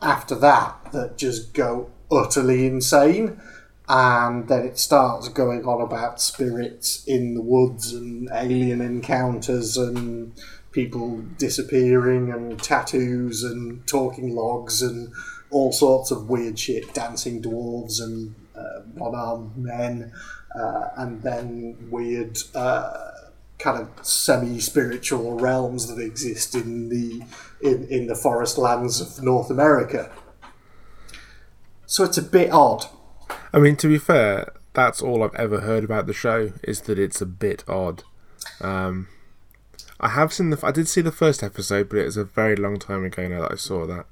after 0.00 0.36
that 0.36 0.92
that 0.92 1.18
just 1.18 1.52
go 1.52 1.90
utterly 2.12 2.66
insane. 2.66 3.40
And 3.88 4.48
then 4.48 4.64
it 4.64 4.78
starts 4.78 5.28
going 5.28 5.64
on 5.64 5.80
about 5.80 6.20
spirits 6.20 7.04
in 7.06 7.34
the 7.34 7.42
woods 7.42 7.92
and 7.92 8.28
alien 8.32 8.80
encounters 8.80 9.76
and 9.76 10.32
people 10.70 11.22
disappearing 11.38 12.30
and 12.30 12.62
tattoos 12.62 13.42
and 13.42 13.84
talking 13.86 14.34
logs 14.34 14.82
and 14.82 15.12
all 15.50 15.72
sorts 15.72 16.10
of 16.10 16.28
weird 16.28 16.58
shit, 16.58 16.92
dancing 16.94 17.42
dwarves 17.42 18.00
and 18.00 18.34
uh, 18.56 18.80
one-armed 18.94 19.56
men, 19.56 20.12
uh, 20.58 20.88
and 20.96 21.22
then 21.22 21.88
weird 21.90 22.38
uh, 22.54 23.12
kind 23.58 23.80
of 23.80 24.06
semi-spiritual 24.06 25.38
realms 25.38 25.86
that 25.86 26.00
exist 26.02 26.54
in 26.54 26.88
the 26.88 27.22
in, 27.60 27.86
in 27.88 28.06
the 28.06 28.14
forest 28.14 28.58
lands 28.58 29.00
of 29.00 29.22
North 29.22 29.50
America. 29.50 30.10
So 31.86 32.04
it's 32.04 32.18
a 32.18 32.22
bit 32.22 32.50
odd. 32.50 32.86
I 33.52 33.58
mean, 33.58 33.76
to 33.76 33.88
be 33.88 33.98
fair, 33.98 34.52
that's 34.74 35.00
all 35.00 35.22
I've 35.22 35.34
ever 35.34 35.60
heard 35.60 35.84
about 35.84 36.06
the 36.06 36.12
show 36.12 36.52
is 36.62 36.82
that 36.82 36.98
it's 36.98 37.20
a 37.20 37.26
bit 37.26 37.64
odd. 37.66 38.02
Um, 38.60 39.08
I 39.98 40.10
have 40.10 40.32
seen 40.32 40.50
the. 40.50 40.60
I 40.62 40.72
did 40.72 40.88
see 40.88 41.00
the 41.00 41.12
first 41.12 41.42
episode, 41.42 41.88
but 41.88 41.98
it 41.98 42.04
was 42.04 42.16
a 42.18 42.24
very 42.24 42.56
long 42.56 42.78
time 42.78 43.04
ago 43.04 43.26
now 43.26 43.42
that 43.42 43.52
I 43.52 43.56
saw 43.56 43.86
that, 43.86 44.06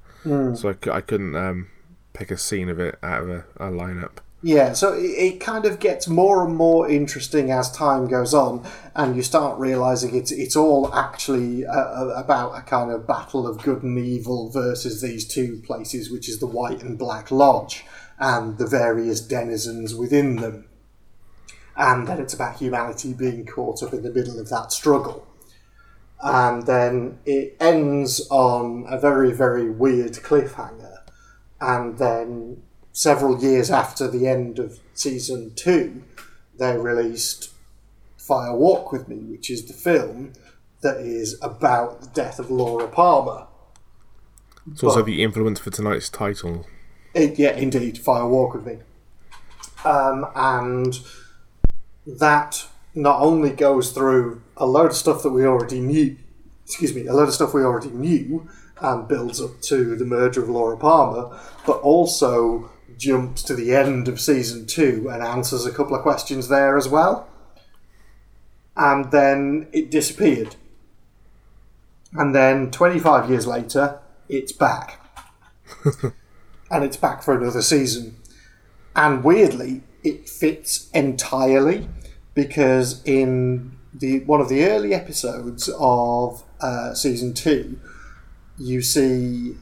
so 0.57 0.70
I, 0.70 0.90
I 0.90 1.01
couldn't 1.03 1.36
um, 1.36 1.68
pick 2.14 2.30
a 2.30 2.38
scene 2.38 2.70
of 2.70 2.80
it 2.80 2.99
out 3.03 3.24
of 3.24 3.30
a, 3.30 3.45
a 3.57 3.70
lineup. 3.70 4.18
Yeah, 4.47 4.74
so 4.74 4.92
it, 4.92 5.07
it 5.07 5.40
kind 5.40 5.64
of 5.64 5.80
gets 5.80 6.07
more 6.07 6.45
and 6.45 6.55
more 6.55 6.86
interesting 6.86 7.51
as 7.51 7.72
time 7.72 8.09
goes 8.09 8.34
on, 8.34 8.62
and 8.95 9.16
you 9.16 9.22
start 9.22 9.59
realizing 9.59 10.14
it's 10.14 10.30
it's 10.30 10.55
all 10.55 10.95
actually 10.95 11.64
uh, 11.64 12.09
about 12.09 12.51
a 12.51 12.61
kind 12.61 12.90
of 12.90 13.07
battle 13.07 13.47
of 13.47 13.62
good 13.62 13.82
and 13.82 13.99
evil 13.99 14.51
versus 14.51 15.01
these 15.01 15.26
two 15.26 15.62
places, 15.64 16.11
which 16.11 16.28
is 16.28 16.40
the 16.40 16.47
White 16.47 16.82
and 16.82 16.99
Black 16.99 17.30
Lodge, 17.30 17.86
and 18.18 18.59
the 18.59 18.66
various 18.66 19.22
denizens 19.22 19.95
within 19.95 20.36
them, 20.36 20.68
and 21.74 22.07
then 22.07 22.20
it's 22.20 22.34
about 22.34 22.57
humanity 22.57 23.14
being 23.14 23.47
caught 23.47 23.82
up 23.82 23.95
in 23.95 24.03
the 24.03 24.12
middle 24.12 24.38
of 24.38 24.51
that 24.51 24.72
struggle. 24.72 25.26
And 26.20 26.66
then 26.66 27.18
it 27.24 27.57
ends 27.61 28.28
on 28.30 28.84
a 28.90 29.01
very, 29.01 29.32
very 29.32 29.70
weird 29.70 30.12
cliffhanger. 30.12 30.99
And 31.62 31.97
then 31.97 32.62
several 32.95 33.42
years 33.42 33.70
after 33.70 34.09
the 34.09 34.26
end 34.26 34.59
of 34.59 34.78
season 34.95 35.53
two, 35.55 36.03
they 36.57 36.78
released 36.78 37.51
Fire 38.16 38.55
Walk 38.55 38.92
with 38.92 39.09
Me, 39.09 39.16
which 39.16 39.51
is 39.51 39.66
the 39.66 39.74
film 39.74 40.32
that 40.80 40.99
is 40.99 41.36
about 41.42 42.01
the 42.01 42.07
death 42.09 42.38
of 42.38 42.51
Laura 42.51 42.88
Palmer. 42.88 43.47
It's 44.70 44.82
also 44.82 45.03
the 45.03 45.22
influence 45.22 45.59
for 45.59 45.70
tonight's 45.70 46.09
title. 46.09 46.66
It, 47.12 47.38
yeah, 47.38 47.53
indeed, 47.53 47.99
Fire 47.99 48.26
Walk 48.26 48.55
with 48.55 48.64
Me. 48.64 48.78
Um, 49.84 50.26
and 50.34 50.99
that 52.07 52.66
not 52.95 53.20
only 53.20 53.51
goes 53.51 53.90
through 53.90 54.40
a 54.57 54.66
load 54.66 54.92
of 54.92 54.97
stuff 54.97 55.22
that 55.24 55.30
we 55.30 55.45
already 55.45 55.80
knew, 55.80 56.16
excuse 56.64 56.95
me, 56.95 57.07
a 57.07 57.12
load 57.12 57.28
of 57.28 57.34
stuff 57.34 57.53
we 57.53 57.62
already 57.62 57.90
knew, 57.90 58.49
and 58.80 59.09
builds 59.09 59.40
up 59.40 59.61
to 59.62 59.97
the 59.97 60.05
murder 60.05 60.42
of 60.42 60.49
Laura 60.49 60.76
Palmer, 60.76 61.38
but 61.66 61.78
also 61.80 62.70
jumps 62.99 63.42
to 63.45 63.55
the 63.55 63.74
end 63.74 64.09
of 64.09 64.20
season 64.20 64.66
two 64.66 65.09
and 65.11 65.22
answers 65.22 65.66
a 65.66 65.72
couple 65.72 65.95
of 65.95 66.03
questions 66.03 66.49
there 66.49 66.76
as 66.76 66.88
well. 66.88 67.28
And 68.76 69.11
then 69.11 69.68
it 69.72 69.90
disappeared. 69.90 70.57
And 72.12 72.34
then 72.34 72.70
25 72.70 73.30
years 73.30 73.47
later, 73.47 74.01
it's 74.28 74.53
back 74.53 75.01
and 76.70 76.84
it's 76.84 76.97
back 76.97 77.22
for 77.22 77.36
another 77.36 77.62
season. 77.62 78.16
And 78.97 79.24
weirdly, 79.24 79.82
it 80.03 80.28
fits 80.28 80.90
entirely 80.92 81.88
because 82.34 83.03
in 83.05 83.76
the 83.92 84.20
one 84.20 84.40
of 84.40 84.49
the 84.49 84.64
early 84.64 84.92
episodes 84.92 85.68
of 85.78 86.45
uh, 86.61 86.95
season 86.95 87.34
two, 87.34 87.78
you 88.59 88.82
see, 88.82 89.57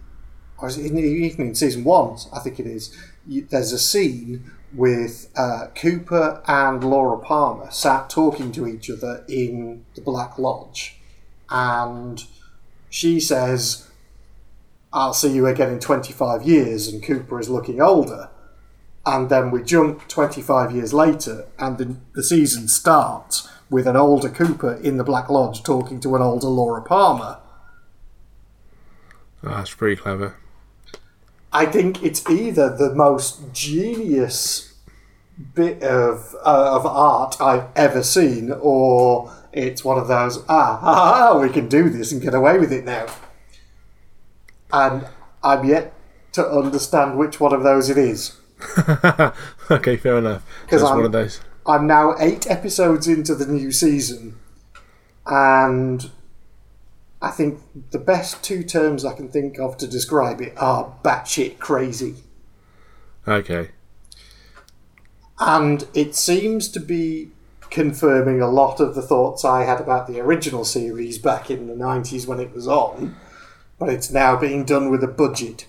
or 0.59 0.69
is 0.69 0.79
it 0.79 0.93
even 0.93 1.47
in 1.49 1.55
season 1.55 1.85
one, 1.85 2.17
I 2.33 2.41
think 2.41 2.61
it 2.61 2.67
is. 2.67 2.97
There's 3.27 3.73
a 3.73 3.79
scene 3.79 4.51
with 4.73 5.31
uh, 5.37 5.67
Cooper 5.75 6.43
and 6.47 6.83
Laura 6.83 7.19
Palmer 7.19 7.71
sat 7.71 8.09
talking 8.09 8.53
to 8.53 8.67
each 8.67 8.91
other 8.91 9.25
in 9.29 9.85
the 9.95 10.01
Black 10.01 10.39
Lodge, 10.39 10.97
and 11.51 12.25
she 12.89 13.21
says, 13.21 13.89
I'll 14.93 15.15
see 15.15 15.33
you 15.33 15.47
again 15.47 15.73
in 15.73 15.79
25 15.79 16.43
years, 16.43 16.89
and 16.89 17.03
Cooper 17.03 17.41
is 17.41 17.49
looking 17.49 17.81
older. 17.81 18.29
And 19.05 19.31
then 19.31 19.51
we 19.51 19.63
jump 19.63 20.07
25 20.09 20.73
years 20.73 20.93
later, 20.93 21.47
and 21.59 21.79
the, 21.79 21.97
the 22.15 22.23
season 22.23 22.69
starts 22.69 23.49
with 23.69 23.87
an 23.87 23.97
older 23.97 24.29
Cooper 24.29 24.75
in 24.75 24.97
the 24.97 25.05
Black 25.05 25.29
Lodge 25.29 25.63
talking 25.63 25.99
to 26.01 26.15
an 26.15 26.23
older 26.23 26.47
Laura 26.47 26.83
Palmer. 26.83 27.39
Ah, 29.43 29.57
that's 29.57 29.75
pretty 29.75 29.97
clever. 29.97 30.37
I 31.53 31.67
think 31.67 32.03
it's 32.03 32.29
either 32.31 32.75
the 32.75 32.95
most 32.95 33.53
genius 33.53 34.75
bit 35.55 35.83
of 35.83 36.35
uh, 36.45 36.77
of 36.77 36.87
art 36.87 37.37
I've 37.41 37.67
ever 37.77 38.03
seen, 38.03 38.53
or 38.61 39.31
it's 39.53 39.85
one 39.85 39.99
of 39.99 40.09
those 40.09 40.43
ah, 40.49 40.79
ha, 40.79 40.95
ha, 40.95 41.39
we 41.39 41.51
can 41.51 41.69
do 41.69 41.89
this 41.91 42.13
and 42.13 42.23
get 42.23 42.35
away 42.35 42.59
with 42.59 42.73
it 42.73 42.85
now. 42.85 43.07
And 44.73 45.07
I'm 45.43 45.65
yet 45.67 45.93
to 46.33 46.47
understand 46.49 47.19
which 47.19 47.39
one 47.41 47.53
of 47.53 47.63
those 47.63 47.91
it 47.91 47.99
is. 47.99 48.39
okay, 49.71 49.97
fair 49.97 50.17
enough. 50.19 50.43
'Cause 50.69 50.81
That's 50.81 50.85
I'm- 50.85 50.97
one 50.97 51.07
of 51.07 51.13
those. 51.13 51.41
I'm 51.67 51.87
now 51.87 52.17
eight 52.19 52.51
episodes 52.51 53.07
into 53.07 53.37
the 53.37 53.47
new 53.47 53.71
season, 53.71 54.37
and 55.27 56.11
I 57.23 57.31
think 57.31 57.61
the 57.93 58.01
best 58.01 58.43
two 58.43 58.65
terms 58.65 59.05
I 59.05 59.15
can 59.15 59.29
think 59.29 59.61
of 59.61 59.79
to 59.79 59.87
describe 59.87 60.41
it 60.41 60.55
are 60.57 60.93
batshit 61.05 61.61
crazy. 61.61 62.17
Okay. 63.27 63.71
And 65.39 65.87
it 65.95 66.17
seems 66.17 66.69
to 66.71 66.81
be 66.81 67.31
confirming 67.71 68.41
a 68.41 68.51
lot 68.51 68.81
of 68.81 68.97
the 68.97 69.03
thoughts 69.03 69.45
I 69.45 69.63
had 69.63 69.81
about 69.81 70.09
the 70.09 70.19
original 70.19 70.65
series 70.65 71.17
back 71.17 71.49
in 71.49 71.69
the 71.69 71.75
90s 71.75 72.27
when 72.27 72.41
it 72.41 72.53
was 72.53 72.67
on, 72.67 73.15
but 73.79 73.89
it's 73.89 74.11
now 74.11 74.37
being 74.37 74.65
done 74.65 74.91
with 74.91 75.05
a 75.05 75.09
budget. 75.09 75.67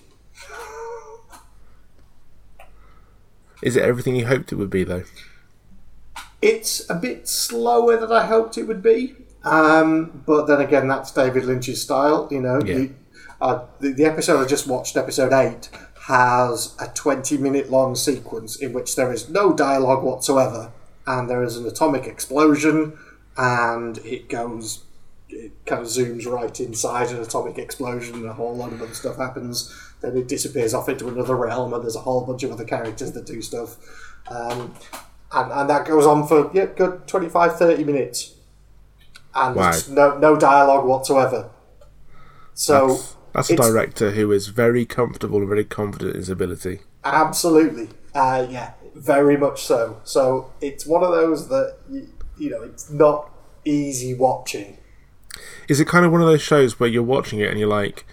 Is 3.62 3.76
it 3.76 3.84
everything 3.84 4.16
you 4.16 4.26
hoped 4.26 4.50
it 4.50 4.56
would 4.56 4.70
be, 4.70 4.82
though? 4.82 5.04
It's 6.42 6.90
a 6.90 6.96
bit 6.96 7.28
slower 7.28 7.96
than 7.96 8.10
I 8.10 8.26
hoped 8.26 8.58
it 8.58 8.64
would 8.64 8.82
be, 8.82 9.14
um, 9.44 10.22
but 10.26 10.46
then 10.46 10.60
again, 10.60 10.88
that's 10.88 11.10
David 11.12 11.44
Lynch's 11.44 11.82
style. 11.82 12.28
You 12.30 12.40
know, 12.40 12.60
Yeah. 12.64 12.76
You- 12.76 12.94
uh, 13.40 13.64
the, 13.80 13.92
the 13.92 14.04
episode 14.04 14.42
I 14.42 14.46
just 14.46 14.66
watched, 14.66 14.96
episode 14.96 15.32
eight, 15.32 15.68
has 16.06 16.74
a 16.80 16.86
twenty-minute 16.88 17.70
long 17.70 17.94
sequence 17.94 18.56
in 18.56 18.72
which 18.72 18.96
there 18.96 19.12
is 19.12 19.28
no 19.28 19.52
dialogue 19.52 20.02
whatsoever, 20.02 20.70
and 21.06 21.28
there 21.28 21.42
is 21.42 21.56
an 21.56 21.66
atomic 21.66 22.06
explosion, 22.06 22.96
and 23.36 23.98
it 23.98 24.28
goes 24.28 24.84
it 25.28 25.52
kind 25.66 25.82
of 25.82 25.88
zooms 25.88 26.26
right 26.30 26.60
inside 26.60 27.10
an 27.10 27.20
atomic 27.20 27.58
explosion 27.58 28.14
and 28.16 28.26
a 28.26 28.32
whole 28.32 28.54
lot 28.54 28.72
of 28.72 28.80
other 28.80 28.94
stuff 28.94 29.16
happens. 29.16 29.74
Then 30.00 30.16
it 30.16 30.28
disappears 30.28 30.74
off 30.74 30.88
into 30.88 31.08
another 31.08 31.34
realm 31.34 31.72
and 31.72 31.82
there's 31.82 31.96
a 31.96 32.00
whole 32.00 32.24
bunch 32.24 32.44
of 32.44 32.52
other 32.52 32.64
characters 32.64 33.12
that 33.12 33.26
do 33.26 33.42
stuff. 33.42 33.76
Um, 34.30 34.74
and, 35.32 35.50
and 35.50 35.68
that 35.70 35.86
goes 35.86 36.06
on 36.06 36.28
for 36.28 36.50
yeah, 36.54 36.66
good 36.66 37.08
25, 37.08 37.56
30 37.58 37.82
minutes. 37.84 38.33
And 39.34 39.56
Wow. 39.56 39.72
no, 39.90 40.18
no 40.18 40.36
dialogue 40.36 40.86
whatsoever. 40.86 41.50
So 42.54 42.88
That's, 42.88 43.16
that's 43.32 43.50
a 43.50 43.56
director 43.56 44.10
who 44.12 44.30
is 44.30 44.48
very 44.48 44.84
comfortable 44.86 45.38
and 45.38 45.48
very 45.48 45.64
confident 45.64 46.12
in 46.12 46.16
his 46.16 46.28
ability. 46.28 46.80
Absolutely. 47.02 47.88
Uh, 48.14 48.46
yeah, 48.48 48.72
very 48.94 49.36
much 49.36 49.64
so. 49.64 50.00
So 50.04 50.52
it's 50.60 50.86
one 50.86 51.02
of 51.02 51.10
those 51.10 51.48
that, 51.48 51.76
you, 51.90 52.08
you 52.38 52.50
know, 52.50 52.62
it's 52.62 52.90
not 52.90 53.30
easy 53.64 54.14
watching. 54.14 54.78
Is 55.68 55.80
it 55.80 55.88
kind 55.88 56.04
of 56.06 56.12
one 56.12 56.20
of 56.20 56.28
those 56.28 56.42
shows 56.42 56.78
where 56.78 56.88
you're 56.88 57.02
watching 57.02 57.40
it 57.40 57.50
and 57.50 57.58
you're 57.58 57.68
like, 57.68 58.06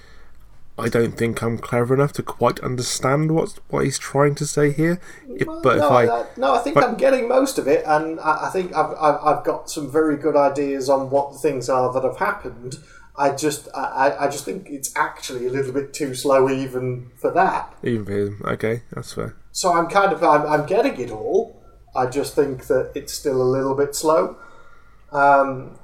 I 0.81 0.89
don't 0.89 1.15
think 1.17 1.41
I'm 1.43 1.57
clever 1.59 1.93
enough 1.93 2.11
to 2.13 2.23
quite 2.23 2.59
understand 2.61 3.31
what 3.35 3.59
what 3.69 3.83
he's 3.85 3.99
trying 3.99 4.35
to 4.35 4.45
say 4.47 4.71
here. 4.71 4.99
If, 5.29 5.45
but 5.45 5.77
no, 5.77 5.85
if 5.85 5.91
I, 5.91 6.07
I, 6.07 6.25
no, 6.37 6.55
I 6.55 6.59
think 6.59 6.73
but- 6.75 6.83
I'm 6.83 6.95
getting 6.95 7.27
most 7.27 7.57
of 7.59 7.67
it, 7.67 7.83
and 7.85 8.19
I, 8.19 8.47
I 8.47 8.49
think 8.49 8.73
I've, 8.75 8.91
I've, 8.99 9.19
I've 9.23 9.43
got 9.45 9.69
some 9.69 9.91
very 9.91 10.17
good 10.17 10.35
ideas 10.35 10.89
on 10.89 11.09
what 11.09 11.33
the 11.33 11.37
things 11.39 11.69
are 11.69 11.93
that 11.93 12.03
have 12.03 12.17
happened. 12.17 12.77
I 13.15 13.31
just, 13.35 13.67
I, 13.75 13.83
I- 14.07 14.25
I 14.25 14.27
just 14.29 14.43
think 14.45 14.69
it's 14.69 14.91
actually 14.97 15.45
a 15.45 15.51
little 15.51 15.71
bit 15.73 15.93
too 15.93 16.15
slow 16.15 16.49
even 16.49 17.11
for 17.17 17.29
that. 17.31 17.73
even 17.83 18.05
for 18.05 18.11
him, 18.17 18.41
okay, 18.45 18.81
that's 18.91 19.13
fair. 19.13 19.35
So 19.51 19.73
I'm 19.73 19.87
kind 19.87 20.11
of, 20.13 20.23
I'm, 20.23 20.41
I'm 20.47 20.65
getting 20.65 20.99
it 20.99 21.11
all. 21.11 21.61
I 21.95 22.05
just 22.07 22.33
think 22.35 22.67
that 22.67 22.91
it's 22.95 23.13
still 23.13 23.41
a 23.41 23.43
little 23.43 23.75
bit 23.75 23.93
slow. 23.95 24.37
Um, 25.11 25.77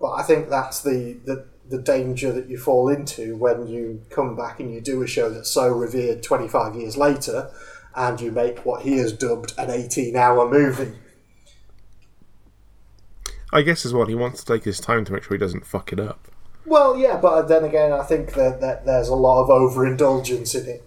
but 0.00 0.12
I 0.12 0.22
think 0.22 0.48
that's 0.50 0.82
the, 0.82 1.16
the 1.24 1.46
the 1.68 1.78
danger 1.78 2.32
that 2.32 2.48
you 2.48 2.58
fall 2.58 2.88
into 2.88 3.36
when 3.36 3.66
you 3.66 4.02
come 4.10 4.36
back 4.36 4.60
and 4.60 4.72
you 4.72 4.80
do 4.80 5.02
a 5.02 5.06
show 5.06 5.28
that's 5.28 5.50
so 5.50 5.68
revered 5.68 6.22
25 6.22 6.74
years 6.74 6.96
later 6.96 7.50
and 7.94 8.20
you 8.20 8.30
make 8.30 8.64
what 8.64 8.82
he 8.82 8.98
has 8.98 9.12
dubbed 9.12 9.52
an 9.58 9.70
18 9.70 10.16
hour 10.16 10.48
movie. 10.48 10.92
I 13.52 13.62
guess 13.62 13.84
as 13.86 13.94
well, 13.94 14.06
he 14.06 14.14
wants 14.14 14.44
to 14.44 14.54
take 14.54 14.64
his 14.64 14.78
time 14.78 15.04
to 15.06 15.12
make 15.12 15.22
sure 15.22 15.36
he 15.36 15.40
doesn't 15.40 15.66
fuck 15.66 15.92
it 15.92 16.00
up. 16.00 16.28
Well, 16.66 16.98
yeah, 16.98 17.16
but 17.16 17.48
then 17.48 17.64
again, 17.64 17.92
I 17.92 18.02
think 18.02 18.34
that, 18.34 18.60
that 18.60 18.84
there's 18.84 19.08
a 19.08 19.14
lot 19.14 19.42
of 19.42 19.50
overindulgence 19.50 20.54
in 20.54 20.68
it. 20.68 20.84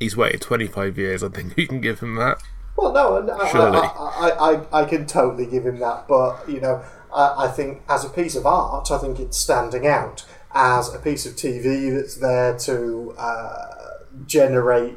He's 0.00 0.16
waited 0.16 0.40
25 0.40 0.98
years. 0.98 1.22
I 1.22 1.28
think 1.28 1.54
we 1.56 1.66
can 1.66 1.80
give 1.80 2.00
him 2.00 2.16
that. 2.16 2.42
Well, 2.76 2.92
no, 2.92 3.46
Surely. 3.50 3.78
I, 3.78 3.88
I, 4.30 4.52
I, 4.52 4.82
I 4.82 4.84
can 4.84 5.04
totally 5.06 5.46
give 5.46 5.66
him 5.66 5.80
that, 5.80 6.06
but 6.06 6.48
you 6.48 6.60
know, 6.60 6.84
I, 7.18 7.46
I 7.46 7.48
think 7.48 7.82
as 7.88 8.04
a 8.04 8.08
piece 8.08 8.36
of 8.36 8.46
art, 8.46 8.90
I 8.90 8.98
think 8.98 9.18
it's 9.18 9.36
standing 9.36 9.86
out. 9.86 10.24
As 10.54 10.94
a 10.94 10.98
piece 10.98 11.26
of 11.26 11.34
TV 11.34 11.94
that's 11.94 12.16
there 12.16 12.56
to 12.60 13.14
uh, 13.18 13.74
generate 14.26 14.96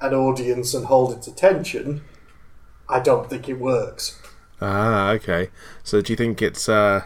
an 0.00 0.14
audience 0.14 0.74
and 0.74 0.86
hold 0.86 1.12
its 1.12 1.26
attention, 1.26 2.02
I 2.88 3.00
don't 3.00 3.28
think 3.28 3.48
it 3.48 3.58
works. 3.58 4.20
Ah, 4.60 5.10
okay. 5.12 5.48
So 5.82 6.00
do 6.00 6.12
you 6.12 6.16
think 6.16 6.40
it's 6.40 6.68
uh 6.68 7.02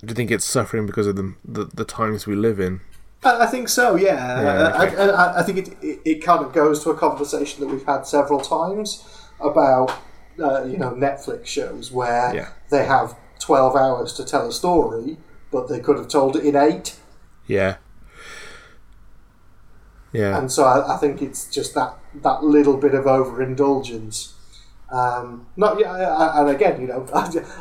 do 0.00 0.08
you 0.08 0.14
think 0.14 0.30
it's 0.30 0.46
suffering 0.46 0.86
because 0.86 1.06
of 1.06 1.16
the 1.16 1.34
the, 1.44 1.64
the 1.66 1.84
times 1.84 2.26
we 2.26 2.36
live 2.36 2.58
in? 2.58 2.80
I 3.22 3.46
think 3.46 3.68
so, 3.70 3.96
yeah. 3.96 4.42
Yeah, 4.42 4.68
I, 4.68 4.86
okay. 4.86 4.96
I, 4.96 5.06
I, 5.06 5.40
I 5.40 5.42
think 5.42 5.58
it, 5.58 5.68
it, 5.82 6.00
it 6.04 6.14
kind 6.22 6.44
of 6.44 6.52
goes 6.52 6.82
to 6.84 6.90
a 6.90 6.96
conversation 6.96 7.60
that 7.60 7.68
we've 7.68 7.84
had 7.84 8.06
several 8.06 8.38
times 8.38 9.02
about, 9.40 9.92
uh, 10.42 10.64
you 10.64 10.76
know, 10.76 10.90
Netflix 10.92 11.46
shows 11.46 11.90
where 11.92 12.34
Yeah. 12.34 12.48
they 12.70 12.84
have 12.84 13.16
12 13.40 13.76
hours 13.76 14.12
to 14.14 14.24
tell 14.24 14.48
a 14.48 14.52
story, 14.52 15.18
but 15.50 15.68
they 15.68 15.80
could 15.80 15.96
have 15.96 16.08
told 16.08 16.36
it 16.36 16.44
in 16.44 16.56
eight. 16.56 16.96
Yeah. 17.46 17.76
Yeah. 20.12 20.38
And 20.38 20.50
so 20.50 20.64
I, 20.64 20.94
I 20.94 20.96
think 20.98 21.20
it's 21.22 21.50
just 21.50 21.74
that, 21.74 21.94
that 22.22 22.44
little 22.44 22.76
bit 22.76 22.94
of 22.94 23.06
overindulgence. 23.06 24.32
Um, 24.92 25.46
not 25.56 25.80
yeah, 25.80 26.38
and 26.40 26.50
again, 26.50 26.80
you 26.80 26.86
know, 26.86 27.04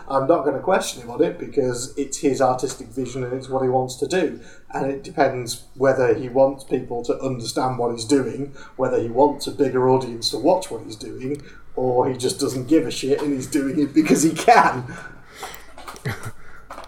I'm 0.07 0.27
not 0.27 0.43
going 0.43 0.53
to 0.55 0.61
question 0.61 1.01
him 1.01 1.09
on 1.09 1.23
it 1.23 1.39
because 1.39 1.97
it's 1.97 2.19
his 2.19 2.41
artistic 2.41 2.89
vision 2.89 3.23
and 3.23 3.33
it's 3.33 3.49
what 3.49 3.63
he 3.63 3.69
wants 3.69 3.95
to 3.95 4.07
do, 4.07 4.39
and 4.71 4.91
it 4.91 5.03
depends 5.03 5.63
whether 5.75 6.13
he 6.13 6.29
wants 6.29 6.63
people 6.63 7.03
to 7.05 7.17
understand 7.21 7.79
what 7.79 7.91
he's 7.91 8.05
doing, 8.05 8.53
whether 8.75 9.01
he 9.01 9.07
wants 9.07 9.47
a 9.47 9.51
bigger 9.51 9.89
audience 9.89 10.29
to 10.29 10.37
watch 10.37 10.69
what 10.69 10.83
he's 10.83 10.97
doing, 10.97 11.41
or 11.75 12.09
he 12.09 12.17
just 12.17 12.39
doesn't 12.39 12.67
give 12.67 12.85
a 12.85 12.91
shit 12.91 13.21
and 13.21 13.33
he's 13.33 13.47
doing 13.47 13.79
it 13.79 13.93
because 13.93 14.23
he 14.23 14.31
can. 14.33 14.85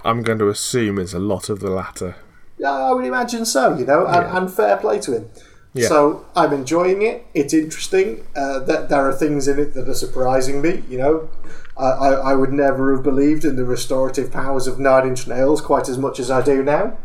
I'm 0.05 0.21
going 0.21 0.39
to 0.39 0.49
assume 0.49 0.99
it's 0.99 1.13
a 1.13 1.19
lot 1.19 1.49
of 1.49 1.59
the 1.59 1.69
latter. 1.71 2.15
Yeah, 2.57 2.71
I 2.71 2.91
would 2.93 3.05
imagine 3.05 3.45
so, 3.45 3.75
you 3.77 3.85
know, 3.85 4.05
and, 4.05 4.15
Yeah. 4.15 4.37
and 4.37 4.51
fair 4.53 4.77
play 4.77 4.99
to 4.99 5.13
him. 5.13 5.29
Yeah. 5.73 5.87
So 5.89 6.25
I'm 6.35 6.53
enjoying 6.53 7.01
it. 7.01 7.25
It's 7.33 7.53
interesting. 7.53 8.25
Uh, 8.35 8.59
that 8.59 8.87
there 8.89 9.07
are 9.09 9.13
things 9.13 9.47
in 9.47 9.59
it 9.59 9.73
that 9.73 9.89
are 9.89 9.93
surprising 9.93 10.61
me. 10.61 10.83
You 10.89 10.97
know, 10.99 11.29
I, 11.77 11.85
I, 11.85 12.09
I 12.31 12.35
would 12.35 12.53
never 12.53 12.93
have 12.95 13.03
believed 13.03 13.43
in 13.43 13.57
the 13.57 13.65
restorative 13.65 14.31
powers 14.31 14.67
of 14.67 14.79
Nine 14.79 15.05
Inch 15.07 15.27
Nails 15.27 15.59
quite 15.59 15.89
as 15.89 15.97
much 15.97 16.17
as 16.19 16.31
I 16.31 16.41
do 16.41 16.63
now. 16.63 16.97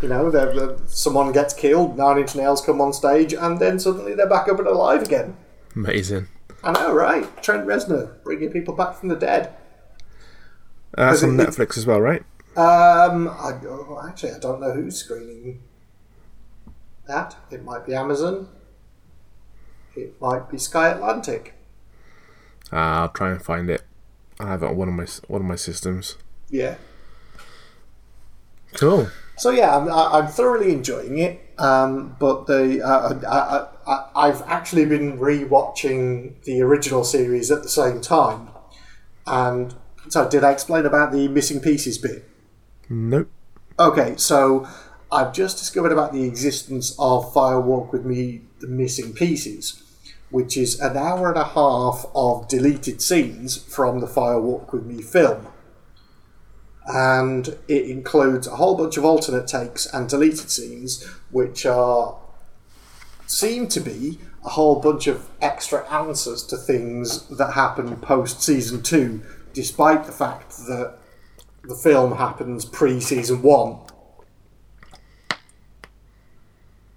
You 0.00 0.08
know, 0.08 0.30
that 0.30 0.54
that 0.54 0.88
someone 0.88 1.32
gets 1.32 1.52
killed, 1.52 1.98
Nine 1.98 2.16
Inch 2.18 2.34
Nails 2.34 2.62
come 2.64 2.80
on 2.80 2.94
stage, 2.94 3.34
and 3.34 3.58
then 3.58 3.78
suddenly 3.78 4.14
they're 4.14 4.28
back 4.28 4.48
up 4.48 4.58
and 4.58 4.68
alive 4.68 5.02
again. 5.02 5.36
Amazing. 5.74 6.28
I 6.64 6.72
know, 6.72 6.92
right? 6.94 7.42
Trent 7.42 7.66
Reznor 7.66 8.22
bringing 8.24 8.50
people 8.50 8.74
back 8.74 8.94
from 8.96 9.08
the 9.08 9.16
dead. 9.16 9.54
Uh, 10.96 11.10
that's 11.10 11.22
on 11.22 11.38
it- 11.38 11.48
Netflix 11.48 11.76
as 11.76 11.86
well, 11.86 12.00
right? 12.00 12.22
Um, 12.56 13.28
I, 13.28 13.52
oh, 13.68 14.02
actually, 14.08 14.32
I 14.32 14.38
don't 14.38 14.60
know 14.60 14.72
who's 14.72 14.96
screening 14.96 15.62
that. 17.06 17.36
It 17.50 17.62
might 17.64 17.84
be 17.84 17.94
Amazon. 17.94 18.48
It 19.94 20.18
might 20.20 20.48
be 20.50 20.56
Sky 20.56 20.88
Atlantic. 20.88 21.54
Ah, 22.72 23.02
I'll 23.02 23.08
try 23.10 23.30
and 23.30 23.42
find 23.42 23.68
it. 23.68 23.82
I 24.40 24.48
have 24.48 24.62
it 24.62 24.70
on 24.70 24.76
one 24.76 24.88
of 24.88 24.94
my 24.94 25.06
one 25.28 25.42
of 25.42 25.46
my 25.46 25.56
systems. 25.56 26.16
Yeah. 26.50 26.76
Cool. 28.74 29.08
So 29.36 29.50
yeah, 29.50 29.76
I'm, 29.76 29.90
I'm 29.90 30.26
thoroughly 30.26 30.72
enjoying 30.72 31.18
it. 31.18 31.40
Um, 31.58 32.16
but 32.18 32.46
the 32.46 32.82
uh, 32.82 33.18
I, 33.26 33.56
I, 33.58 33.68
I, 33.86 34.06
I've 34.14 34.42
actually 34.42 34.84
been 34.86 35.18
re-watching 35.18 36.36
the 36.44 36.62
original 36.62 37.04
series 37.04 37.50
at 37.50 37.62
the 37.62 37.68
same 37.68 38.00
time. 38.00 38.48
And 39.26 39.74
so, 40.08 40.28
did 40.28 40.44
I 40.44 40.52
explain 40.52 40.86
about 40.86 41.12
the 41.12 41.28
missing 41.28 41.60
pieces 41.60 41.98
bit? 41.98 42.28
Nope. 42.88 43.28
Okay, 43.78 44.14
so 44.16 44.68
I've 45.10 45.32
just 45.32 45.58
discovered 45.58 45.92
about 45.92 46.12
the 46.12 46.24
existence 46.24 46.94
of 46.98 47.32
Fire 47.32 47.60
Walk 47.60 47.92
with 47.92 48.04
Me, 48.04 48.42
The 48.60 48.68
Missing 48.68 49.14
Pieces, 49.14 49.82
which 50.30 50.56
is 50.56 50.80
an 50.80 50.96
hour 50.96 51.28
and 51.28 51.38
a 51.38 51.44
half 51.44 52.06
of 52.14 52.48
deleted 52.48 53.02
scenes 53.02 53.56
from 53.56 54.00
the 54.00 54.06
Fire 54.06 54.40
Walk 54.40 54.72
with 54.72 54.84
Me 54.86 55.02
film. 55.02 55.48
And 56.88 57.58
it 57.68 57.90
includes 57.90 58.46
a 58.46 58.56
whole 58.56 58.76
bunch 58.76 58.96
of 58.96 59.04
alternate 59.04 59.48
takes 59.48 59.86
and 59.86 60.08
deleted 60.08 60.50
scenes, 60.50 61.04
which 61.30 61.66
are 61.66 62.16
seem 63.26 63.68
to 63.68 63.80
be 63.80 64.18
a 64.44 64.50
whole 64.50 64.80
bunch 64.80 65.06
of 65.06 65.28
extra 65.40 65.86
answers 65.92 66.42
to 66.44 66.56
things 66.56 67.26
that 67.36 67.52
happen 67.52 67.96
post 67.96 68.42
season 68.42 68.82
two, 68.82 69.22
despite 69.52 70.04
the 70.04 70.12
fact 70.12 70.56
that 70.68 70.98
the 71.64 71.74
film 71.74 72.16
happens 72.16 72.64
pre 72.64 73.00
season 73.00 73.42
one. 73.42 73.78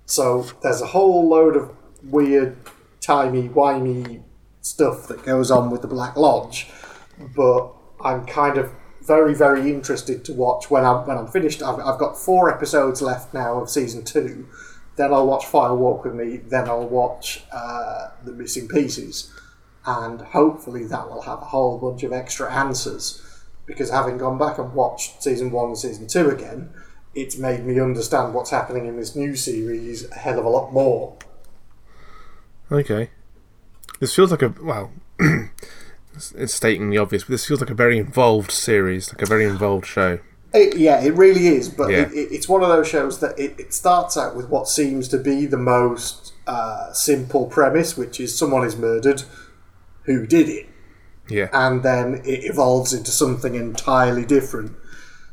So 0.06 0.48
there's 0.62 0.82
a 0.82 0.88
whole 0.88 1.28
load 1.28 1.56
of 1.56 1.72
weird, 2.04 2.58
timey, 3.02 3.50
wimey 3.50 4.24
stuff 4.62 5.08
that 5.08 5.24
goes 5.24 5.52
on 5.52 5.70
with 5.70 5.82
the 5.82 5.88
Black 5.88 6.16
Lodge, 6.16 6.68
but 7.36 7.72
I'm 8.02 8.26
kind 8.26 8.58
of 8.58 8.72
very, 9.02 9.34
very 9.34 9.72
interested 9.72 10.24
to 10.26 10.34
watch 10.34 10.70
when 10.70 10.86
I'm 10.86 11.08
when 11.08 11.18
I'm 11.18 11.28
finished. 11.28 11.64
I've, 11.64 11.80
I've 11.80 12.00
got 12.00 12.18
four 12.18 12.54
episodes 12.54 13.02
left 13.02 13.34
now 13.34 13.60
of 13.60 13.70
season 13.70 14.04
two. 14.04 14.48
Then 15.00 15.14
I'll 15.14 15.28
watch 15.28 15.45
Fire 15.45 15.74
Walk 15.74 16.04
with 16.04 16.14
Me. 16.14 16.38
Then 16.38 16.68
I'll 16.68 16.86
watch 16.86 17.41
uh, 17.54 18.10
The 18.26 18.34
Missing 18.34 18.68
Pieces, 18.68 19.32
and 19.86 20.20
hopefully 20.20 20.84
that 20.88 21.10
will 21.10 21.22
have 21.22 21.39
a 21.41 21.45
whole 21.45 21.78
bunch 21.78 22.04
of 22.04 22.12
extra 22.12 22.52
answers. 22.54 23.26
Because 23.66 23.91
having 23.91 24.18
gone 24.18 24.38
back 24.38 24.58
and 24.58 24.74
watched 24.74 25.24
season 25.24 25.52
one 25.52 25.68
and 25.68 25.78
season 25.78 26.08
two 26.08 26.30
again, 26.30 26.72
it's 27.16 27.38
made 27.38 27.66
me 27.66 27.80
understand 27.80 28.34
what's 28.34 28.50
happening 28.50 28.88
in 28.88 28.97
this 28.97 29.16
new 29.16 29.38
series 29.38 30.06
a 30.12 30.16
hell 30.16 30.38
of 30.38 30.43
a 30.43 30.50
lot 30.50 30.74
more. 30.74 31.16
Okay. 32.70 33.10
This 34.02 34.14
feels 34.14 34.32
like 34.32 34.41
a 34.41 34.54
well. 34.62 34.91
it's- 35.20 36.34
it's 36.36 36.54
stating 36.54 36.89
the 36.89 36.97
obvious, 36.97 37.24
but 37.24 37.30
this 37.30 37.45
feels 37.47 37.62
like 37.62 37.70
a 37.70 37.74
very 37.86 37.97
involved 37.97 38.52
series, 38.52 39.14
like 39.14 39.22
a 39.22 39.26
very 39.26 39.45
involved 39.45 39.86
show. 39.86 40.20
It, 40.54 40.78
yeah, 40.78 41.02
it 41.02 41.14
really 41.14 41.47
is. 41.47 41.70
But 41.70 41.91
Yeah. 41.91 41.97
it, 42.04 42.14
it, 42.14 42.32
it's 42.32 42.50
one 42.50 42.64
of 42.64 42.70
those 42.70 42.88
shows 42.88 43.20
that 43.20 43.38
it, 43.38 43.74
starts 43.74 44.18
out 44.18 44.36
with 44.36 44.50
what 44.50 44.68
seems 44.68 45.08
to 45.10 45.18
be 45.20 45.45
the 45.45 45.58
most 45.58 46.34
uh, 46.47 46.91
simple 46.91 47.45
premise, 47.45 47.95
which 47.97 48.20
is 48.20 48.38
someone 48.38 48.66
is 48.66 48.76
murdered. 48.76 49.24
Who 50.04 50.26
did 50.26 50.50
it? 50.50 50.66
Yeah. 51.30 51.50
and 51.54 51.84
then 51.84 52.24
it 52.26 52.43
evolves 52.45 52.91
into 52.91 53.12
something 53.12 53.54
entirely 53.54 54.26
different. 54.26 54.72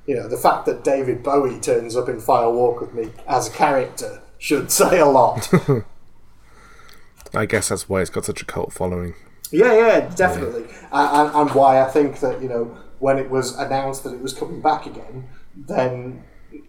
You 0.06 0.16
know, 0.16 0.28
the 0.28 0.36
fact 0.36 0.66
that 0.66 0.84
David 0.84 1.22
Bowie 1.22 1.58
turns 1.58 1.96
up 1.96 2.10
in 2.10 2.20
Fire 2.20 2.50
Walk 2.50 2.82
with 2.82 2.92
Me 2.92 3.10
as 3.26 3.48
a 3.48 3.50
character 3.50 4.20
should 4.36 4.70
say 4.80 4.98
a 5.00 5.06
lot. 5.06 5.48
I 7.34 7.46
guess 7.46 7.68
that's 7.70 7.88
why 7.88 8.00
it's 8.02 8.10
got 8.10 8.24
such 8.26 8.42
a 8.42 8.44
cult 8.44 8.72
following. 8.72 9.14
yeah, 9.50 9.72
yeah, 9.74 10.14
definitely. 10.14 10.64
And, 10.92 11.28
and, 11.28 11.34
and 11.34 11.50
why 11.54 11.80
I 11.80 11.88
think 11.88 12.20
that, 12.20 12.40
you 12.42 12.48
know, 12.48 12.76
when 12.98 13.18
it 13.18 13.30
was 13.30 13.56
announced 13.56 14.04
that 14.04 14.12
it 14.14 14.20
was 14.20 14.32
coming 14.32 14.60
back 14.60 14.86
again, 14.86 15.28
then 15.54 16.24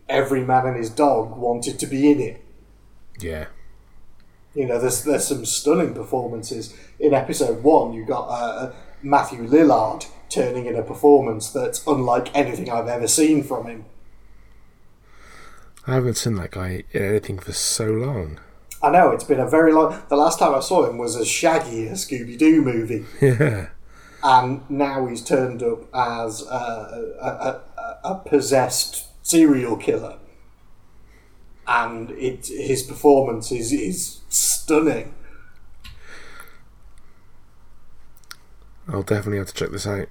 every 0.09 0.43
man 0.43 0.65
and 0.67 0.77
his 0.77 0.89
dog 0.89 1.37
wanted 1.37 1.79
to 1.79 1.87
be 1.87 2.11
in 2.11 2.19
it. 2.19 2.43
Yeah. 3.19 3.47
You 4.53 4.65
know, 4.65 4.79
there's 4.79 5.03
there's 5.03 5.27
some 5.27 5.45
stunning 5.45 5.93
performances 5.93 6.75
in 6.99 7.13
episode 7.13 7.63
one. 7.63 7.93
You 7.93 8.05
got 8.05 8.27
uh, 8.27 8.73
Matthew 9.03 9.47
Lillard 9.47 10.07
turning 10.29 10.65
in 10.65 10.75
a 10.75 10.81
performance 10.83 11.49
that's 11.49 11.85
unlike 11.85 12.35
anything 12.35 12.69
I've 12.69 12.87
ever 12.87 13.07
seen 13.07 13.43
from 13.43 13.67
him. 13.67 13.85
I 15.85 15.93
haven't 15.93 16.15
seen 16.17 16.35
that 16.35 16.51
guy 16.51 16.83
in 16.91 17.01
anything 17.03 17.39
for 17.39 17.53
so 17.53 17.85
long. 17.85 18.39
I 18.81 18.91
know 18.91 19.11
it's 19.11 19.23
been 19.23 19.39
a 19.39 19.49
very 19.49 19.71
long. 19.73 20.01
The 20.09 20.17
last 20.17 20.37
time 20.39 20.53
I 20.53 20.59
saw 20.59 20.87
him 20.87 20.97
was 20.97 21.15
as 21.15 21.27
Shaggy, 21.27 21.87
a 21.87 21.93
Scooby 21.93 22.37
Doo 22.37 22.61
movie, 22.61 23.05
Yeah. 23.21 23.69
And 24.23 24.69
now 24.69 25.05
he's 25.07 25.23
turned 25.23 25.61
up 25.63 25.83
as 25.93 26.41
a, 26.43 27.15
a, 27.21 27.61
a, 27.77 27.99
a 28.03 28.15
possessed 28.25 29.05
serial 29.25 29.77
killer, 29.77 30.17
and 31.67 32.11
it 32.11 32.47
his 32.47 32.83
performance 32.83 33.51
is 33.51 33.71
is 33.71 34.21
stunning. 34.29 35.13
I'll 38.89 39.03
definitely 39.03 39.37
have 39.39 39.47
to 39.47 39.53
check 39.53 39.69
this 39.71 39.85
out. 39.85 40.07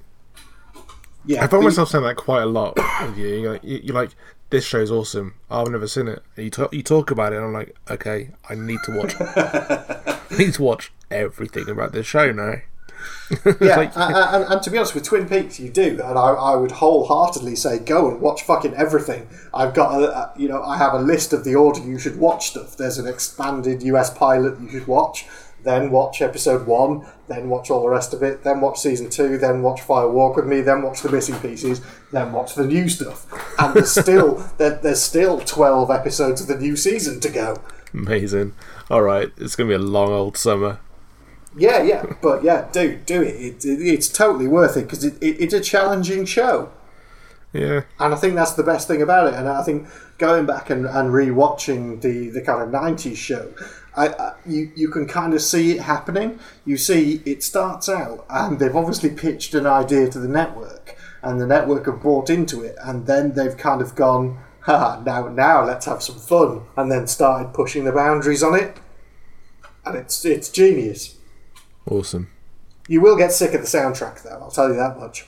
Yeah, 1.24 1.44
I 1.44 1.46
found 1.48 1.62
the- 1.62 1.68
myself 1.68 1.88
saying 1.88 2.04
that 2.04 2.16
quite 2.16 2.42
a 2.42 2.46
lot 2.46 2.76
with 2.76 3.16
you. 3.18 3.26
You're 3.28 3.52
like, 3.54 3.64
you- 3.64 3.80
you're 3.84 3.94
like, 3.94 4.10
this 4.50 4.64
show's 4.64 4.90
awesome. 4.90 5.34
I've 5.50 5.68
never 5.68 5.88
seen 5.88 6.08
it. 6.08 6.22
You 6.36 6.50
talk, 6.50 6.72
you 6.72 6.82
talk 6.82 7.10
about 7.10 7.32
it, 7.32 7.36
and 7.36 7.46
I'm 7.46 7.52
like, 7.52 7.74
okay, 7.90 8.30
I 8.48 8.54
need 8.54 8.78
to 8.84 8.92
watch. 8.96 9.14
I 9.20 10.36
need 10.38 10.54
to 10.54 10.62
watch 10.62 10.92
everything 11.10 11.68
about 11.68 11.92
this 11.92 12.06
show 12.06 12.30
now. 12.32 12.56
Yeah, 13.60 13.76
like- 13.76 13.96
and, 13.96 14.14
and, 14.14 14.44
and 14.52 14.62
to 14.62 14.70
be 14.70 14.78
honest, 14.78 14.94
with 14.94 15.02
Twin 15.04 15.28
Peaks, 15.28 15.58
you 15.58 15.68
do, 15.68 16.00
and 16.04 16.16
I, 16.18 16.30
I 16.52 16.54
would 16.56 16.70
wholeheartedly 16.72 17.56
say 17.56 17.78
go 17.80 18.08
and 18.10 18.20
watch 18.20 18.42
fucking 18.44 18.74
everything. 18.74 19.28
I've 19.52 19.74
got 19.74 20.00
a, 20.00 20.16
a- 20.16 20.32
you 20.36 20.48
know, 20.48 20.62
I 20.62 20.76
have 20.78 20.94
a 20.94 20.98
list 21.00 21.32
of 21.32 21.42
the 21.44 21.54
order 21.56 21.80
you 21.80 21.98
should 21.98 22.18
watch 22.18 22.48
stuff. 22.50 22.76
There's 22.76 22.98
an 22.98 23.06
expanded 23.08 23.82
US 23.82 24.10
pilot 24.16 24.60
you 24.60 24.68
should 24.70 24.86
watch, 24.86 25.26
then 25.64 25.90
watch 25.90 26.22
episode 26.22 26.66
one, 26.68 27.04
then 27.26 27.48
watch 27.48 27.68
all 27.72 27.82
the 27.82 27.88
rest 27.88 28.14
of 28.14 28.22
it, 28.22 28.44
then 28.44 28.60
watch 28.60 28.78
season 28.78 29.10
two, 29.10 29.36
then 29.38 29.60
watch 29.62 29.80
Fire 29.82 30.08
Walk 30.08 30.36
with 30.36 30.46
Me, 30.46 30.60
then 30.60 30.82
watch 30.82 31.02
the 31.02 31.10
missing 31.10 31.34
pieces, 31.40 31.80
then 32.12 32.30
watch 32.32 32.54
the 32.54 32.64
new 32.64 32.88
stuff. 32.88 33.26
And 33.58 33.74
there's 33.74 33.90
still 33.90 34.36
there, 34.58 34.76
there's 34.80 35.02
still 35.02 35.40
twelve 35.40 35.90
episodes 35.90 36.40
of 36.40 36.46
the 36.46 36.56
new 36.58 36.76
season 36.76 37.18
to 37.20 37.28
go. 37.28 37.56
Amazing. 37.92 38.52
All 38.88 39.02
right, 39.02 39.32
it's 39.36 39.56
gonna 39.56 39.68
be 39.68 39.74
a 39.74 39.78
long 39.78 40.12
old 40.12 40.36
summer. 40.36 40.78
Yeah, 41.56 41.82
yeah, 41.82 42.04
but 42.20 42.44
yeah, 42.44 42.68
do 42.70 42.96
do 43.06 43.22
it. 43.22 43.34
it, 43.34 43.64
it 43.64 43.80
it's 43.80 44.08
totally 44.08 44.46
worth 44.46 44.76
it 44.76 44.82
because 44.82 45.04
it, 45.04 45.14
it, 45.22 45.40
it's 45.40 45.54
a 45.54 45.60
challenging 45.60 46.26
show. 46.26 46.70
Yeah. 47.56 47.82
And 47.98 48.12
I 48.12 48.16
think 48.16 48.34
that's 48.34 48.52
the 48.52 48.62
best 48.62 48.86
thing 48.86 49.00
about 49.00 49.28
it. 49.28 49.34
And 49.34 49.48
I 49.48 49.62
think 49.62 49.88
going 50.18 50.46
back 50.46 50.68
and, 50.70 50.86
and 50.86 51.12
re-watching 51.12 52.00
the, 52.00 52.28
the 52.28 52.42
kind 52.42 52.62
of 52.62 52.68
90s 52.68 53.16
show, 53.16 53.52
I, 53.96 54.08
I, 54.08 54.34
you, 54.44 54.70
you 54.74 54.88
can 54.90 55.06
kind 55.06 55.32
of 55.32 55.40
see 55.40 55.72
it 55.72 55.80
happening. 55.80 56.38
You 56.64 56.76
see 56.76 57.22
it 57.24 57.42
starts 57.42 57.88
out 57.88 58.26
and 58.28 58.58
they've 58.58 58.76
obviously 58.76 59.10
pitched 59.10 59.54
an 59.54 59.66
idea 59.66 60.08
to 60.10 60.18
the 60.18 60.28
network 60.28 60.96
and 61.22 61.40
the 61.40 61.46
network 61.46 61.86
have 61.86 62.02
bought 62.02 62.28
into 62.28 62.62
it 62.62 62.76
and 62.82 63.06
then 63.06 63.32
they've 63.32 63.56
kind 63.56 63.80
of 63.80 63.94
gone, 63.94 64.38
now, 64.68 65.32
now 65.32 65.64
let's 65.64 65.86
have 65.86 66.02
some 66.02 66.18
fun 66.18 66.62
and 66.76 66.92
then 66.92 67.06
started 67.06 67.54
pushing 67.54 67.84
the 67.84 67.92
boundaries 67.92 68.42
on 68.42 68.54
it. 68.54 68.76
And 69.86 69.96
it's, 69.96 70.24
it's 70.24 70.50
genius. 70.50 71.15
Awesome. 71.88 72.30
You 72.88 73.00
will 73.00 73.16
get 73.16 73.32
sick 73.32 73.54
of 73.54 73.60
the 73.60 73.66
soundtrack, 73.66 74.22
though. 74.22 74.38
I'll 74.40 74.50
tell 74.50 74.68
you 74.68 74.76
that 74.76 74.98
much. 74.98 75.26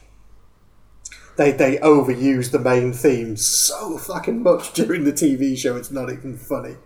They 1.37 1.53
they 1.53 1.77
overuse 1.79 2.51
the 2.51 2.59
main 2.59 2.93
theme 2.93 3.37
so 3.37 3.97
fucking 3.97 4.43
much 4.43 4.73
during 4.75 5.05
the 5.05 5.13
TV 5.13 5.57
show. 5.57 5.77
It's 5.77 5.91
not 5.91 6.11
even 6.11 6.37
funny. 6.37 6.77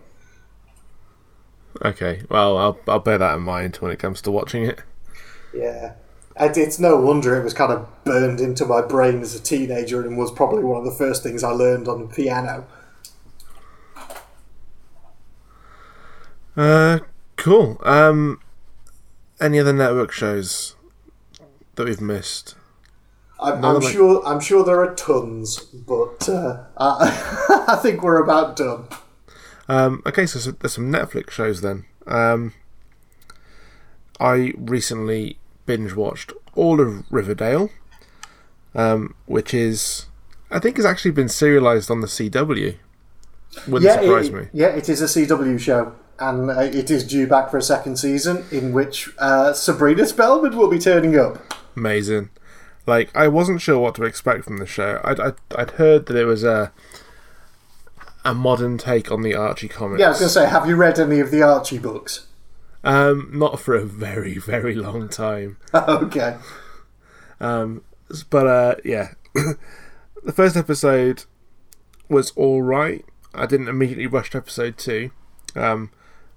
Okay. 1.83 2.21
Well, 2.29 2.57
I'll 2.57 2.79
I'll 2.87 2.99
bear 2.99 3.17
that 3.17 3.35
in 3.35 3.41
mind 3.41 3.77
when 3.77 3.91
it 3.91 3.99
comes 3.99 4.21
to 4.21 4.31
watching 4.31 4.63
it. 4.63 4.81
Yeah, 5.53 5.93
and 6.35 6.55
it's 6.55 6.79
no 6.79 6.97
wonder 6.97 7.35
it 7.35 7.43
was 7.43 7.53
kind 7.53 7.71
of 7.71 7.87
burned 8.03 8.39
into 8.39 8.65
my 8.65 8.81
brain 8.81 9.21
as 9.21 9.33
a 9.35 9.39
teenager, 9.39 10.05
and 10.05 10.17
was 10.17 10.31
probably 10.31 10.63
one 10.63 10.77
of 10.77 10.85
the 10.85 10.97
first 10.97 11.23
things 11.23 11.43
I 11.43 11.49
learned 11.49 11.87
on 11.87 12.01
the 12.01 12.07
piano. 12.07 12.67
Uh, 16.55 16.99
cool. 17.37 17.79
Um, 17.83 18.39
any 19.39 19.59
other 19.59 19.73
network 19.73 20.11
shows 20.11 20.75
that 21.75 21.85
we've 21.85 22.01
missed? 22.01 22.55
I'm, 23.39 23.63
I'm 23.63 23.81
sure 23.81 24.25
I'm 24.25 24.39
sure 24.39 24.63
there 24.63 24.79
are 24.79 24.95
tons, 24.95 25.57
but 25.59 26.29
uh, 26.29 26.63
I, 26.77 27.65
I 27.67 27.75
think 27.75 28.01
we're 28.01 28.23
about 28.23 28.55
done. 28.55 28.87
Um, 29.67 30.01
okay, 30.05 30.25
so 30.25 30.39
so 30.39 30.51
there's 30.51 30.73
some 30.73 30.91
Netflix 30.91 31.31
shows 31.31 31.61
then. 31.61 31.85
Um, 32.07 32.53
I 34.19 34.53
recently 34.57 35.37
binge 35.65 35.93
watched 35.93 36.31
all 36.55 36.79
of 36.79 37.11
Riverdale, 37.11 37.69
um, 38.75 39.15
which 39.25 39.53
is 39.53 40.05
I 40.49 40.59
think 40.59 40.77
has 40.77 40.85
actually 40.85 41.11
been 41.11 41.29
serialized 41.29 41.91
on 41.91 42.01
the 42.01 42.07
CW. 42.07 42.77
Wouldn't 43.67 43.83
yeah, 43.83 44.01
surprise 44.01 44.29
it, 44.29 44.33
me. 44.33 44.47
yeah, 44.53 44.67
it 44.67 44.89
is 44.89 45.01
a 45.01 45.05
CW 45.05 45.59
show, 45.59 45.95
and 46.19 46.49
uh, 46.49 46.59
it 46.59 46.89
is 46.91 47.05
due 47.05 47.27
back 47.27 47.49
for 47.49 47.57
a 47.57 47.61
second 47.61 47.97
season, 47.97 48.45
in 48.51 48.71
which 48.71 49.09
uh, 49.19 49.53
Sabrina 49.53 50.05
Spellman 50.05 50.55
will 50.55 50.69
be 50.69 50.79
turning 50.79 51.17
up. 51.17 51.53
Amazing. 51.75 52.29
Like 52.85 53.15
I 53.15 53.27
wasn't 53.27 53.61
sure 53.61 53.79
what 53.79 53.95
to 53.95 54.03
expect 54.03 54.43
from 54.45 54.57
the 54.57 54.65
show. 54.65 54.99
I'd, 55.03 55.19
I'd 55.19 55.35
I'd 55.55 55.71
heard 55.71 56.05
that 56.07 56.17
it 56.17 56.25
was 56.25 56.43
a 56.43 56.71
a 58.25 58.33
modern 58.33 58.77
take 58.77 59.11
on 59.11 59.21
the 59.21 59.33
Archie 59.35 59.67
comics. 59.67 59.99
Yeah, 59.99 60.07
I 60.07 60.09
was 60.09 60.19
going 60.19 60.29
to 60.29 60.33
say, 60.33 60.47
have 60.47 60.67
you 60.67 60.75
read 60.75 60.99
any 60.99 61.19
of 61.19 61.31
the 61.31 61.41
Archie 61.41 61.77
books? 61.77 62.27
Um, 62.83 63.29
not 63.33 63.59
for 63.59 63.75
a 63.75 63.85
very 63.85 64.37
very 64.37 64.75
long 64.75 65.07
time. 65.09 65.57
okay. 65.73 66.37
Um, 67.39 67.83
but 68.29 68.47
uh, 68.47 68.75
yeah, 68.83 69.13
the 69.33 70.33
first 70.33 70.55
episode 70.57 71.25
was 72.09 72.31
all 72.35 72.61
right. 72.61 73.05
I 73.33 73.45
didn't 73.45 73.67
immediately 73.67 74.07
rush 74.07 74.29
to 74.31 74.37
episode 74.37 74.77
two, 74.77 75.11
um, 75.55 75.89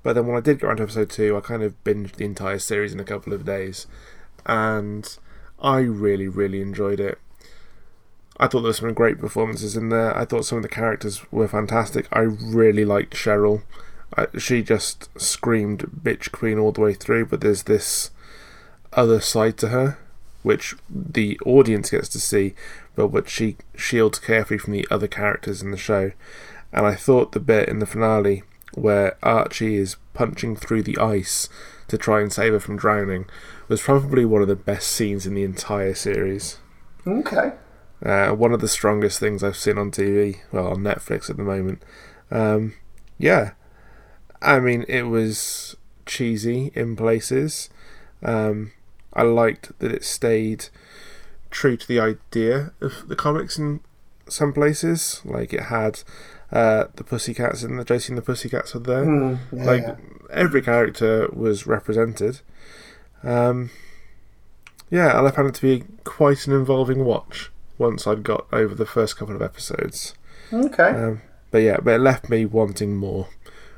but 0.07 0.13
then 0.13 0.29
when 0.29 0.37
I 0.37 0.41
did 0.41 0.61
get 0.61 0.67
around 0.69 0.77
to 0.77 0.85
episode 0.85 1.11
two, 1.11 1.37
I 1.37 1.41
kind 1.41 1.65
of 1.65 1.83
binged 1.83 2.13
the 2.13 2.25
entire 2.25 2.61
series 2.61 2.93
in 2.93 3.01
a 3.01 3.05
couple 3.05 3.33
of 3.33 3.45
days, 3.45 3.89
and 4.47 5.19
I 5.59 5.81
really 5.81 6.29
really 6.29 6.61
enjoyed 6.61 7.01
it. 7.01 7.19
I 8.37 8.47
thought 8.47 8.61
there 8.61 8.69
were 8.69 8.73
some 8.73 8.95
great 8.95 9.19
performances 9.19 9.77
in 9.77 9.89
there. 9.89 10.17
I 10.17 10.25
thought 10.25 10.45
some 10.45 10.59
of 10.59 10.63
the 10.63 10.69
characters 10.69 11.23
were 11.33 11.49
fantastic. 11.49 12.07
I 12.13 12.21
really 12.21 12.85
liked 12.85 13.17
Cheryl. 13.17 13.65
I, 14.17 14.29
she 14.39 14.63
just 14.63 15.09
screamed 15.21 16.01
bitch 16.05 16.31
queen 16.31 16.57
all 16.57 16.71
the 16.71 16.83
way 16.83 16.95
through, 16.95 17.27
but 17.27 17.41
there's 17.41 17.65
this 17.65 18.13
other 18.93 19.21
side 19.21 19.59
to 19.59 19.71
her 19.71 19.99
which 20.45 20.77
the 20.89 21.37
audience 21.45 21.91
gets 21.91 22.09
to 22.11 22.21
see, 22.21 22.55
but 22.95 23.09
which 23.09 23.29
she 23.29 23.57
shields 23.75 24.21
carefully 24.21 24.59
from 24.59 24.73
the 24.73 24.87
other 24.89 25.09
characters 25.09 25.63
in 25.63 25.73
the 25.73 25.77
show. 25.77 26.13
And 26.73 26.87
I 26.87 26.95
thought 26.95 27.33
the 27.33 27.41
bit 27.41 27.69
in 27.69 27.81
the 27.81 27.87
finale 27.87 28.45
where 28.75 29.17
Archie 29.23 29.77
is 29.77 29.97
punching 30.15 30.57
through 30.57 30.83
the 30.83 30.99
ice 30.99 31.49
to 31.89 31.97
try 31.97 32.21
and 32.21 32.33
save 32.33 32.53
her 32.53 32.61
from 32.61 32.77
drowning 32.77 33.27
was 33.69 33.83
probably 33.83 34.25
one 34.25 34.43
of 34.43 34.49
the 34.49 34.57
best 34.57 34.89
scenes 34.89 35.27
in 35.27 35.35
the 35.35 35.45
entire 35.45 35.95
series. 35.95 36.59
Okay. 37.07 37.53
Uh, 38.05 38.31
one 38.31 38.53
of 38.53 38.61
the 38.61 38.69
strongest 38.69 39.19
things 39.19 39.43
I've 39.43 39.57
seen 39.57 39.79
on 39.79 39.91
TV, 39.91 40.39
well, 40.53 40.69
on 40.69 40.79
Netflix 40.79 41.31
at 41.31 41.37
the 41.37 41.43
moment. 41.43 41.83
Um, 42.31 42.75
yeah. 43.19 43.53
I 44.43 44.61
mean, 44.61 44.85
it 44.89 45.03
was 45.03 45.77
cheesy 46.05 46.71
in 46.75 46.97
places. 46.97 47.71
Um, 48.23 48.73
I 49.13 49.23
liked 49.23 49.79
that 49.79 49.93
it 49.93 50.05
stayed 50.05 50.69
true 51.51 51.77
to 51.77 51.89
the 51.89 52.01
idea 52.01 52.73
of 52.81 53.09
the 53.09 53.17
comics 53.17 53.59
in 53.59 53.81
some 54.29 54.53
places. 54.53 55.23
Like, 55.25 55.55
it 55.55 55.65
had 55.65 56.03
uh, 56.57 56.89
the 56.97 57.05
Pussycats 57.05 57.63
and 57.63 57.79
the 57.79 57.85
Josie 57.85 58.13
and 58.13 58.19
the 58.19 58.23
Pussycats 58.23 58.73
were 58.73 58.81
there. 58.81 59.05
Mm, 59.05 59.39
yeah, 59.53 59.65
like, 59.65 59.83
yeah. 59.83 59.97
every 60.31 60.63
character 60.63 61.29
was 61.31 61.67
represented. 61.67 62.41
Um, 63.23 63.69
yeah, 64.89 65.19
and 65.19 65.29
I 65.29 65.31
found 65.33 65.49
it 65.49 65.55
to 65.57 65.63
be 65.63 65.85
quite 66.05 66.47
an 66.47 66.55
involving 66.55 67.05
watch 67.05 67.51
once 67.77 68.07
I'd 68.07 68.23
got 68.23 68.47
over 68.53 68.75
the 68.75 68.87
first 68.87 69.19
couple 69.19 69.37
of 69.37 69.43
episodes. 69.43 70.15
Okay. 70.51 70.89
Um, 70.89 71.21
but 71.51 71.59
yeah, 71.59 71.77
but 71.83 71.97
it 71.97 72.01
left 72.01 72.31
me 72.31 72.47
wanting 72.47 72.97
more, 72.97 73.29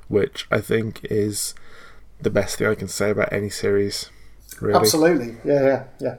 which 0.06 0.46
I 0.48 0.60
think 0.60 1.00
is 1.10 1.54
the 2.20 2.30
best 2.30 2.58
thing 2.58 2.68
I 2.68 2.76
can 2.76 2.88
say 2.88 3.10
about 3.10 3.32
any 3.32 3.50
series. 3.50 4.10
Really. 4.60 4.78
Absolutely. 4.78 5.36
Yeah, 5.44 5.64
yeah, 5.64 5.84
yeah. 5.98 6.16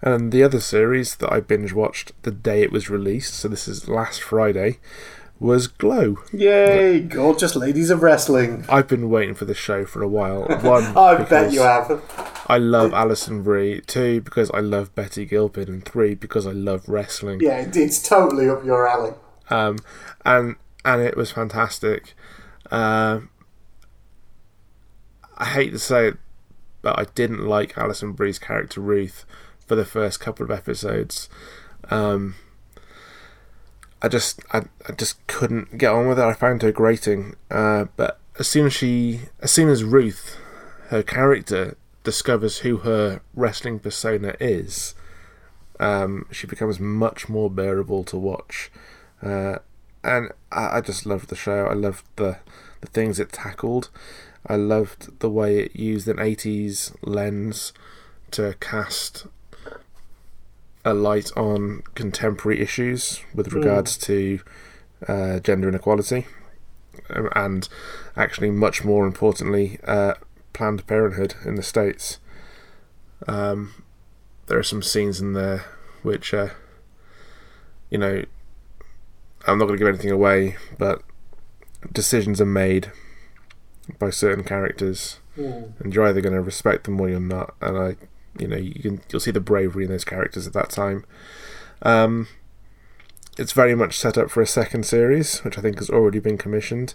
And 0.00 0.32
the 0.32 0.42
other 0.42 0.58
series 0.58 1.14
that 1.16 1.32
I 1.32 1.38
binge 1.38 1.72
watched 1.72 2.10
the 2.22 2.32
day 2.32 2.62
it 2.62 2.72
was 2.72 2.90
released, 2.90 3.34
so 3.34 3.46
this 3.46 3.68
is 3.68 3.88
last 3.88 4.20
Friday, 4.20 4.80
was 5.42 5.66
Glow. 5.66 6.16
Yay! 6.32 7.00
Gorgeous 7.00 7.56
ladies 7.56 7.90
of 7.90 8.02
wrestling. 8.02 8.64
I've 8.68 8.88
been 8.88 9.10
waiting 9.10 9.34
for 9.34 9.44
this 9.44 9.56
show 9.58 9.84
for 9.84 10.02
a 10.02 10.08
while. 10.08 10.42
One, 10.62 10.84
I 10.96 11.24
bet 11.24 11.52
you 11.52 11.60
have. 11.62 12.00
I 12.48 12.58
love 12.58 12.92
Alison 12.94 13.42
Brie. 13.42 13.80
Two, 13.80 14.20
because 14.20 14.50
I 14.52 14.60
love 14.60 14.94
Betty 14.94 15.24
Gilpin. 15.26 15.68
And 15.68 15.84
three, 15.84 16.14
because 16.14 16.46
I 16.46 16.52
love 16.52 16.88
wrestling. 16.88 17.40
Yeah, 17.42 17.58
it- 17.60 17.76
it's 17.76 18.00
totally 18.06 18.48
up 18.48 18.64
your 18.64 18.86
alley. 18.88 19.12
um, 19.50 19.78
and 20.24 20.56
and 20.84 21.02
it 21.02 21.16
was 21.16 21.30
fantastic. 21.32 22.14
Um 22.70 23.28
I 25.36 25.46
hate 25.46 25.70
to 25.72 25.78
say 25.78 26.08
it, 26.08 26.16
but 26.82 26.98
I 26.98 27.04
didn't 27.14 27.46
like 27.46 27.76
Alison 27.76 28.12
Brie's 28.12 28.38
character 28.38 28.80
Ruth 28.80 29.24
for 29.66 29.74
the 29.74 29.84
first 29.84 30.20
couple 30.20 30.44
of 30.44 30.50
episodes. 30.50 31.28
Um, 31.90 32.36
I 34.02 34.08
just 34.08 34.40
I, 34.52 34.62
I 34.88 34.92
just 34.92 35.24
couldn't 35.28 35.78
get 35.78 35.92
on 35.92 36.08
with 36.08 36.18
her. 36.18 36.26
I 36.26 36.34
found 36.34 36.62
her 36.62 36.72
grating. 36.72 37.36
Uh, 37.50 37.86
but 37.96 38.18
as 38.38 38.48
soon 38.48 38.66
as 38.66 38.72
she, 38.72 39.20
as 39.40 39.52
soon 39.52 39.68
as 39.68 39.84
Ruth, 39.84 40.36
her 40.88 41.02
character, 41.02 41.76
discovers 42.02 42.58
who 42.58 42.78
her 42.78 43.20
wrestling 43.34 43.78
persona 43.78 44.34
is, 44.40 44.94
um, 45.78 46.26
she 46.32 46.46
becomes 46.48 46.80
much 46.80 47.28
more 47.28 47.48
bearable 47.48 48.02
to 48.04 48.16
watch. 48.18 48.72
Uh, 49.22 49.58
and 50.02 50.32
I, 50.50 50.78
I 50.78 50.80
just 50.80 51.06
loved 51.06 51.28
the 51.28 51.36
show. 51.36 51.66
I 51.66 51.74
loved 51.74 52.04
the 52.16 52.38
the 52.80 52.88
things 52.88 53.20
it 53.20 53.30
tackled. 53.30 53.88
I 54.44 54.56
loved 54.56 55.20
the 55.20 55.30
way 55.30 55.60
it 55.60 55.76
used 55.76 56.08
an 56.08 56.16
'80s 56.16 56.96
lens 57.02 57.72
to 58.32 58.56
cast 58.58 59.26
a 60.84 60.94
light 60.94 61.30
on 61.36 61.82
contemporary 61.94 62.60
issues 62.60 63.20
with 63.34 63.52
regards 63.52 63.96
to 63.98 64.40
uh, 65.06 65.38
gender 65.40 65.68
inequality, 65.68 66.26
um, 67.10 67.28
and 67.34 67.68
actually, 68.16 68.50
much 68.50 68.84
more 68.84 69.06
importantly, 69.06 69.78
uh, 69.84 70.14
Planned 70.52 70.86
Parenthood 70.86 71.34
in 71.44 71.54
the 71.54 71.62
states. 71.62 72.18
Um, 73.28 73.84
there 74.46 74.58
are 74.58 74.64
some 74.64 74.82
scenes 74.82 75.20
in 75.20 75.32
there 75.32 75.64
which, 76.02 76.34
uh, 76.34 76.48
you 77.90 77.98
know, 77.98 78.24
I'm 79.46 79.58
not 79.58 79.66
going 79.66 79.78
to 79.78 79.84
give 79.84 79.88
anything 79.88 80.10
away, 80.10 80.56
but 80.78 81.02
decisions 81.92 82.40
are 82.40 82.46
made 82.46 82.90
by 83.98 84.10
certain 84.10 84.44
characters, 84.44 85.18
and 85.78 85.94
you're 85.94 86.06
either 86.06 86.20
going 86.20 86.34
to 86.34 86.40
respect 86.42 86.84
them 86.84 87.00
or 87.00 87.08
you're 87.08 87.20
not. 87.20 87.54
And 87.60 87.78
I, 87.78 87.96
you 88.38 88.48
know, 88.48 88.56
you 88.56 88.74
can 88.74 89.00
you'll 89.10 89.20
see 89.20 89.30
the 89.30 89.40
bravery 89.40 89.84
in 89.84 89.90
those 89.90 90.04
characters 90.04 90.46
at 90.46 90.52
that 90.52 90.70
time. 90.70 91.04
Um, 91.82 92.28
it's 93.38 93.52
very 93.52 93.74
much 93.74 93.98
set 93.98 94.18
up 94.18 94.30
for 94.30 94.40
a 94.42 94.46
second 94.46 94.84
series, 94.84 95.38
which 95.44 95.58
I 95.58 95.60
think 95.62 95.78
has 95.78 95.90
already 95.90 96.18
been 96.18 96.38
commissioned. 96.38 96.94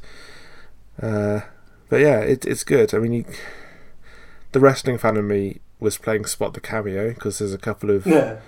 Uh, 1.02 1.42
but 1.90 2.00
yeah, 2.02 2.20
it, 2.20 2.46
it's 2.46 2.64
good. 2.64 2.94
I 2.94 3.00
mean, 3.00 3.14
you, 3.14 3.26
the 4.52 4.60
wrestling 4.60 4.98
fan 4.98 5.18
in 5.18 5.28
me 5.28 5.60
was 5.80 5.98
playing 5.98 6.26
Spot 6.26 6.54
the 6.54 6.62
cameo 6.62 7.14
because 7.14 7.40
there's 7.40 7.54
a 7.54 7.58
couple 7.58 7.90
of 7.92 8.06
Yeah. 8.06 8.40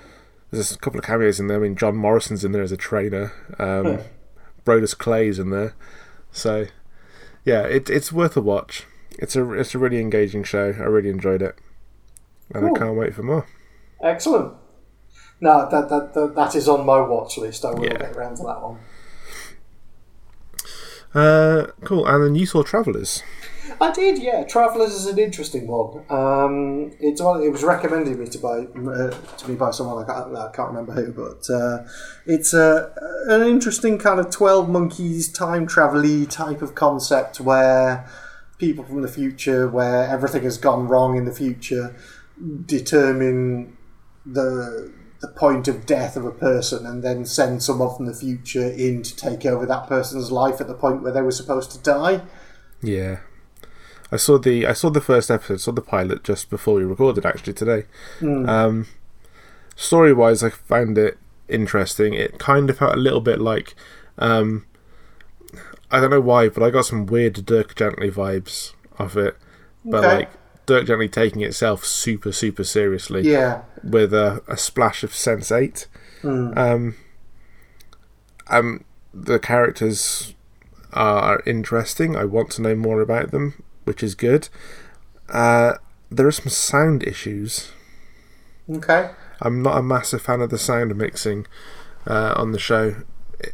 there's 0.51 0.71
a 0.71 0.77
couple 0.77 0.99
of 0.99 1.05
cameos 1.05 1.39
in 1.39 1.47
there. 1.47 1.57
I 1.57 1.61
mean, 1.61 1.75
John 1.75 1.95
Morrison's 1.95 2.43
in 2.43 2.51
there 2.51 2.63
as 2.63 2.71
a 2.71 2.77
trainer. 2.77 3.31
Um, 3.59 3.99
Brodus 4.65 4.97
Clay's 4.97 5.39
in 5.39 5.49
there. 5.51 5.73
So, 6.31 6.67
yeah, 7.45 7.61
it, 7.63 7.89
it's 7.89 8.11
worth 8.11 8.35
a 8.37 8.41
watch. 8.41 8.85
It's 9.17 9.35
a 9.35 9.51
it's 9.53 9.73
a 9.75 9.79
really 9.79 9.99
engaging 9.99 10.43
show. 10.43 10.75
I 10.77 10.83
really 10.83 11.09
enjoyed 11.09 11.41
it, 11.41 11.57
and. 12.53 12.65
I 12.75 12.79
can't 12.79 12.95
wait 12.97 13.13
for 13.15 13.23
more. 13.23 13.45
Excellent. 14.01 14.53
No, 15.41 15.69
that, 15.69 15.89
that 15.89 16.13
that 16.13 16.35
that 16.35 16.55
is 16.55 16.67
on 16.67 16.85
my 16.85 16.99
watch 17.01 17.37
list. 17.37 17.63
I 17.65 17.71
will 17.71 17.85
Yeah. 17.85 17.97
get 17.97 18.15
around 18.15 18.35
to 18.37 18.43
that 18.43 18.61
one. 18.61 18.77
Uh, 21.13 21.67
cool. 21.83 22.05
And 22.05 22.23
then 22.23 22.35
you 22.35 22.45
saw 22.45 22.61
Travelers. 22.61 23.23
I 23.81 23.91
did, 23.91 24.19
yeah. 24.21 24.43
Travelers 24.43 24.93
is 24.93 25.05
an 25.05 25.17
interesting 25.17 25.67
one. 25.67 26.03
Um, 26.09 26.91
it's 26.99 27.21
one, 27.21 27.41
it 27.41 27.49
was 27.49 27.63
recommended 27.63 28.19
me 28.19 28.27
to 28.27 28.37
buy 28.39 28.59
uh, 28.59 29.09
to 29.11 29.49
me 29.49 29.55
by 29.55 29.71
someone 29.71 30.03
I 30.03 30.07
can't, 30.07 30.35
I 30.35 30.51
can't 30.51 30.69
remember 30.69 30.93
who, 30.93 31.11
but 31.13 31.49
uh, 31.53 31.85
it's 32.25 32.53
a 32.53 32.91
an 33.27 33.41
interesting 33.43 33.97
kind 33.97 34.19
of 34.19 34.29
Twelve 34.31 34.69
Monkeys 34.69 35.31
time 35.31 35.65
travel 35.67 36.25
type 36.25 36.61
of 36.61 36.75
concept 36.75 37.39
where 37.39 38.07
people 38.57 38.83
from 38.83 39.01
the 39.01 39.07
future, 39.07 39.69
where 39.69 40.03
everything 40.07 40.43
has 40.43 40.57
gone 40.57 40.87
wrong 40.87 41.15
in 41.15 41.25
the 41.25 41.31
future, 41.31 41.95
determine 42.65 43.77
the 44.25 44.91
the 45.21 45.27
point 45.27 45.67
of 45.67 45.85
death 45.85 46.15
of 46.15 46.23
a 46.23 46.31
person 46.31 46.85
and 46.85 47.03
then 47.03 47.25
send 47.25 47.61
someone 47.61 47.93
from 47.93 48.05
the 48.05 48.13
future 48.13 48.69
in 48.69 49.03
to 49.03 49.13
take 49.15 49.45
over 49.45 49.65
that 49.65 49.85
person's 49.85 50.31
life 50.31 50.61
at 50.61 50.67
the 50.67 50.73
point 50.73 51.03
where 51.03 51.11
they 51.11 51.21
were 51.21 51.31
supposed 51.31 51.71
to 51.71 51.79
die. 51.79 52.21
Yeah, 52.81 53.17
I 54.13 54.15
saw 54.15 54.37
the 54.37 54.65
I 54.65 54.71
saw 54.73 54.89
the 54.89 55.01
first 55.01 55.29
episode, 55.29 55.59
saw 55.59 55.73
the 55.73 55.81
pilot 55.81 56.23
just 56.23 56.49
before 56.49 56.75
we 56.75 56.83
recorded 56.83 57.25
actually 57.25 57.53
today. 57.53 57.83
Um, 58.21 58.87
story 59.75 60.13
wise, 60.13 60.41
I 60.41 60.49
found 60.51 60.97
it 60.97 61.17
interesting. 61.49 62.13
It 62.13 62.39
kind 62.39 62.69
of 62.69 62.77
felt 62.77 62.93
a 62.95 62.99
little 62.99 63.21
bit 63.21 63.41
like, 63.41 63.75
um, 64.17 64.65
I 65.91 65.99
don't 65.99 66.11
know 66.11 66.21
why, 66.21 66.47
but 66.47 66.63
I 66.63 66.69
got 66.69 66.85
some 66.85 67.05
weird 67.07 67.45
Dirk 67.45 67.75
Gently 67.75 68.09
vibes 68.09 68.73
off 68.97 69.17
it. 69.17 69.35
But 69.83 70.05
Okay. 70.05 70.15
like 70.15 70.29
Dirk 70.69 70.85
Gently 70.85 71.09
taking 71.09 71.41
itself 71.41 71.83
super 71.83 72.31
super 72.31 72.63
seriously 72.63 73.23
Yeah. 73.23 73.61
with 73.83 74.13
a, 74.13 74.43
a 74.47 74.55
splash 74.55 75.03
of 75.03 75.15
Sense 75.15 75.51
Eight. 75.51 75.87
Um, 76.23 76.95
um, 78.47 78.83
the 79.13 79.39
characters 79.39 80.35
are 80.93 81.41
interesting. 81.45 82.15
I 82.15 82.25
want 82.25 82.51
to 82.51 82.61
know 82.61 82.75
more 82.75 83.01
about 83.01 83.31
them, 83.31 83.63
which 83.85 84.03
is 84.03 84.13
good. 84.13 84.49
Uh, 85.29 85.73
there 86.11 86.27
are 86.27 86.31
some 86.31 86.49
sound 86.49 87.03
issues. 87.03 87.71
Okay. 88.69 89.09
I'm 89.41 89.61
not 89.63 89.77
a 89.77 89.81
massive 89.83 90.21
fan 90.21 90.41
of 90.41 90.49
the 90.51 90.57
sound 90.59 90.95
mixing 90.95 91.47
uh, 92.05 92.33
on 92.35 92.51
the 92.51 92.59
show. 92.59 92.95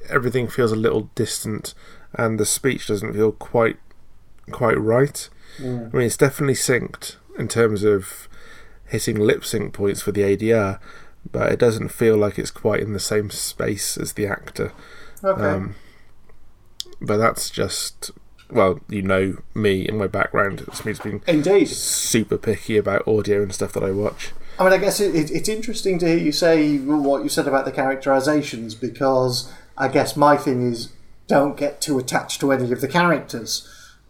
Everything 0.09 0.47
feels 0.47 0.71
a 0.71 0.75
little 0.75 1.09
distant, 1.15 1.73
and 2.13 2.39
the 2.39 2.45
speech 2.45 2.87
doesn't 2.87 3.13
feel 3.13 3.31
quite 3.31 3.77
quite 4.51 4.79
right. 4.79 5.29
I 5.59 5.63
mean, 5.63 6.01
it's 6.01 6.17
definitely 6.17 6.55
synced 6.55 7.15
in 7.37 7.47
terms 7.47 7.83
of 7.83 8.27
hitting 8.85 9.19
lip 9.19 9.43
sync 9.45 9.73
points 9.73 10.01
for 10.01 10.11
the 10.11 10.21
ADR, 10.21 10.79
but 11.31 11.51
it 11.51 11.59
doesn't 11.59 11.89
feel 11.89 12.17
like 12.17 12.37
it's 12.37 12.51
quite 12.51 12.81
in 12.81 12.93
the 12.93 12.99
same 12.99 13.29
space 13.29 13.97
as 13.97 14.13
the 14.13 14.27
actor. 14.27 14.71
Okay. 15.23 15.41
Um, 15.41 15.75
but 17.01 17.17
that's 17.17 17.49
just 17.49 18.11
well, 18.49 18.79
you 18.89 19.01
know 19.01 19.37
me 19.53 19.87
and 19.87 19.97
my 19.97 20.07
background. 20.07 20.63
It's 20.67 20.85
me 20.85 20.93
being 21.03 21.21
Indeed. 21.27 21.65
super 21.65 22.37
picky 22.37 22.77
about 22.77 23.07
audio 23.07 23.41
and 23.41 23.53
stuff 23.53 23.73
that 23.73 23.83
I 23.83 23.91
watch. 23.91 24.31
I 24.59 24.63
mean, 24.63 24.73
I 24.73 24.77
guess 24.77 24.99
it, 24.99 25.15
it, 25.15 25.31
it's 25.31 25.49
interesting 25.49 25.99
to 25.99 26.07
hear 26.07 26.17
you 26.17 26.31
say 26.31 26.77
what 26.77 27.23
you 27.23 27.29
said 27.29 27.47
about 27.47 27.65
the 27.65 27.71
characterizations 27.71 28.75
because 28.75 29.51
I 29.77 29.87
guess 29.87 30.15
my 30.15 30.37
thing 30.37 30.71
is 30.71 30.89
don't 31.27 31.57
get 31.57 31.81
too 31.81 31.97
attached 31.97 32.39
to 32.41 32.51
any 32.51 32.71
of 32.71 32.81
the 32.81 32.87
characters 32.87 33.67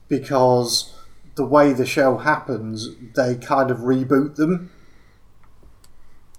because 0.10 0.94
the 1.36 1.46
way 1.46 1.74
the 1.74 1.86
show 1.86 2.18
happens, 2.18 2.90
they 3.16 3.36
kind 3.36 3.70
of 3.72 3.80
reboot 3.80 4.36
them. 4.36 4.72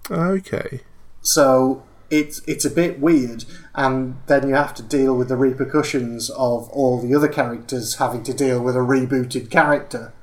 Okay. 0.09 0.81
So 1.21 1.83
it's 2.09 2.41
it's 2.47 2.65
a 2.65 2.69
bit 2.69 2.99
weird, 2.99 3.45
and 3.75 4.15
then 4.27 4.47
you 4.47 4.55
have 4.55 4.73
to 4.75 4.83
deal 4.83 5.15
with 5.15 5.27
the 5.29 5.35
repercussions 5.35 6.29
of 6.31 6.69
all 6.69 7.01
the 7.01 7.13
other 7.15 7.27
characters 7.27 7.95
having 7.95 8.23
to 8.23 8.33
deal 8.33 8.61
with 8.61 8.75
a 8.75 8.79
rebooted 8.79 9.49
character. 9.51 10.13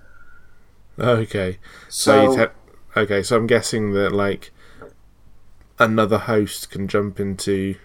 Okay. 0.99 1.59
So, 1.89 2.35
So- 2.35 2.47
te- 2.47 2.53
okay. 2.97 3.23
So 3.23 3.37
I'm 3.37 3.47
guessing 3.47 3.93
that 3.93 4.13
like 4.13 4.53
another 5.79 6.19
host 6.19 6.71
can 6.71 6.89
jump 6.89 7.19
into 7.21 7.77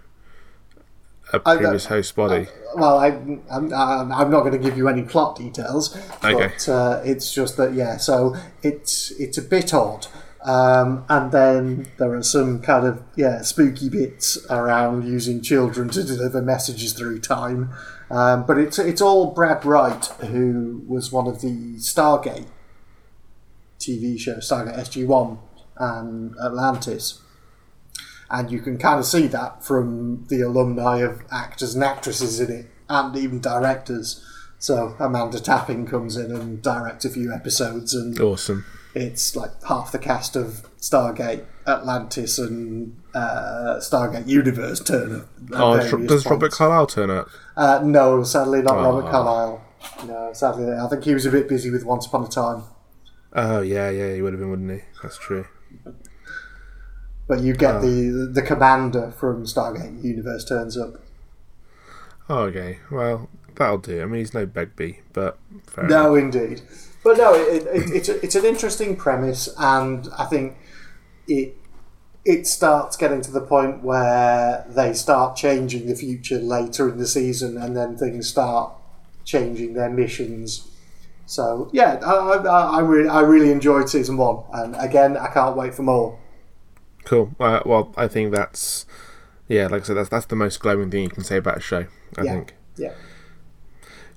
a 1.33 1.41
I- 1.45 1.57
previous 1.57 1.85
host's 1.85 2.11
body. 2.11 2.47
Well, 2.75 2.99
I, 2.99 3.07
I'm, 3.07 3.73
I'm 3.73 4.11
I'm 4.11 4.29
not 4.29 4.41
going 4.41 4.51
to 4.51 4.59
give 4.59 4.77
you 4.77 4.87
any 4.87 5.01
plot 5.01 5.35
details, 5.37 5.95
Okay. 6.23 6.33
but 6.55 6.69
uh, 6.69 7.01
it's 7.03 7.33
just 7.33 7.57
that 7.57 7.73
yeah. 7.73 7.97
So 7.97 8.35
it's 8.61 9.09
it's 9.19 9.37
a 9.39 9.41
bit 9.41 9.73
odd, 9.73 10.05
um, 10.43 11.03
and 11.09 11.31
then 11.31 11.87
there 11.97 12.13
are 12.13 12.21
some 12.21 12.61
kind 12.61 12.85
of 12.85 13.01
yeah 13.15 13.41
spooky 13.41 13.89
bits 13.89 14.37
around 14.51 15.07
using 15.07 15.41
children 15.41 15.89
to 15.89 16.03
deliver 16.03 16.41
messages 16.43 16.93
through 16.93 17.21
time. 17.21 17.71
Um, 18.11 18.45
but 18.45 18.59
it's 18.59 18.77
it's 18.77 19.01
all 19.01 19.31
Brad 19.33 19.65
Wright, 19.65 20.05
who 20.29 20.83
was 20.87 21.11
one 21.11 21.25
of 21.27 21.41
the 21.41 21.77
Stargate 21.77 22.45
TV 23.79 24.19
show, 24.19 24.35
Stargate 24.37 24.77
SG 24.77 25.07
One 25.07 25.39
and 25.77 26.35
Atlantis 26.43 27.21
and 28.31 28.51
you 28.51 28.59
can 28.61 28.77
kind 28.77 28.99
of 28.99 29.05
see 29.05 29.27
that 29.27 29.63
from 29.63 30.25
the 30.29 30.41
alumni 30.41 30.97
of 30.99 31.21
actors 31.31 31.75
and 31.75 31.83
actresses 31.83 32.39
in 32.39 32.51
it, 32.51 32.65
and 32.89 33.15
even 33.15 33.39
directors. 33.39 34.25
So 34.59 34.95
Amanda 34.99 35.39
Tapping 35.39 35.85
comes 35.85 36.17
in 36.17 36.31
and 36.35 36.61
directs 36.61 37.05
a 37.05 37.09
few 37.09 37.31
episodes, 37.33 37.93
and 37.93 38.19
awesome. 38.19 38.65
it's 38.93 39.35
like 39.35 39.51
half 39.63 39.91
the 39.91 39.99
cast 39.99 40.35
of 40.35 40.67
Stargate 40.79 41.45
Atlantis 41.65 42.37
and 42.39 42.99
uh, 43.13 43.77
Stargate 43.79 44.27
Universe 44.27 44.81
turn 44.83 45.15
up. 45.21 45.29
Oh, 45.53 45.77
does 46.07 46.25
Robert 46.25 46.39
points. 46.39 46.57
Carlyle 46.57 46.87
turn 46.87 47.09
up? 47.09 47.29
Uh, 47.55 47.81
no, 47.83 48.23
sadly 48.23 48.61
not 48.61 48.75
Robert 48.75 49.05
Ah. 49.05 49.11
Carlyle. 49.11 49.65
No, 50.05 50.33
sadly, 50.33 50.73
I 50.73 50.87
think 50.89 51.05
he 51.05 51.13
was 51.13 51.25
a 51.25 51.31
bit 51.31 51.47
busy 51.47 51.71
with 51.71 51.85
Once 51.85 52.05
Upon 52.05 52.25
a 52.25 52.27
Time. 52.27 52.63
Oh 53.33 53.61
yeah, 53.61 53.89
yeah, 53.89 54.13
he 54.13 54.21
would 54.21 54.33
have 54.33 54.39
been, 54.41 54.49
wouldn't 54.49 54.71
he? 54.71 54.79
That's 55.01 55.17
true. 55.17 55.45
But 57.29 57.39
you 57.41 57.53
get 57.53 57.75
Ah. 57.75 57.79
the 57.79 58.29
the 58.33 58.41
commander 58.41 59.11
from 59.11 59.45
Stargate 59.45 60.03
Universe 60.03 60.43
turns 60.43 60.75
up. 60.77 60.95
Oh, 62.27 62.39
okay, 62.49 62.79
well 62.91 63.29
that'll 63.55 63.77
do. 63.77 64.01
I 64.01 64.05
mean, 64.05 64.19
he's 64.19 64.33
no 64.33 64.45
Begbie, 64.45 64.99
but 65.13 65.37
fair 65.67 65.85
enough. 65.85 66.03
No, 66.03 66.15
indeed. 66.15 66.61
But 67.03 67.17
no, 67.17 67.33
it, 67.33 67.63
it, 67.67 67.89
it's 67.91 68.09
a, 68.09 68.23
it's 68.25 68.35
an 68.35 68.45
interesting 68.45 68.95
premise, 68.97 69.47
and 69.57 70.07
I 70.17 70.25
think 70.25 70.57
it 71.27 71.55
it 72.25 72.45
starts 72.47 72.97
getting 72.97 73.21
to 73.21 73.31
the 73.31 73.41
point 73.41 73.83
where 73.83 74.65
they 74.67 74.93
start 74.93 75.35
changing 75.37 75.87
the 75.87 75.95
future 75.95 76.39
later 76.39 76.89
in 76.89 76.97
the 76.97 77.07
season, 77.07 77.57
and 77.57 77.77
then 77.77 77.95
things 77.95 78.27
start 78.27 78.73
changing 79.23 79.73
their 79.75 79.89
missions. 79.89 80.67
So 81.27 81.69
yeah, 81.73 81.99
I 82.03 82.13
I, 82.13 82.37
I, 82.43 82.77
I 82.77 82.79
really 82.79 83.07
I 83.09 83.21
really 83.21 83.51
enjoyed 83.51 83.87
season 83.87 84.17
one, 84.17 84.43
and 84.51 84.75
again, 84.77 85.15
I 85.15 85.27
can't 85.27 85.55
wait 85.55 85.75
for 85.75 85.83
more. 85.83 86.17
Cool. 87.05 87.33
Uh, 87.39 87.61
well, 87.65 87.93
I 87.97 88.07
think 88.07 88.31
that's 88.33 88.85
yeah, 89.47 89.67
like 89.67 89.81
I 89.81 89.85
said, 89.85 89.97
that's 89.97 90.09
that's 90.09 90.25
the 90.27 90.35
most 90.35 90.59
glowing 90.59 90.91
thing 90.91 91.03
you 91.03 91.09
can 91.09 91.23
say 91.23 91.37
about 91.37 91.57
a 91.57 91.61
show. 91.61 91.85
I 92.17 92.23
Yeah. 92.23 92.31
think. 92.33 92.55
Yeah, 92.77 92.93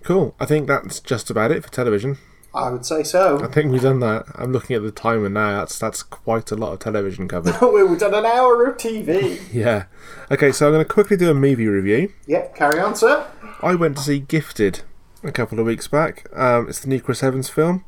Cool. 0.03 0.35
I 0.41 0.47
think 0.47 0.67
that's 0.67 1.01
just 1.01 1.31
about 1.31 1.51
it 1.53 1.63
for 1.63 1.71
television. 1.71 2.19
I 2.55 2.69
would 2.71 2.85
say 2.85 3.03
so. 3.03 3.43
I 3.43 3.47
think 3.47 3.73
we've 3.73 3.81
done 3.81 4.01
that. 4.01 4.27
I'm 4.35 4.53
looking 4.53 4.77
at 4.77 4.83
the 4.83 4.91
timer 4.91 5.29
now. 5.31 5.61
That's 5.61 5.79
that's 5.79 6.03
quite 6.03 6.51
a 6.51 6.55
lot 6.57 6.73
of 6.75 6.81
television 6.81 7.27
covered. 7.29 7.59
We've 7.63 7.99
done 7.99 8.13
an 8.15 8.27
hour 8.27 8.67
of 8.67 8.77
TV. 8.77 9.41
yeah. 9.55 9.85
Okay, 10.31 10.53
so 10.53 10.67
I'm 10.67 10.73
going 10.75 10.85
to 10.85 10.93
quickly 10.93 11.17
do 11.17 11.31
a 11.31 11.35
movie 11.35 11.67
review. 11.67 12.13
Yep. 12.27 12.55
carry 12.55 12.79
on, 12.79 12.95
sir. 12.95 13.27
I 13.63 13.75
went 13.75 13.97
to 13.97 14.03
see 14.03 14.19
Gifted 14.19 14.83
a 15.25 15.33
couple 15.33 15.61
of 15.61 15.67
weeks 15.67 15.89
back. 15.89 16.27
Um, 16.37 16.69
it's 16.69 16.81
the 16.81 16.89
new 16.89 17.01
Chris 17.01 17.23
Evans 17.23 17.49
film, 17.49 17.85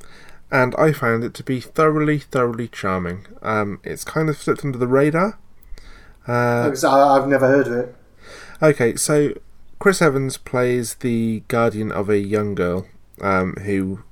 and 0.50 0.74
I 0.76 0.92
found 0.92 1.24
it 1.24 1.34
to 1.34 1.42
be 1.42 1.60
thoroughly, 1.60 2.18
thoroughly 2.18 2.68
charming. 2.68 3.26
Um, 3.42 3.80
it's 3.84 4.04
kind 4.04 4.28
of 4.28 4.36
slipped 4.36 4.64
under 4.64 4.78
the 4.78 4.86
radar. 4.86 5.38
Uh, 6.26 6.70
I've 6.84 7.28
never 7.28 7.46
heard 7.46 7.66
of 7.66 7.72
it. 7.72 7.96
Okay, 8.62 8.96
so 8.96 9.34
Chris 9.78 10.00
Evans 10.00 10.38
plays 10.38 10.94
the 10.94 11.42
guardian 11.48 11.92
of 11.92 12.08
a 12.08 12.18
young 12.18 12.54
girl 12.54 12.86
um, 13.20 13.54
who 13.64 14.02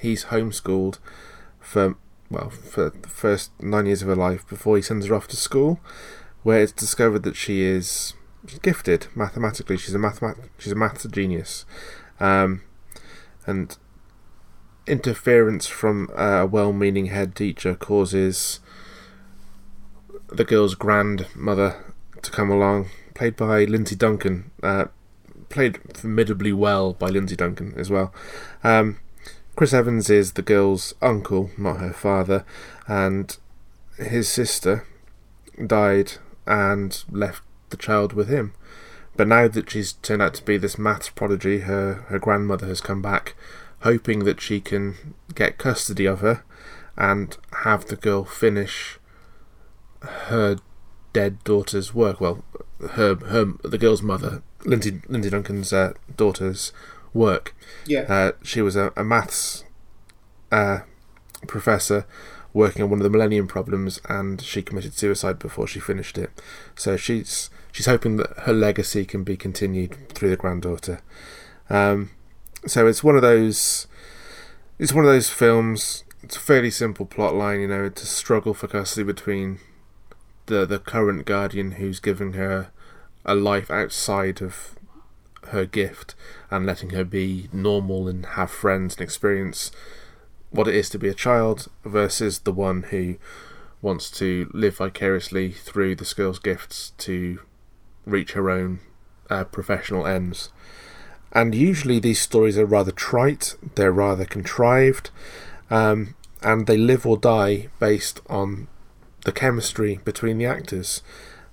he's 0.00 0.26
homeschooled 0.26 0.98
for 1.60 1.96
well 2.30 2.50
for 2.50 2.90
the 2.90 3.08
first 3.08 3.50
nine 3.60 3.86
years 3.86 4.02
of 4.02 4.08
her 4.08 4.16
life 4.16 4.48
before 4.48 4.76
he 4.76 4.82
sends 4.82 5.06
her 5.06 5.14
off 5.14 5.28
to 5.28 5.36
school, 5.36 5.80
where 6.42 6.62
it's 6.62 6.72
discovered 6.72 7.22
that 7.24 7.36
she 7.36 7.62
is 7.62 8.14
gifted 8.62 9.08
mathematically. 9.14 9.76
She's 9.76 9.94
a 9.94 9.98
mathemat- 9.98 10.48
she's 10.58 10.72
a 10.72 10.76
maths 10.76 11.06
genius, 11.10 11.66
um, 12.20 12.62
and 13.46 13.76
interference 14.88 15.66
from 15.66 16.10
a 16.16 16.46
well-meaning 16.46 17.06
head 17.06 17.34
teacher 17.34 17.74
causes 17.74 18.60
the 20.28 20.44
girl's 20.44 20.74
grandmother 20.74 21.94
to 22.22 22.30
come 22.30 22.50
along, 22.50 22.88
played 23.14 23.36
by 23.36 23.64
Lindsay 23.64 23.96
Duncan, 23.96 24.50
uh, 24.62 24.86
played 25.48 25.78
formidably 25.94 26.52
well 26.52 26.92
by 26.92 27.08
Lindsay 27.08 27.36
Duncan 27.36 27.74
as 27.76 27.90
well. 27.90 28.12
Um, 28.62 28.98
Chris 29.56 29.72
Evans 29.72 30.08
is 30.10 30.32
the 30.32 30.42
girl's 30.42 30.94
uncle, 31.02 31.50
not 31.58 31.80
her 31.80 31.92
father, 31.92 32.44
and 32.86 33.36
his 33.96 34.28
sister 34.28 34.86
died 35.66 36.12
and 36.46 37.02
left 37.10 37.42
the 37.70 37.76
child 37.76 38.12
with 38.12 38.28
him. 38.28 38.54
But 39.16 39.26
now 39.26 39.48
that 39.48 39.70
she's 39.70 39.94
turned 39.94 40.22
out 40.22 40.34
to 40.34 40.44
be 40.44 40.58
this 40.58 40.78
maths 40.78 41.10
prodigy, 41.10 41.60
her, 41.60 42.04
her 42.08 42.20
grandmother 42.20 42.68
has 42.68 42.80
come 42.80 43.02
back, 43.02 43.34
hoping 43.80 44.24
that 44.24 44.40
she 44.40 44.60
can 44.60 45.14
get 45.34 45.58
custody 45.58 46.06
of 46.06 46.20
her 46.20 46.44
and 46.96 47.36
have 47.64 47.86
the 47.86 47.96
girl 47.96 48.24
finish 48.24 48.98
her 50.02 50.58
dead 51.12 51.42
daughter's 51.44 51.94
work. 51.94 52.20
Well, 52.20 52.44
her 52.90 53.14
her 53.16 53.44
the 53.62 53.78
girl's 53.78 54.02
mother, 54.02 54.42
Lindsay 54.64 55.00
Lindsay 55.08 55.30
Duncan's 55.30 55.72
uh, 55.72 55.92
daughter's 56.16 56.72
work. 57.12 57.54
Yeah. 57.86 58.02
Uh, 58.08 58.32
she 58.42 58.60
was 58.62 58.76
a, 58.76 58.92
a 58.96 59.04
maths 59.04 59.64
uh, 60.50 60.80
professor 61.46 62.06
working 62.52 62.82
on 62.82 62.90
one 62.90 62.98
of 62.98 63.04
the 63.04 63.10
Millennium 63.10 63.46
Problems, 63.46 64.00
and 64.08 64.40
she 64.40 64.62
committed 64.62 64.94
suicide 64.94 65.38
before 65.38 65.66
she 65.66 65.80
finished 65.80 66.18
it. 66.18 66.30
So 66.74 66.96
she's 66.96 67.50
she's 67.72 67.86
hoping 67.86 68.16
that 68.16 68.30
her 68.40 68.52
legacy 68.52 69.04
can 69.04 69.24
be 69.24 69.36
continued 69.36 70.08
through 70.10 70.30
the 70.30 70.36
granddaughter. 70.36 71.00
Um, 71.70 72.10
so 72.66 72.86
it's 72.86 73.04
one 73.04 73.16
of 73.16 73.22
those. 73.22 73.86
It's 74.78 74.92
one 74.92 75.04
of 75.04 75.10
those 75.10 75.30
films. 75.30 76.04
It's 76.22 76.36
a 76.36 76.40
fairly 76.40 76.70
simple 76.70 77.06
plot 77.06 77.34
line, 77.34 77.60
you 77.60 77.68
know. 77.68 77.84
It's 77.84 78.02
a 78.02 78.06
struggle 78.06 78.54
for 78.54 78.68
custody 78.68 79.04
between 79.04 79.58
the 80.46 80.66
the 80.66 80.78
current 80.78 81.26
guardian 81.26 81.72
who's 81.72 82.00
giving 82.00 82.32
her 82.34 82.70
a 83.24 83.34
life 83.34 83.70
outside 83.70 84.40
of 84.40 84.78
her 85.48 85.64
gift 85.64 86.14
and 86.50 86.66
letting 86.66 86.90
her 86.90 87.04
be 87.04 87.48
normal 87.52 88.08
and 88.08 88.24
have 88.26 88.50
friends 88.50 88.96
and 88.96 89.02
experience 89.02 89.70
what 90.50 90.68
it 90.68 90.74
is 90.74 90.88
to 90.90 90.98
be 90.98 91.08
a 91.08 91.14
child 91.14 91.68
versus 91.84 92.40
the 92.40 92.52
one 92.52 92.84
who 92.84 93.16
wants 93.80 94.10
to 94.10 94.50
live 94.52 94.76
vicariously 94.76 95.52
through 95.52 95.94
the 95.94 96.12
girl's 96.16 96.38
gifts 96.38 96.92
to 96.98 97.40
reach 98.04 98.32
her 98.32 98.50
own 98.50 98.80
uh, 99.30 99.44
professional 99.44 100.06
ends. 100.06 100.50
And 101.32 101.54
usually 101.54 101.98
these 101.98 102.20
stories 102.20 102.56
are 102.58 102.66
rather 102.66 102.90
trite, 102.90 103.54
they're 103.74 103.92
rather 103.92 104.24
contrived, 104.24 105.10
um, 105.70 106.14
and 106.42 106.66
they 106.66 106.76
live 106.76 107.06
or 107.06 107.16
die 107.16 107.68
based 107.78 108.20
on 108.28 108.68
the 109.24 109.32
chemistry 109.32 110.00
between 110.04 110.38
the 110.38 110.46
actors. 110.46 111.02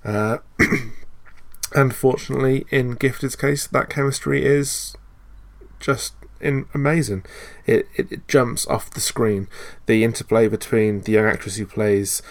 Uh, 0.04 0.38
unfortunately, 1.76 2.66
in 2.70 2.96
Gifted's 2.96 3.36
case, 3.36 3.68
that 3.68 3.90
chemistry 3.90 4.46
is 4.46 4.96
just 5.80 6.14
in, 6.40 6.66
amazing. 6.74 7.26
It, 7.66 7.88
it 7.96 8.12
it 8.12 8.28
jumps 8.28 8.66
off 8.68 8.90
the 8.92 9.02
screen. 9.02 9.48
The 9.88 10.04
interplay 10.04 10.48
between 10.48 11.02
the 11.02 11.14
young 11.14 11.26
actress 11.26 11.58
who 11.58 11.66
plays 11.66 12.22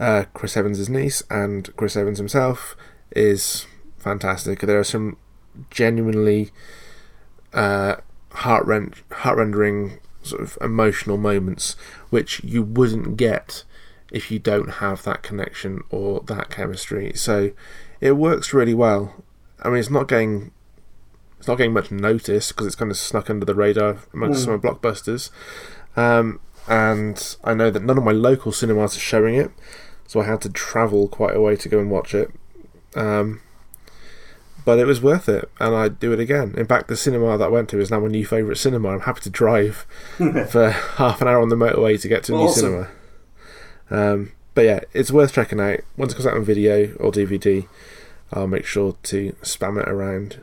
uh, 0.00 0.24
Chris 0.34 0.56
Evans' 0.56 0.88
niece 0.88 1.22
and 1.30 1.74
Chris 1.76 1.96
Evans 1.96 2.18
himself 2.18 2.76
is 3.14 3.66
fantastic. 3.98 4.60
There 4.60 4.78
are 4.78 4.84
some 4.84 5.16
genuinely 5.70 6.50
uh, 7.54 7.96
heart 8.32 8.66
rend- 8.66 8.94
heart 9.12 9.38
rendering 9.38 9.98
sort 10.22 10.42
of 10.42 10.58
emotional 10.60 11.16
moments 11.16 11.74
which 12.10 12.42
you 12.44 12.62
wouldn't 12.62 13.16
get 13.16 13.64
if 14.12 14.30
you 14.30 14.38
don't 14.38 14.68
have 14.74 15.02
that 15.04 15.22
connection 15.22 15.80
or 15.90 16.20
that 16.20 16.50
chemistry. 16.50 17.12
So 17.14 17.52
it 18.00 18.12
works 18.12 18.52
really 18.54 18.74
well. 18.74 19.14
I 19.62 19.68
mean, 19.68 19.78
it's 19.78 19.90
not 19.90 20.08
getting 20.08 20.50
it's 21.38 21.46
not 21.46 21.56
getting 21.56 21.72
much 21.72 21.90
notice 21.90 22.50
because 22.52 22.66
it's 22.66 22.74
kind 22.76 22.90
of 22.90 22.96
snuck 22.96 23.30
under 23.30 23.46
the 23.46 23.54
radar 23.54 23.98
amongst 24.12 24.40
Mm. 24.40 24.44
some 24.44 24.54
of 24.54 24.62
the 24.62 24.68
blockbusters. 24.68 25.30
Um, 25.96 26.40
and 26.68 27.36
I 27.44 27.54
know 27.54 27.70
that 27.70 27.82
none 27.84 27.96
of 27.96 28.04
my 28.04 28.12
local 28.12 28.50
cinemas 28.52 28.96
are 28.96 29.00
showing 29.00 29.34
it, 29.36 29.50
so 30.06 30.20
I 30.20 30.24
had 30.24 30.40
to 30.42 30.48
travel 30.50 31.06
quite 31.08 31.34
a 31.36 31.40
way 31.40 31.54
to 31.56 31.68
go 31.68 31.78
and 31.78 31.90
watch 31.90 32.14
it. 32.14 32.30
Um, 32.94 33.40
but 34.68 34.78
it 34.78 34.84
was 34.84 35.00
worth 35.00 35.30
it, 35.30 35.50
and 35.58 35.74
I'd 35.74 35.98
do 35.98 36.12
it 36.12 36.20
again. 36.20 36.52
In 36.54 36.66
fact, 36.66 36.88
the 36.88 36.96
cinema 36.98 37.38
that 37.38 37.44
I 37.46 37.48
went 37.48 37.70
to 37.70 37.80
is 37.80 37.90
now 37.90 38.00
my 38.00 38.08
new 38.08 38.26
favourite 38.26 38.58
cinema. 38.58 38.90
I'm 38.90 39.00
happy 39.00 39.22
to 39.22 39.30
drive 39.30 39.86
for 40.50 40.68
half 40.68 41.22
an 41.22 41.26
hour 41.26 41.40
on 41.40 41.48
the 41.48 41.56
motorway 41.56 41.98
to 41.98 42.06
get 42.06 42.22
to 42.24 42.34
a 42.34 42.36
new 42.36 42.50
cinema. 42.50 42.88
Um, 43.90 44.32
but 44.54 44.66
yeah, 44.66 44.80
it's 44.92 45.10
worth 45.10 45.32
checking 45.32 45.58
out. 45.58 45.80
Once 45.96 46.12
it 46.12 46.16
comes 46.16 46.26
out 46.26 46.34
on 46.34 46.44
video 46.44 46.94
or 46.96 47.10
DVD, 47.10 47.66
I'll 48.30 48.46
make 48.46 48.66
sure 48.66 48.94
to 49.04 49.32
spam 49.40 49.80
it 49.80 49.88
around. 49.88 50.38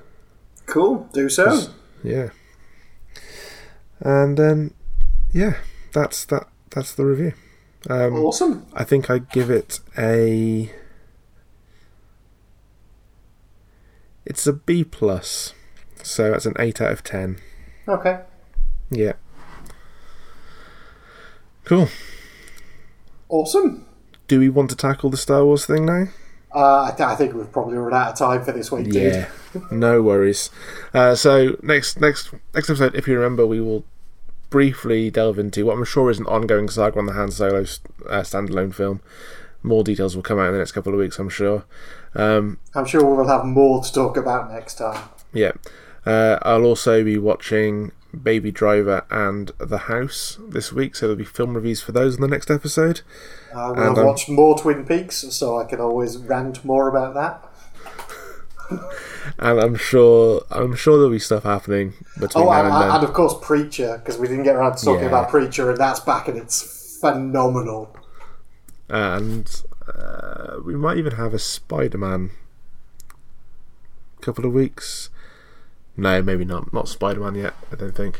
Cool. 0.65 1.07
Do 1.13 1.30
so. 1.30 1.61
Yeah. 2.03 2.30
And 3.99 4.39
then, 4.39 4.73
yeah, 5.34 5.57
that's 5.93 6.26
that. 6.26 6.47
That's 6.71 6.95
the 6.95 7.05
review. 7.05 7.34
Um, 7.91 8.15
Awesome. 8.15 8.65
I 8.73 8.86
think 8.86 9.11
I 9.11 9.19
give 9.19 9.51
it 9.51 9.82
a. 9.95 10.71
It's 14.26 14.47
a 14.47 14.53
B 14.53 14.84
plus, 14.84 15.53
so 16.01 16.32
that's 16.32 16.45
an 16.45 16.55
eight 16.59 16.82
out 16.82 16.91
of 16.91 17.03
ten. 17.03 17.38
Okay. 17.88 18.21
Yeah. 18.89 19.13
Cool. 21.63 21.89
Awesome. 23.30 23.86
Do 24.28 24.39
we 24.39 24.49
want 24.49 24.69
to 24.71 24.76
tackle 24.76 25.09
the 25.09 25.17
Star 25.17 25.45
Wars 25.45 25.65
thing 25.65 25.86
now? 25.86 26.05
Uh, 26.53 26.84
I, 26.86 26.93
th- 26.95 27.07
I 27.07 27.15
think 27.15 27.34
we've 27.34 27.51
probably 27.51 27.78
run 27.78 27.93
out 27.93 28.13
of 28.13 28.17
time 28.17 28.43
for 28.43 28.51
this 28.51 28.71
week, 28.71 28.89
dude. 28.89 29.13
Yeah. 29.13 29.30
no 29.71 30.01
worries. 30.01 30.49
Uh, 30.93 31.13
so 31.13 31.57
next 31.61 31.99
next 31.99 32.32
next 32.53 32.69
episode, 32.69 32.95
if 32.95 33.07
you 33.07 33.15
remember, 33.15 33.45
we 33.45 33.59
will 33.59 33.84
briefly 34.49 35.11
delve 35.11 35.38
into 35.38 35.65
what 35.65 35.78
I'm 35.78 35.84
sure 35.84 36.09
is 36.09 36.19
an 36.19 36.26
ongoing 36.28 36.69
saga 36.69 36.97
on 36.97 37.07
the 37.07 37.13
Han 37.13 37.30
Solo 37.32 37.61
uh, 37.61 38.21
standalone 38.21 38.73
film. 38.73 39.01
More 39.66 39.84
details 39.84 40.16
will 40.16 40.24
come 40.24 40.39
out 40.39 40.47
in 40.47 40.53
the 40.53 40.59
next 40.59 40.72
couple 40.74 40.93
of 40.93 40.99
weeks, 40.99 41.18
I'm 41.20 41.30
sure. 41.30 41.66
Um, 42.13 42.59
I'm 42.76 42.86
sure 42.86 43.03
we'll 43.03 43.28
have 43.28 43.45
more 43.45 43.84
to 43.84 43.91
talk 43.91 44.16
about 44.18 44.51
next 44.51 44.76
time. 44.76 45.09
yeah. 45.34 45.51
Uh, 46.05 46.38
I'll 46.43 46.66
also 46.66 47.03
be 47.03 47.18
watching 47.18 47.91
Baby 48.22 48.51
Driver 48.51 49.05
and 49.09 49.51
The 49.57 49.80
House 49.89 50.38
this 50.47 50.72
week, 50.72 50.95
so 50.95 51.07
there'll 51.07 51.18
be 51.18 51.26
film 51.26 51.55
reviews 51.55 51.82
for 51.82 51.91
those 51.93 52.13
in 52.16 52.22
the 52.22 52.28
next 52.28 52.51
episode. 52.51 53.01
And, 53.51 53.76
we'll 53.76 53.99
um, 53.99 54.05
watch 54.05 54.30
more 54.30 54.55
Twin 54.57 54.86
Peaks, 54.86 55.18
so 55.32 55.57
I 55.59 55.63
can 55.66 55.80
always 55.82 56.18
rant 56.18 56.63
more 56.63 56.88
about 56.88 57.16
that. 57.16 57.51
And 59.39 59.59
I'm 59.59 59.76
sure 59.76 60.41
I'm 60.51 60.76
sure 60.76 60.97
there'll 60.97 61.11
be 61.11 61.20
stuff 61.20 61.43
happening 61.43 61.93
between 62.20 62.45
Oh, 62.47 62.51
now 62.51 62.59
and, 62.66 62.68
and 62.74 62.84
then. 62.84 62.91
and 62.95 63.03
of 63.03 63.13
course 63.13 63.34
Preacher, 63.41 63.97
because 63.97 64.18
we 64.20 64.28
didn't 64.28 64.43
get 64.43 64.55
around 64.55 64.78
to 64.78 64.86
talking 64.86 65.01
Yeah. 65.01 65.07
about 65.07 65.30
Preacher, 65.30 65.70
and 65.72 65.80
that's 65.80 65.99
back 65.99 66.28
and 66.28 66.38
it's 66.38 66.97
phenomenal. 67.01 67.95
And 68.90 69.64
uh, 69.88 70.58
we 70.64 70.76
might 70.76 70.98
even 70.98 71.14
have 71.14 71.34
a 71.34 71.40
Spider-Man 71.40 72.32
couple 74.22 74.46
of 74.46 74.54
weeks. 74.54 75.10
No, 75.98 76.22
maybe 76.22 76.46
not. 76.46 76.74
Not 76.74 76.88
Spider-Man 76.88 77.36
yet. 77.36 77.54
I 77.72 77.76
don't 77.76 77.96
think. 77.96 78.20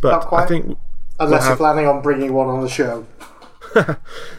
But 0.00 0.10
Not 0.10 0.26
quite. 0.26 0.44
I 0.44 0.46
think 0.46 0.78
Unless 1.20 1.42
have- 1.42 1.50
you're 1.50 1.56
planning 1.56 1.86
on 1.86 2.02
bringing 2.02 2.32
one 2.32 2.48
on 2.48 2.62
the 2.62 2.68
show. 2.68 3.06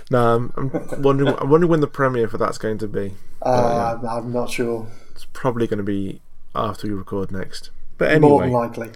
no. 0.09 0.35
I'm, 0.35 0.53
I'm 0.55 1.01
wondering. 1.01 1.35
I'm 1.37 1.49
wondering 1.49 1.69
when 1.69 1.81
the 1.81 1.87
premiere 1.87 2.27
for 2.27 2.37
that's 2.37 2.57
going 2.57 2.77
to 2.79 2.87
be. 2.87 3.13
Uh, 3.41 3.97
I'm, 4.01 4.05
I'm 4.07 4.33
not 4.33 4.49
sure. 4.49 4.87
It's 5.11 5.25
probably 5.33 5.67
going 5.67 5.77
to 5.77 5.83
be 5.83 6.21
after 6.55 6.87
we 6.87 6.93
record 6.93 7.31
next. 7.31 7.69
But 7.97 8.09
anyway, 8.11 8.29
More 8.29 8.41
than 8.41 8.51
likely. 8.51 8.89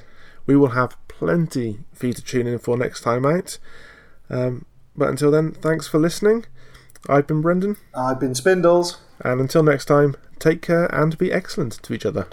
we 0.46 0.56
will 0.56 0.70
have 0.70 0.96
plenty 1.10 1.80
for 1.94 2.08
you 2.08 2.14
to 2.14 2.22
tune 2.24 2.48
in 2.48 2.58
for 2.60 2.78
next 2.78 3.02
time 3.02 3.26
out. 3.26 3.58
Um, 4.30 4.66
but 4.96 5.10
until 5.10 5.32
then, 5.32 5.52
thanks 5.52 5.88
for 5.88 6.00
listening. 6.00 6.46
I've 7.10 7.28
been 7.28 7.42
Brendan. 7.42 7.78
I've 7.96 8.20
been 8.20 8.36
Spindles. 8.36 9.00
And 9.20 9.42
until 9.42 9.64
next 9.64 9.86
time, 9.86 10.16
take 10.40 10.62
care 10.62 10.86
and 10.94 11.18
be 11.18 11.32
excellent 11.32 11.74
to 11.84 11.94
each 11.94 12.06
other. 12.06 12.28